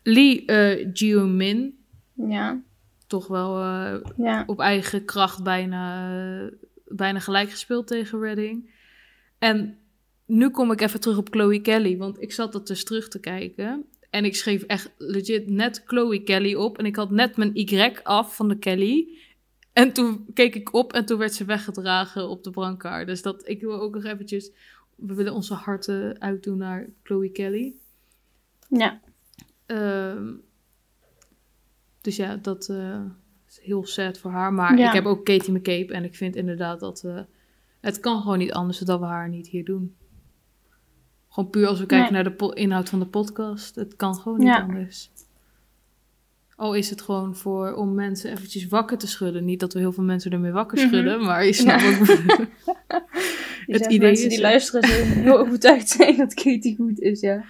Lee 0.03 0.43
uh, 0.47 0.93
Jiu-min. 0.93 1.79
Ja. 2.15 2.61
Toch 3.07 3.27
wel 3.27 3.63
eh, 3.63 3.95
Ja. 4.17 4.43
op 4.47 4.61
eigen 4.61 5.05
kracht 5.05 5.43
bijna, 5.43 6.51
bijna 6.89 7.19
gelijk 7.19 7.51
gespeeld 7.51 7.87
tegen 7.87 8.21
Redding. 8.21 8.71
En 9.39 9.79
nu 10.29 10.51
kom 10.51 10.73
ik 10.73 10.81
even 10.81 11.01
terug 11.01 11.17
op 11.17 11.29
Chloe 11.31 11.61
Kelly, 11.61 11.97
want 11.97 12.23
ik 12.23 12.33
zat 12.33 12.53
dat 12.53 12.67
dus 12.67 12.85
terug 12.85 13.09
te 13.09 13.21
kijken. 13.21 13.85
En 14.11 14.25
ik 14.25 14.37
schreef 14.37 14.63
echt 14.63 14.91
legit 14.97 15.51
net 15.51 15.83
Chloe 15.87 16.23
Kelly 16.23 16.55
op. 16.55 16.79
En 16.79 16.87
ik 16.87 16.97
had 16.97 17.11
net 17.11 17.37
mijn 17.37 17.51
Y 17.55 17.93
af 18.03 18.37
van 18.37 18.49
de 18.49 18.59
Kelly. 18.59 19.09
En 19.73 19.93
toen 19.93 20.27
keek 20.35 20.55
ik 20.55 20.75
op 20.75 20.93
en 20.93 21.05
toen 21.05 21.19
werd 21.19 21.35
ze 21.35 21.45
weggedragen 21.45 22.29
op 22.29 22.45
de 22.45 22.51
brancard. 22.51 23.07
Dus 23.07 23.23
dat, 23.23 23.49
ik 23.49 23.61
wil 23.61 23.81
ook 23.81 23.95
nog 23.95 24.05
eventjes... 24.05 24.51
We 24.95 25.15
willen 25.15 25.35
onze 25.35 25.55
harten 25.55 26.21
uitdoen 26.21 26.59
naar 26.59 26.89
Chloe 27.03 27.29
Kelly. 27.29 27.75
Ja. 28.69 29.01
Ehm, 29.67 30.33
dus 32.01 32.17
ja, 32.17 32.37
dat 32.37 32.69
eh, 32.69 33.05
is 33.49 33.61
heel 33.63 33.87
sad 33.87 34.19
voor 34.19 34.31
haar. 34.31 34.53
Maar 34.53 34.79
Ja. 34.79 34.87
ik 34.89 34.95
heb 34.95 35.05
ook 35.05 35.25
Katie 35.25 35.53
McCabe. 35.53 35.93
En 35.93 36.05
ik 36.05 36.15
vind 36.17 36.37
inderdaad 36.37 36.81
dat 36.81 37.03
we... 37.03 37.27
Het 37.81 38.01
kan 38.01 38.21
gewoon 38.21 38.39
niet 38.39 38.53
anders 38.53 38.79
dan 38.79 39.01
we 39.01 39.07
haar 39.07 39.29
niet 39.29 39.49
hier 39.49 39.65
doen. 39.65 39.97
Gewoon 41.39 41.53
puur 41.53 41.67
als 41.67 41.79
we 41.81 41.87
kijken 41.87 42.13
Nee. 42.13 42.23
naar 42.23 42.37
de 42.39 42.55
inhoud 42.55 42.89
van 42.89 42.99
de 42.99 43.07
podcast. 43.07 43.75
Het 43.75 43.97
kan 43.97 44.15
gewoon 44.15 44.39
niet 44.39 44.47
Ja. 44.49 44.61
anders. 44.61 45.11
Al 46.57 46.75
is 46.75 46.91
het 46.91 47.01
gewoon 47.01 47.37
voor 47.37 47.75
om 47.75 47.95
mensen 47.95 48.31
eventjes 48.31 48.69
wakker 48.69 48.99
te 48.99 49.07
schudden. 49.07 49.45
Niet 49.45 49.61
dat 49.61 49.73
we 49.73 49.79
heel 49.79 49.93
veel 49.93 50.05
mensen 50.05 50.31
ermee 50.33 50.51
wakker 50.53 50.79
Mhm. 50.79 50.87
schudden. 50.89 51.25
Maar 51.25 51.45
je 51.47 51.53
snapt 51.53 51.83
Ja. 51.83 51.89
ook... 51.99 52.07
Het 53.67 53.85
idee 53.87 53.99
mensen 54.01 54.25
is 54.27 54.35
die 54.35 54.45
er. 54.45 54.51
luisteren 54.51 54.89
zullen 54.89 55.07
heel 55.07 55.39
overtuigd 55.39 55.89
zijn 55.89 56.17
dat 56.17 56.35
Katie 56.35 56.77
goed 56.77 56.99
is, 57.01 57.21
ja. 57.21 57.45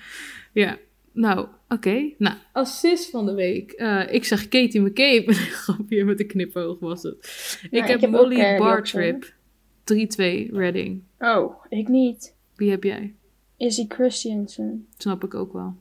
Ja, 0.53 0.77
nou, 1.13 1.47
oké. 1.69 2.11
Nou, 2.19 2.37
assist 2.53 3.11
van 3.11 3.27
de 3.27 3.35
week. 3.35 3.71
Eh, 3.73 4.03
ik 4.13 4.25
zeg 4.25 4.49
Katie 4.49 4.81
McCabe. 4.81 5.33
Grapje 5.35 6.05
met 6.05 6.19
de 6.19 6.25
knipoog 6.25 6.79
was 6.79 7.03
het. 7.03 7.15
Ik 7.63 7.71
Nou, 7.71 7.85
heb 7.87 7.95
ik 7.95 8.01
heb 8.01 8.15
ook, 8.15 8.21
Molly 8.21 8.41
eh, 8.41 8.59
Bartrip. 8.59 9.33
3-2 9.85 10.51
Redding. 10.53 11.03
Oh, 11.19 11.65
ik 11.69 11.89
niet. 11.89 12.35
Wie 12.57 12.71
heb 12.71 12.85
jij? 12.85 13.15
Izzy 13.59 13.85
Christiansen. 13.89 14.87
Snap 14.97 15.25
ik 15.25 15.35
ook 15.35 15.53
wel. 15.53 15.75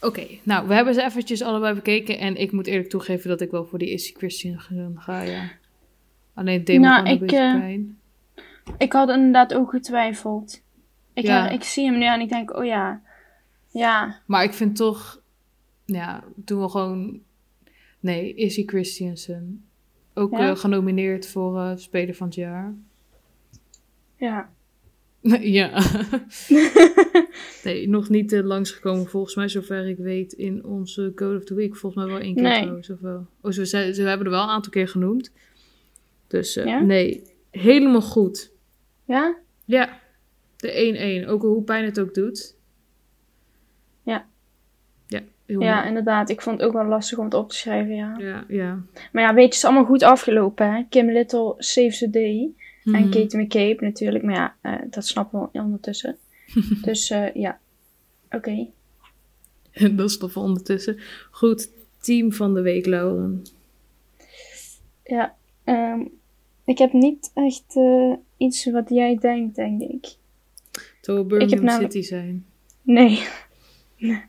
Oké, 0.00 0.26
nou, 0.42 0.68
we 0.68 0.74
hebben 0.74 0.94
ze 0.94 1.02
eventjes 1.04 1.42
allebei 1.42 1.74
bekeken. 1.74 2.18
En 2.18 2.36
ik 2.36 2.52
moet 2.52 2.66
eerlijk 2.66 2.88
toegeven 2.88 3.28
dat 3.28 3.40
ik 3.40 3.50
wel 3.50 3.64
voor 3.64 3.78
die 3.78 3.90
Issy 3.90 4.14
Christian 4.14 4.60
gaan 4.60 4.94
ga, 5.00 5.20
ja. 5.22 5.50
Alleen 6.34 6.56
het 6.58 6.66
deed 6.66 6.80
me 6.80 6.86
Nou, 6.86 6.94
gewoon 6.96 7.08
een 7.08 7.14
ik, 7.14 7.20
beetje 7.20 7.38
eh, 7.38 7.54
pijn. 7.58 7.98
Ik 8.78 8.92
had 8.92 9.08
inderdaad 9.08 9.54
ook 9.54 9.70
getwijfeld. 9.70 10.62
Ik, 11.12 11.24
Ja. 11.24 11.48
ik 11.48 11.62
zie 11.62 11.84
hem 11.90 11.98
nu 11.98 12.04
en 12.04 12.20
ik 12.20 12.28
denk, 12.28 12.56
oh 12.56 12.64
ja. 12.64 13.02
Ja, 13.68 14.20
Maar 14.26 14.44
ik 14.44 14.52
vind 14.52 14.76
toch... 14.76 15.22
Ja, 15.84 16.24
doen 16.34 16.60
we 16.60 16.68
gewoon... 16.68 17.20
Nee, 18.00 18.34
Issy 18.34 18.66
Christiansen. 18.66 19.64
Ook 20.14 20.32
Ja? 20.32 20.50
eh, 20.50 20.56
genomineerd 20.56 21.26
voor 21.26 21.58
eh, 21.60 21.70
Speler 21.76 22.14
van 22.14 22.26
het 22.26 22.36
Jaar. 22.36 22.74
ja. 24.16 24.48
ja. 25.40 25.70
nee, 27.64 27.88
nog 27.88 28.08
niet 28.08 28.32
eh, 28.32 28.42
langsgekomen 28.44 29.06
volgens 29.06 29.34
mij, 29.34 29.48
zover 29.48 29.86
ik 29.88 29.96
weet, 29.96 30.32
in 30.32 30.64
onze 30.64 31.12
Code 31.14 31.36
of 31.36 31.44
the 31.44 31.54
Week. 31.54 31.76
Volgens 31.76 32.04
mij 32.04 32.12
wel 32.14 32.22
één 32.22 32.34
keer 32.34 32.42
Nee. 32.42 32.60
trouwens, 32.60 32.90
of 32.90 33.00
wel. 33.00 33.26
Oh, 33.40 33.50
ze, 33.50 33.76
hebben 34.02 34.26
er 34.26 34.32
wel 34.32 34.42
een 34.42 34.48
aantal 34.48 34.70
keer 34.72 34.88
genoemd. 34.88 35.32
Dus 36.26 36.56
eh, 36.56 36.64
Ja? 36.66 36.80
nee, 36.80 37.22
helemaal 37.50 38.02
goed. 38.02 38.52
Ja? 39.04 39.36
Ja, 39.64 39.98
de 40.56 41.22
1-1. 41.26 41.28
Ook 41.28 41.42
hoe 41.42 41.62
pijn 41.62 41.84
het 41.84 42.00
ook 42.00 42.14
doet. 42.14 42.56
Ja. 44.02 44.26
Ja, 45.06 45.20
heel 45.46 45.60
Ja, 45.60 45.74
mooi. 45.76 45.88
inderdaad. 45.88 46.30
Ik 46.30 46.40
vond 46.42 46.58
het 46.60 46.66
ook 46.68 46.74
wel 46.74 46.84
lastig 46.86 47.18
om 47.18 47.24
het 47.24 47.34
op 47.34 47.48
te 47.48 47.56
schrijven, 47.56 47.94
ja. 47.94 48.14
Ja, 48.18 48.44
ja. 48.48 48.82
Maar 49.12 49.22
ja, 49.22 49.28
weet 49.28 49.38
je, 49.38 49.44
het 49.44 49.54
is 49.54 49.64
allemaal 49.64 49.84
goed 49.84 50.02
afgelopen, 50.02 50.72
hè. 50.74 50.82
Kim 50.88 51.10
Little 51.10 51.54
saves 51.58 51.98
the 51.98 52.10
day. 52.10 52.50
En 52.84 52.90
Mhm. 52.92 53.10
Katie 53.10 53.38
McCabe 53.40 53.76
natuurlijk. 53.80 54.24
Maar 54.24 54.34
ja, 54.34 54.54
eh, 54.60 54.72
dat 54.90 55.06
snappen 55.06 55.48
we 55.52 55.58
ondertussen. 55.60 56.16
dus 56.84 57.10
eh, 57.10 57.34
ja. 57.34 57.58
Oké. 58.30 58.66
En 59.72 59.96
dat 59.96 60.10
is 60.10 60.18
toch 60.18 60.36
ondertussen. 60.36 60.98
Goed, 61.30 61.70
team 62.00 62.32
van 62.32 62.54
de 62.54 62.60
week, 62.60 62.86
Lauren. 62.86 63.42
Ja. 65.04 65.34
ehm, 65.64 66.00
ik 66.64 66.78
heb 66.78 66.92
niet 66.92 67.30
echt 67.34 67.76
eh, 67.76 68.12
iets 68.36 68.70
wat 68.70 68.88
jij 68.88 69.18
denkt, 69.20 69.56
denk 69.56 69.80
ik. 69.80 70.04
Het 70.72 70.98
zou 71.00 71.22
Birmingham 71.24 71.64
namelijk- 71.64 71.92
City 71.92 72.06
zijn. 72.06 72.46
Nee. 72.82 73.22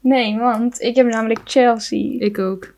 nee, 0.00 0.38
want 0.38 0.80
ik 0.80 0.96
heb 0.96 1.06
namelijk 1.06 1.40
Chelsea. 1.44 2.20
Ik 2.20 2.38
ook. 2.38 2.74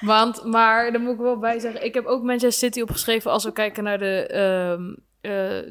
Want, 0.00 0.44
maar 0.44 0.92
daar 0.92 1.00
moet 1.00 1.14
ik 1.14 1.20
wel 1.20 1.38
bij 1.38 1.58
zeggen, 1.58 1.84
ik 1.84 1.94
heb 1.94 2.04
ook 2.04 2.22
Manchester 2.22 2.68
City 2.68 2.80
opgeschreven 2.80 3.30
als 3.30 3.44
we 3.44 3.52
kijken 3.52 3.84
naar 3.84 3.98
de 3.98 4.26
ehm, 4.26 4.94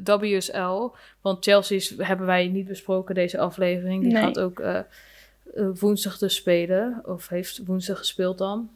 WSL. 0.04 0.90
Want 1.20 1.44
Chelsea's 1.44 1.94
hebben 1.98 2.26
wij 2.26 2.48
niet 2.48 2.66
besproken 2.66 3.14
deze 3.14 3.38
aflevering. 3.38 4.02
Die 4.02 4.12
Nee. 4.12 4.22
gaat 4.22 4.38
ook 4.40 4.60
eh, 4.60 4.78
eh, 4.78 4.84
woensdag 5.80 6.18
dus 6.18 6.34
spelen. 6.34 7.02
Of 7.06 7.28
heeft 7.28 7.60
woensdag 7.66 7.98
gespeeld 7.98 8.38
dan. 8.38 8.70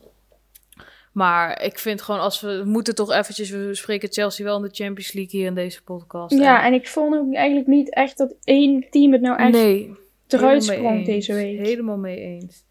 Maar 1.12 1.62
ik 1.62 1.78
vind 1.78 2.02
gewoon 2.02 2.20
als 2.20 2.40
we, 2.40 2.58
we 2.58 2.64
moeten 2.64 2.94
toch 2.94 3.12
eventjes, 3.12 3.50
we 3.50 3.66
bespreken 3.66 4.12
Chelsea 4.12 4.44
wel 4.44 4.56
in 4.56 4.62
de 4.62 4.74
Champions 4.74 5.12
League 5.12 5.40
hier 5.40 5.46
in 5.48 5.54
deze 5.54 5.82
podcast. 5.82 6.34
Ja, 6.38 6.64
en 6.64 6.72
ik 6.72 6.88
vond 6.88 7.14
ook 7.14 7.34
eigenlijk 7.34 7.66
niet 7.66 7.94
echt 7.94 8.18
dat 8.18 8.34
één 8.44 8.86
team 8.90 9.12
het 9.12 9.20
nou 9.20 9.38
echt 9.38 9.52
nee, 9.52 9.94
eruit 10.28 10.64
sprong 10.64 11.04
deze 11.04 11.34
week. 11.34 11.58
Helemaal 11.58 11.96
mee 11.96 12.16
eens. 12.20 12.64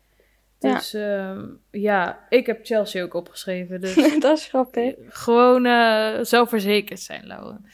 Ja. 0.60 0.74
Dus 0.74 0.94
ehm, 0.94 1.46
ja, 1.72 2.26
ik 2.30 2.46
heb 2.46 2.66
Chelsea 2.66 3.04
ook 3.04 3.14
opgeschreven. 3.14 3.82
Dus 3.82 3.96
dat 4.20 4.38
is 4.38 4.46
grappig. 4.46 4.96
gewoon 5.10 5.66
eh, 5.66 6.18
zelfverzekerd 6.22 7.00
zijn, 7.00 7.28
Lauren. 7.28 7.66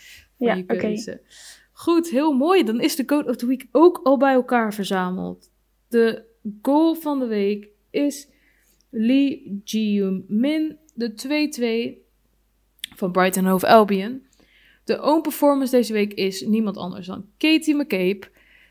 Ja, 0.44 0.56
je. 0.56 1.20
Goed, 1.72 2.10
heel 2.10 2.34
mooi. 2.34 2.64
Dan 2.64 2.82
is 2.82 2.96
de 2.96 3.06
Code 3.06 3.30
of 3.30 3.36
the 3.36 3.46
Week 3.46 3.66
ook 3.72 4.00
al 4.04 4.18
bij 4.18 4.34
elkaar 4.34 4.74
verzameld. 4.74 5.52
De 5.88 6.24
goal 6.62 6.96
van 6.96 7.20
de 7.20 7.26
week 7.26 7.68
is 7.90 8.28
Lee 8.90 9.62
Ji-min, 9.64 10.78
de 10.94 11.96
2-2 11.98 12.02
van 12.96 13.12
Brighton 13.12 13.46
Hove 13.46 13.68
Albion. 13.68 14.24
De 14.84 15.02
own 15.02 15.22
performance 15.22 15.72
deze 15.72 15.94
week 15.94 16.14
is 16.14 16.42
niemand 16.42 16.78
anders 16.78 17.08
dan 17.08 17.26
Katie 17.38 17.76
McCabe. 17.76 18.22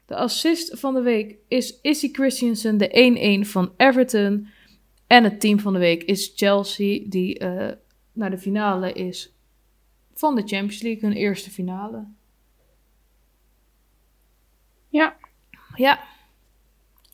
De 0.06 0.16
assist 0.16 0.78
van 0.78 0.94
de 0.94 1.00
week 1.00 1.36
is 1.48 1.80
Issy 1.80 2.08
Christensen, 2.12 2.78
de 2.78 3.42
1-1 3.44 3.48
van 3.48 3.72
Everton. 3.76 4.46
En 5.06 5.24
het 5.24 5.40
team 5.40 5.58
van 5.58 5.72
de 5.72 5.78
week 5.78 6.02
is 6.02 6.32
Chelsea, 6.36 7.00
die 7.06 7.40
uh, 7.40 7.68
naar 8.12 8.30
de 8.30 8.38
finale 8.38 8.92
is 8.92 9.31
van 10.14 10.34
de 10.34 10.40
Champions 10.40 10.82
League, 10.82 11.02
hun 11.02 11.18
eerste 11.18 11.50
finale. 11.50 12.06
Ja. 14.88 15.16
Ja. 15.74 16.00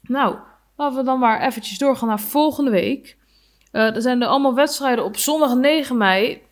Nou, 0.02 0.36
laten 0.76 0.98
we 0.98 1.04
dan 1.04 1.18
maar 1.18 1.40
eventjes 1.40 1.78
doorgaan 1.78 2.08
naar 2.08 2.20
volgende 2.20 2.70
week. 2.70 3.16
Uh, 3.72 3.94
er 3.94 4.02
zijn 4.02 4.22
er 4.22 4.28
allemaal 4.28 4.54
wedstrijden 4.54 5.04
op 5.04 5.16
zondag 5.16 5.54
9 5.54 5.96
mei. 5.96 6.42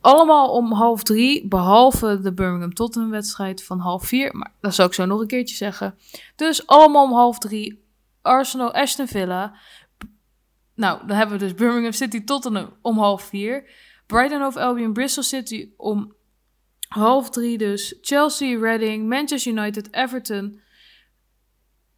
Allemaal 0.00 0.50
om 0.50 0.72
half 0.72 1.02
drie, 1.02 1.48
behalve 1.48 2.20
de 2.20 2.32
Birmingham 2.32 2.74
Tottenham 2.74 3.10
wedstrijd 3.10 3.64
van 3.64 3.78
half 3.78 4.06
vier. 4.06 4.36
Maar 4.36 4.52
dat 4.60 4.74
zou 4.74 4.88
ik 4.88 4.94
zo 4.94 5.04
nog 5.04 5.20
een 5.20 5.26
keertje 5.26 5.56
zeggen. 5.56 5.94
Dus 6.36 6.66
allemaal 6.66 7.04
om 7.04 7.12
half 7.12 7.38
drie. 7.38 7.84
Arsenal, 8.22 8.74
Aston 8.74 9.06
Villa. 9.06 9.54
Nou, 10.74 11.06
dan 11.06 11.16
hebben 11.16 11.38
we 11.38 11.44
dus 11.44 11.54
Birmingham 11.54 11.92
City 11.92 12.24
Tottenham 12.24 12.76
om 12.82 12.98
half 12.98 13.22
vier. 13.22 13.70
Brighton 14.12 14.42
of 14.42 14.56
Albion 14.56 14.92
Bristol 14.92 15.22
City 15.22 15.70
om 15.76 16.14
half 16.88 17.30
drie 17.30 17.58
dus. 17.58 17.98
Chelsea, 18.00 18.58
Reading, 18.58 19.08
Manchester 19.08 19.52
United, 19.52 19.92
Everton... 19.92 20.60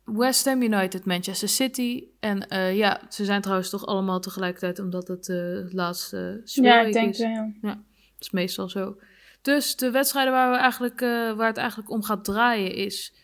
West 0.05 0.45
Ham 0.45 0.62
United, 0.62 1.05
Manchester 1.05 1.49
City. 1.49 2.05
En 2.21 2.47
uh, 2.53 2.77
ja, 2.77 3.01
ze 3.09 3.25
zijn 3.25 3.41
trouwens 3.41 3.71
toch 3.71 3.87
allemaal 3.87 4.21
tegelijkertijd, 4.21 4.79
omdat 4.79 5.09
het 5.09 5.29
uh, 5.29 5.55
het 5.55 5.73
laatste 5.73 6.41
speelweek 6.45 6.73
ja, 6.73 6.87
ik 6.87 6.93
denk 6.93 7.11
is. 7.11 7.19
Ja. 7.19 7.53
ja, 7.62 7.75
dat 7.75 7.83
is 8.19 8.31
meestal 8.31 8.69
zo. 8.69 8.97
Dus 9.43 9.77
de 9.77 9.91
wedstrijden 9.91 10.33
waar, 10.33 10.51
we 10.51 10.57
eigenlijk, 10.57 11.01
uh, 11.01 11.33
waar 11.33 11.47
het 11.47 11.57
eigenlijk 11.57 11.91
om 11.91 12.03
gaat 12.03 12.25
draaien 12.25 12.75
is... 12.75 13.15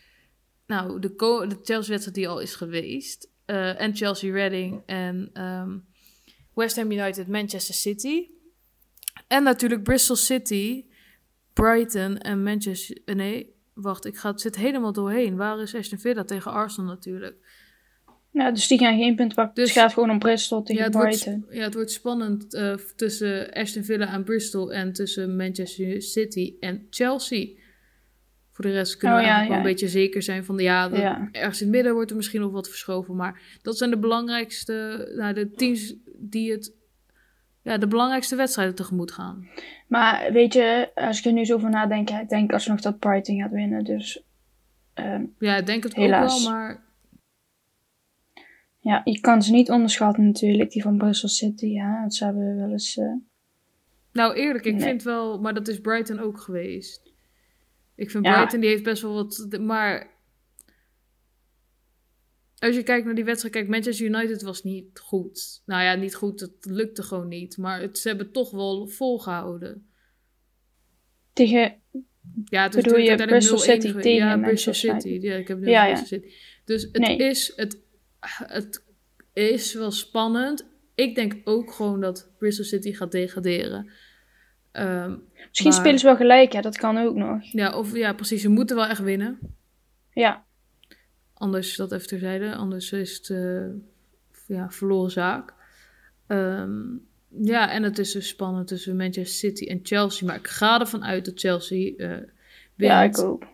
Nou, 0.67 0.99
de, 0.99 1.15
de 1.47 1.57
Chelsea-wedstrijd 1.63 2.13
die 2.13 2.27
al 2.27 2.39
is 2.39 2.55
geweest. 2.55 3.29
en 3.45 3.95
Chelsea 3.95 4.33
Reading 4.33 4.81
en 4.85 5.43
um, 5.43 5.85
West 6.53 6.75
Ham 6.75 6.91
United, 6.91 7.27
Manchester 7.27 7.75
City. 7.75 8.27
En 9.27 9.43
natuurlijk 9.43 9.83
Bristol 9.83 10.15
City, 10.15 10.85
Brighton 11.53 12.17
en 12.17 12.43
Manchester... 12.43 12.97
Nee, 13.05 13.55
wacht, 13.73 14.05
ik 14.05 14.17
ga, 14.17 14.31
het 14.31 14.41
zit 14.41 14.55
helemaal 14.55 14.93
doorheen. 14.93 15.35
Waar 15.35 15.61
is 15.61 15.75
Aston 15.75 15.99
Villa 15.99 16.23
tegen 16.23 16.51
Arsenal 16.51 16.89
natuurlijk? 16.89 17.35
Ja, 18.31 18.51
dus 18.51 18.67
die 18.67 18.77
gaan 18.77 18.97
geen 18.97 19.15
punt 19.15 19.33
pakken. 19.33 19.55
Dus, 19.55 19.73
het 19.73 19.83
gaat 19.83 19.93
gewoon 19.93 20.09
om 20.09 20.19
Bristol 20.19 20.63
tegen 20.63 20.83
ja, 20.83 20.89
het 20.89 20.97
Brighton. 20.97 21.39
Wordt, 21.39 21.55
ja, 21.55 21.63
het 21.63 21.73
wordt 21.73 21.91
spannend 21.91 22.53
uh, 22.53 22.73
tussen 22.95 23.51
Aston 23.51 23.83
Villa 23.83 24.13
en 24.13 24.23
Bristol 24.23 24.73
en 24.73 24.93
tussen 24.93 25.35
Manchester 25.35 26.01
City 26.01 26.55
en 26.59 26.87
Chelsea. 26.89 27.47
Voor 28.51 28.65
de 28.65 28.71
rest 28.71 28.97
kunnen 28.97 29.17
oh, 29.17 29.23
we 29.23 29.29
ja, 29.29 29.35
eigenlijk 29.35 29.47
ja. 29.47 29.63
wel 29.63 29.71
een 29.71 29.79
beetje 29.79 29.99
zeker 29.99 30.21
zijn 30.21 30.45
van... 30.45 30.57
Ja, 30.57 30.89
de, 30.89 30.97
Ja. 30.97 31.29
ergens 31.31 31.59
in 31.59 31.67
het 31.67 31.75
midden 31.75 31.93
wordt 31.93 32.09
er 32.09 32.15
misschien 32.15 32.41
nog 32.41 32.51
wat 32.51 32.69
verschoven. 32.69 33.15
Maar 33.15 33.41
dat 33.61 33.77
zijn 33.77 33.89
de 33.89 33.99
belangrijkste... 33.99 35.07
Nou, 35.15 35.33
de 35.33 35.51
teams 35.51 35.95
die 36.17 36.51
het... 36.51 36.79
Ja, 37.63 37.77
de 37.77 37.87
belangrijkste 37.87 38.35
wedstrijden 38.35 38.75
tegemoet 38.75 39.11
gaan. 39.11 39.47
Maar 39.87 40.31
weet 40.31 40.53
je, 40.53 40.91
als 40.95 41.19
ik 41.19 41.25
er 41.25 41.31
nu 41.33 41.45
zo 41.45 41.55
over 41.55 41.69
nadenk, 41.69 42.09
ik 42.09 42.29
denk 42.29 42.53
alsnog 42.53 42.81
dat 42.81 42.99
Brighton 42.99 43.39
gaat 43.41 43.51
winnen. 43.51 43.83
Dus 43.83 44.23
ehm, 44.93 45.25
Ja, 45.39 45.55
ik 45.57 45.65
denk 45.65 45.83
het 45.83 45.95
Helaas. 45.95 46.33
ook 46.37 46.41
wel, 46.43 46.51
maar... 46.53 46.83
ja, 48.79 49.01
je 49.03 49.19
kan 49.19 49.41
ze 49.41 49.51
niet 49.51 49.69
onderschatten 49.69 50.25
natuurlijk, 50.25 50.71
die 50.71 50.81
van 50.81 50.97
Bristol 50.97 51.29
City. 51.29 51.65
Ja, 51.65 51.99
want 51.99 52.15
ze 52.15 52.25
hebben 52.25 52.55
wel 52.55 52.71
eens... 52.71 52.97
eh, 52.97 53.13
Nou, 54.11 54.33
eerlijk, 54.35 54.65
ik 54.65 54.73
Nee. 54.73 54.81
vind 54.83 55.03
wel... 55.03 55.39
Maar 55.41 55.53
dat 55.53 55.67
is 55.67 55.79
Brighton 55.81 56.19
ook 56.19 56.39
geweest. 56.39 57.13
Ik 57.95 58.11
vind 58.11 58.25
Ja. 58.25 58.33
Brighton, 58.35 58.59
die 58.59 58.69
heeft 58.69 58.83
best 58.83 59.01
wel 59.01 59.13
wat... 59.13 59.47
Maar... 59.59 60.10
Als 62.61 62.75
je 62.75 62.83
kijkt 62.83 63.05
naar 63.05 63.15
die 63.15 63.23
wedstrijd, 63.23 63.53
kijk, 63.53 63.67
Manchester 63.67 64.05
United 64.05 64.41
was 64.41 64.63
niet 64.63 64.99
goed. 64.99 65.61
Nou 65.65 65.83
ja, 65.83 65.95
niet 65.95 66.15
goed, 66.15 66.39
het 66.39 66.53
lukte 66.61 67.03
gewoon 67.03 67.27
niet. 67.27 67.57
Maar 67.57 67.81
het, 67.81 67.97
ze 67.97 68.07
hebben 68.07 68.31
toch 68.31 68.51
wel 68.51 68.87
volgehouden. 68.87 69.87
tegen... 71.33 71.75
Ja, 72.45 72.63
het 72.63 72.75
Bedoel 72.75 72.97
je 72.97 73.15
Bristol 73.15 73.57
0-1 73.57 73.61
City 73.61 73.91
tegen 73.91 74.11
Ja, 74.27 74.37
Bristol 74.37 74.73
City. 74.73 75.07
Ja, 75.21 75.35
ik 75.35 75.47
heb 75.47 75.59
nu 75.59 75.69
Ja, 75.69 75.95
City. 75.95 76.27
Dus 76.65 76.81
het 76.81 76.97
Nee. 76.97 77.17
is... 77.17 77.53
Het, 77.55 77.81
het 78.47 78.83
is 79.33 79.73
wel 79.73 79.91
spannend. 79.91 80.67
Ik 80.95 81.15
denk 81.15 81.35
ook 81.43 81.71
gewoon 81.73 82.01
dat 82.01 82.31
Bristol 82.37 82.65
City 82.65 82.93
gaat 82.93 83.11
degraderen. 83.11 83.89
Ehm, 84.71 85.17
Misschien 85.47 85.69
Maar- 85.71 85.79
spelen 85.79 85.99
ze 85.99 86.05
wel 86.05 86.15
gelijk, 86.15 86.53
ja, 86.53 86.61
dat 86.61 86.77
kan 86.77 86.97
ook 86.97 87.15
nog. 87.15 87.51
ja, 87.51 87.77
of 87.77 87.95
ja, 87.95 88.13
precies. 88.13 88.41
Ze 88.41 88.49
moeten 88.49 88.75
wel 88.75 88.85
echt 88.85 89.01
winnen. 89.01 89.39
Ja, 90.13 90.45
Anders, 91.41 91.75
dat 91.75 91.91
even 91.91 92.07
terzijde, 92.07 92.55
anders 92.55 92.91
is 92.91 93.17
het 93.17 93.29
eh, 93.29 93.65
ja, 94.47 94.71
verloren 94.71 95.11
zaak. 95.11 95.53
Ehm, 96.27 96.79
ja, 97.27 97.71
en 97.71 97.83
het 97.83 97.97
is 97.97 98.11
dus 98.11 98.27
spannend 98.27 98.67
tussen 98.67 98.95
Manchester 98.95 99.49
City 99.49 99.65
en 99.65 99.79
Chelsea. 99.83 100.27
Maar 100.27 100.35
ik 100.35 100.47
ga 100.47 100.79
ervan 100.79 101.03
uit 101.03 101.25
dat 101.25 101.39
Chelsea 101.39 101.95
eh 101.97 102.09
wint. 102.75 102.91
ja, 102.91 103.03
ik 103.03 103.19
ook. 103.19 103.47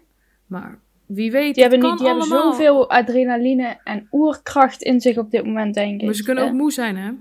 Maar 0.45 0.79
wie 1.05 1.31
weet, 1.31 1.53
Die 1.53 1.63
hebben, 1.63 1.89
niet, 1.89 1.97
die 1.97 2.07
hebben 2.07 2.25
zoveel 2.25 2.89
adrenaline 2.89 3.79
en 3.83 4.07
oerkracht 4.11 4.81
in 4.81 5.01
zich 5.01 5.17
op 5.17 5.31
dit 5.31 5.45
moment, 5.45 5.73
denk 5.73 5.99
ik. 5.99 6.05
Maar 6.05 6.15
ze 6.15 6.23
kunnen 6.23 6.43
Eh, 6.43 6.49
ook 6.49 6.55
moe 6.55 6.71
zijn, 6.71 6.95
hè? 6.95 7.11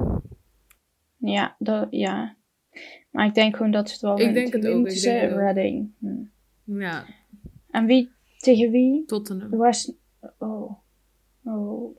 Ja, 1.16 1.56
dat, 1.58 1.86
ja. 1.90 2.36
Maar 3.10 3.26
ik 3.26 3.34
denk 3.34 3.56
gewoon 3.56 3.72
dat 3.72 3.88
ze 3.88 3.92
het 3.94 4.02
wel 4.02 4.20
Ik 4.20 4.34
denk 4.34 4.52
het 4.52 4.66
ook, 4.66 4.88
ik 4.88 5.02
denk. 5.02 5.30
Reading. 5.32 5.90
Hm. 5.98 6.78
Ja, 6.80 7.04
En 7.70 7.86
wie? 7.86 8.10
Tegen 8.38 8.70
wie? 8.70 9.04
Tottenham. 9.04 9.58
West... 9.58 9.94
Oh. 10.38 10.78
Oh. 11.44 11.98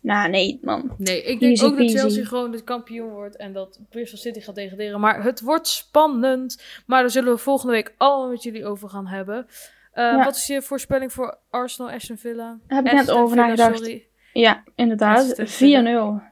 Nou, 0.00 0.30
nee, 0.30 0.58
man. 0.62 0.94
Nee, 0.98 1.22
ik 1.22 1.40
denk 1.40 1.52
Easy 1.52 1.64
ook 1.64 1.78
dat. 1.78 1.90
Chelsea 1.90 2.24
gewoon 2.24 2.50
de 2.50 2.62
kampioen 2.62 3.10
wordt 3.10 3.36
en 3.36 3.52
dat 3.52 3.80
Bristol 3.90 4.18
City 4.18 4.40
gaat 4.40 4.54
degraderen. 4.54 5.00
Maar 5.00 5.22
het 5.22 5.40
wordt 5.40 5.66
spannend. 5.68 6.62
Maar 6.86 7.00
daar 7.00 7.10
zullen 7.10 7.32
we 7.32 7.38
volgende 7.38 7.72
week 7.72 7.94
allemaal 7.96 8.30
met 8.30 8.42
jullie 8.42 8.66
over 8.66 8.88
gaan 8.88 9.06
hebben. 9.06 9.46
Ja. 9.94 10.24
Wat 10.24 10.36
is 10.36 10.46
je 10.46 10.62
voorspelling 10.62 11.12
voor 11.12 11.38
Arsenal, 11.50 11.90
Aston 11.90 12.16
Villa? 12.16 12.58
Heb 12.66 12.86
ik 12.86 12.92
net 12.92 13.10
over 13.10 13.36
nagedacht. 13.36 13.78
Sorry. 13.78 14.06
Ja, 14.32 14.64
inderdaad. 14.74 15.38
Aston 15.38 16.20
4-0. 16.20 16.22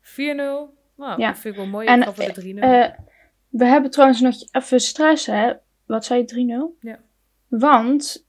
4-0. 0.00 0.74
Nou, 0.96 1.20
Ja. 1.20 1.28
dat 1.28 1.38
vind 1.38 1.54
ik 1.54 1.60
wel 1.60 1.70
mooi. 1.70 1.86
En, 1.86 2.02
ik 2.02 2.34
de 2.34 2.42
3-0. 2.42 2.58
Eh, 2.62 2.88
we 3.48 3.64
hebben 3.64 3.90
trouwens 3.90 4.20
nog 4.20 4.34
even 4.50 4.80
stress, 4.80 5.26
hè. 5.26 5.52
Wat 5.86 6.04
zei 6.04 6.20
je, 6.20 6.26
3-0? 6.26 6.78
Ja. 6.80 6.98
Want 7.48 8.25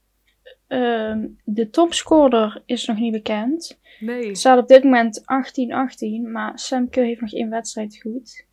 ehm, 0.67 1.27
de 1.43 1.69
topscorer 1.69 2.61
is 2.65 2.85
nog 2.85 2.97
niet 2.97 3.11
bekend. 3.11 3.79
nee. 3.99 4.27
Het 4.27 4.37
staat 4.37 4.59
op 4.59 4.67
dit 4.67 4.83
moment 4.83 5.21
18-18, 5.21 6.31
maar 6.31 6.59
Sam 6.59 6.89
Kerr 6.89 7.05
heeft 7.05 7.21
nog 7.21 7.33
één 7.33 7.49
wedstrijd 7.49 8.01
goed. 8.01 8.45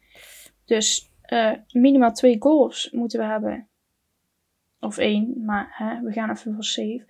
Dus 0.65 1.11
eh, 1.23 1.53
minimaal 1.73 2.13
twee 2.13 2.37
goals 2.39 2.91
moeten 2.91 3.19
we 3.19 3.25
hebben. 3.27 3.69
Of 4.81 4.99
één, 4.99 5.45
maar 5.45 5.69
hè, 5.71 6.01
we 6.01 6.13
gaan 6.13 6.31
even 6.31 6.55
voor 6.55 6.65
safe. 6.65 7.05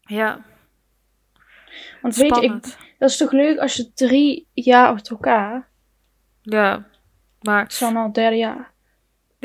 Ja, 0.00 0.44
Want 2.02 2.16
weet 2.16 2.36
je, 2.36 2.42
ik, 2.42 2.94
dat 2.98 3.10
is 3.10 3.16
toch 3.16 3.32
leuk 3.32 3.58
als 3.58 3.76
je 3.76 3.92
drie 3.92 4.48
jaar 4.52 4.88
achter 4.88 5.12
elkaar... 5.12 5.68
Ja, 6.42 6.86
maar... 7.40 7.62
Het 7.62 7.72
is 7.72 7.78
dan 7.78 7.96
al 7.96 8.12
derde 8.12 8.36
jaar. 8.36 8.74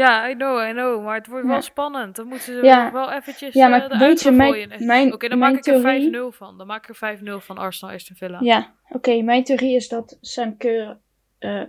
Ja, 0.01 0.29
I 0.29 0.33
know, 0.35 0.67
I 0.69 0.71
know. 0.71 1.03
Maar 1.03 1.15
het 1.15 1.27
wordt 1.27 1.47
wel 1.47 1.61
spannend. 1.61 2.15
Dan 2.15 2.27
moeten 2.27 2.53
ze 2.53 2.59
Ja. 2.65 2.91
wel 2.91 3.11
eventjes 3.11 3.53
Ja, 3.53 3.63
ja, 3.63 3.69
maar 3.69 3.89
maar 3.89 3.99
weet 3.99 4.21
je, 4.21 4.31
mijn- 4.31 4.51
gooien. 4.51 4.85
mijn- 4.85 5.13
Oké, 5.13 5.27
dan 5.27 5.39
mijn 5.39 5.51
maak 5.53 5.65
ik 5.65 5.73
er 5.73 5.81
theorie- 5.81 6.01
5-0 6.01 6.31
van. 6.31 6.57
Dan 6.57 6.67
maak 6.67 6.83
ik 6.83 6.89
er 6.89 6.95
5-0 6.95 7.39
van 7.39 7.57
Arsenal 7.57 7.93
Aston 7.95 8.15
Villa. 8.15 8.37
Ja, 8.41 8.73
oké. 8.89 9.21
mijn 9.21 9.43
theorie 9.43 9.75
is 9.75 9.87
dat 9.89 10.17
Sam 10.21 10.57
Kerr 10.57 10.97
eh, 11.39 11.61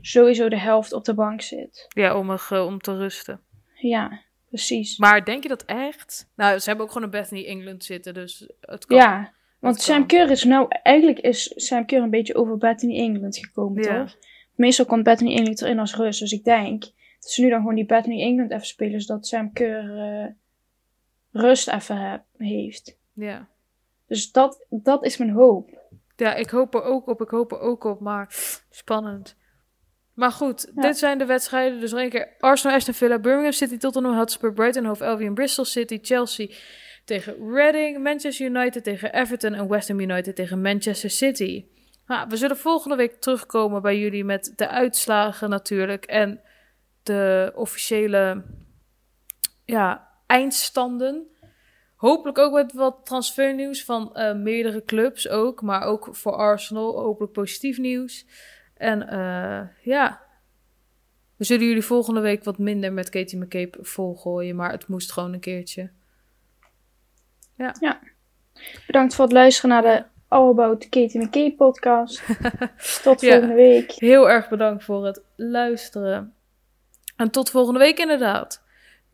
sowieso 0.00 0.48
de 0.48 0.58
helft 0.58 0.92
op 0.92 1.04
de 1.04 1.14
bank 1.14 1.40
zit. 1.40 1.86
Ja, 1.88 2.18
om, 2.18 2.30
er, 2.30 2.46
eh, 2.50 2.66
om 2.66 2.78
te 2.80 2.96
rusten. 2.96 3.40
Ja, 3.74 4.20
precies. 4.48 4.98
Maar 4.98 5.24
denk 5.24 5.42
je 5.42 5.48
dat 5.48 5.64
echt? 5.64 6.30
Nou, 6.36 6.58
ze 6.58 6.68
hebben 6.68 6.86
ook 6.86 6.92
gewoon 6.92 7.06
een 7.12 7.20
Bethany 7.20 7.44
England 7.44 7.84
zitten, 7.84 8.14
dus 8.14 8.48
het 8.60 8.86
kan. 8.86 8.96
Ja, 8.96 9.32
want 9.58 9.80
Sam. 9.80 10.06
Kerr 10.06 10.30
is 10.30 10.44
nou... 10.44 10.66
Eigenlijk 10.82 11.18
is 11.18 11.52
Sam 11.56 11.84
een 11.86 12.10
beetje 12.10 12.34
over 12.34 12.58
Bethany 12.58 12.98
England 12.98 13.36
gekomen, 13.38 13.82
Ja. 13.82 14.00
toch? 14.04 14.16
Meestal 14.54 14.84
komt 14.86 15.02
Bethany 15.02 15.34
England 15.36 15.62
erin 15.62 15.78
als 15.78 15.94
rust. 15.96 16.20
Dus 16.20 16.32
ik 16.32 16.44
denk 16.44 16.84
dat 17.26 17.34
ze 17.34 17.42
nu 17.42 17.50
dan 17.50 17.60
gewoon 17.60 17.74
die 17.74 17.86
Bethany 17.86 18.20
England 18.20 18.50
even 18.50 18.66
spelen... 18.66 19.00
zodat 19.00 19.26
Sam 19.26 19.52
Kerr 19.52 19.98
eh, 19.98 20.26
rust 21.32 21.68
even 21.68 21.96
heb- 21.96 22.24
heeft. 22.36 22.98
Ja. 23.12 23.48
Dus 24.06 24.32
dat, 24.32 24.66
dat 24.68 25.04
is 25.04 25.16
mijn 25.16 25.30
hoop. 25.30 25.84
Ja, 26.16 26.34
ik 26.34 26.50
hoop 26.50 26.74
er 26.74 26.82
ook 26.82 27.06
op, 27.06 27.20
ik 27.20 27.28
hoop 27.28 27.52
er 27.52 27.60
ook 27.60 27.84
op, 27.84 28.00
maar 28.00 28.34
spannend. 28.70 29.36
Maar 30.14 30.30
goed, 30.32 30.72
Ja. 30.74 30.82
dit 30.82 30.98
zijn 30.98 31.18
de 31.18 31.24
wedstrijden. 31.26 31.80
Dus 31.80 31.90
nog 31.90 32.00
één 32.00 32.10
keer 32.10 32.34
Arsenal, 32.38 32.76
Aston 32.76 32.94
Villa, 32.94 33.18
Birmingham 33.18 33.52
City, 33.52 33.76
Tottenham 33.76 34.16
Hotspur, 34.16 34.52
Brighton, 34.52 34.84
Hove 34.84 35.04
Albion, 35.04 35.34
Bristol 35.34 35.64
City, 35.64 35.98
Chelsea 36.02 36.48
tegen 37.04 37.50
Reading, 37.52 38.02
Manchester 38.02 38.46
United 38.46 38.84
tegen 38.84 39.14
Everton 39.14 39.54
en 39.54 39.68
West 39.68 39.88
Ham 39.88 40.00
United 40.00 40.36
tegen 40.36 40.60
Manchester 40.60 41.10
City. 41.10 41.64
Nou, 42.06 42.28
we 42.28 42.36
zullen 42.36 42.56
volgende 42.56 42.96
week 42.96 43.20
terugkomen 43.20 43.82
bij 43.82 43.98
jullie 43.98 44.24
met 44.24 44.52
de 44.56 44.68
uitslagen 44.68 45.50
natuurlijk 45.50 46.04
en 46.04 46.40
de 47.06 47.52
officiële 47.54 48.42
ja, 49.64 50.08
eindstanden. 50.26 51.30
Hopelijk 51.96 52.38
ook 52.38 52.52
met 52.52 52.72
wat 52.72 53.00
transfernieuws 53.04 53.84
van 53.84 54.14
eh, 54.14 54.34
meerdere 54.34 54.84
clubs 54.84 55.28
ook, 55.28 55.62
maar 55.62 55.82
ook 55.82 56.08
voor 56.12 56.32
Arsenal 56.32 57.00
hopelijk 57.00 57.32
positief 57.32 57.78
nieuws. 57.78 58.26
En 58.74 59.08
eh, 59.08 59.62
ja, 59.82 60.22
we 61.36 61.44
zullen 61.44 61.66
jullie 61.66 61.82
volgende 61.82 62.20
week 62.20 62.44
wat 62.44 62.58
minder 62.58 62.92
met 62.92 63.08
Katie 63.08 63.38
McCabe 63.38 63.78
volgooien, 63.80 64.56
maar 64.56 64.70
het 64.70 64.88
moest 64.88 65.12
gewoon 65.12 65.32
een 65.32 65.40
keertje. 65.40 65.90
Bedankt 68.86 69.14
voor 69.14 69.24
het 69.24 69.34
luisteren 69.34 69.70
naar 69.70 69.82
de 69.82 70.04
All 70.28 70.48
About 70.48 70.88
Katie 70.88 71.20
McKay 71.20 71.54
podcast. 71.54 72.22
Tot 73.02 73.20
Ja. 73.20 73.30
volgende 73.30 73.54
week. 73.54 73.92
Heel 73.92 74.30
erg 74.30 74.48
bedankt 74.48 74.84
voor 74.84 75.06
het 75.06 75.22
luisteren. 75.36 76.35
En 77.16 77.30
tot 77.30 77.50
volgende 77.50 77.78
week 77.78 77.98
inderdaad. 77.98 78.62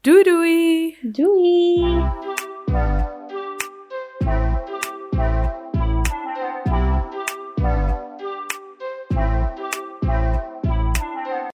Doei 0.01 0.23
doei! 0.23 0.99
Doei! 1.03 2.03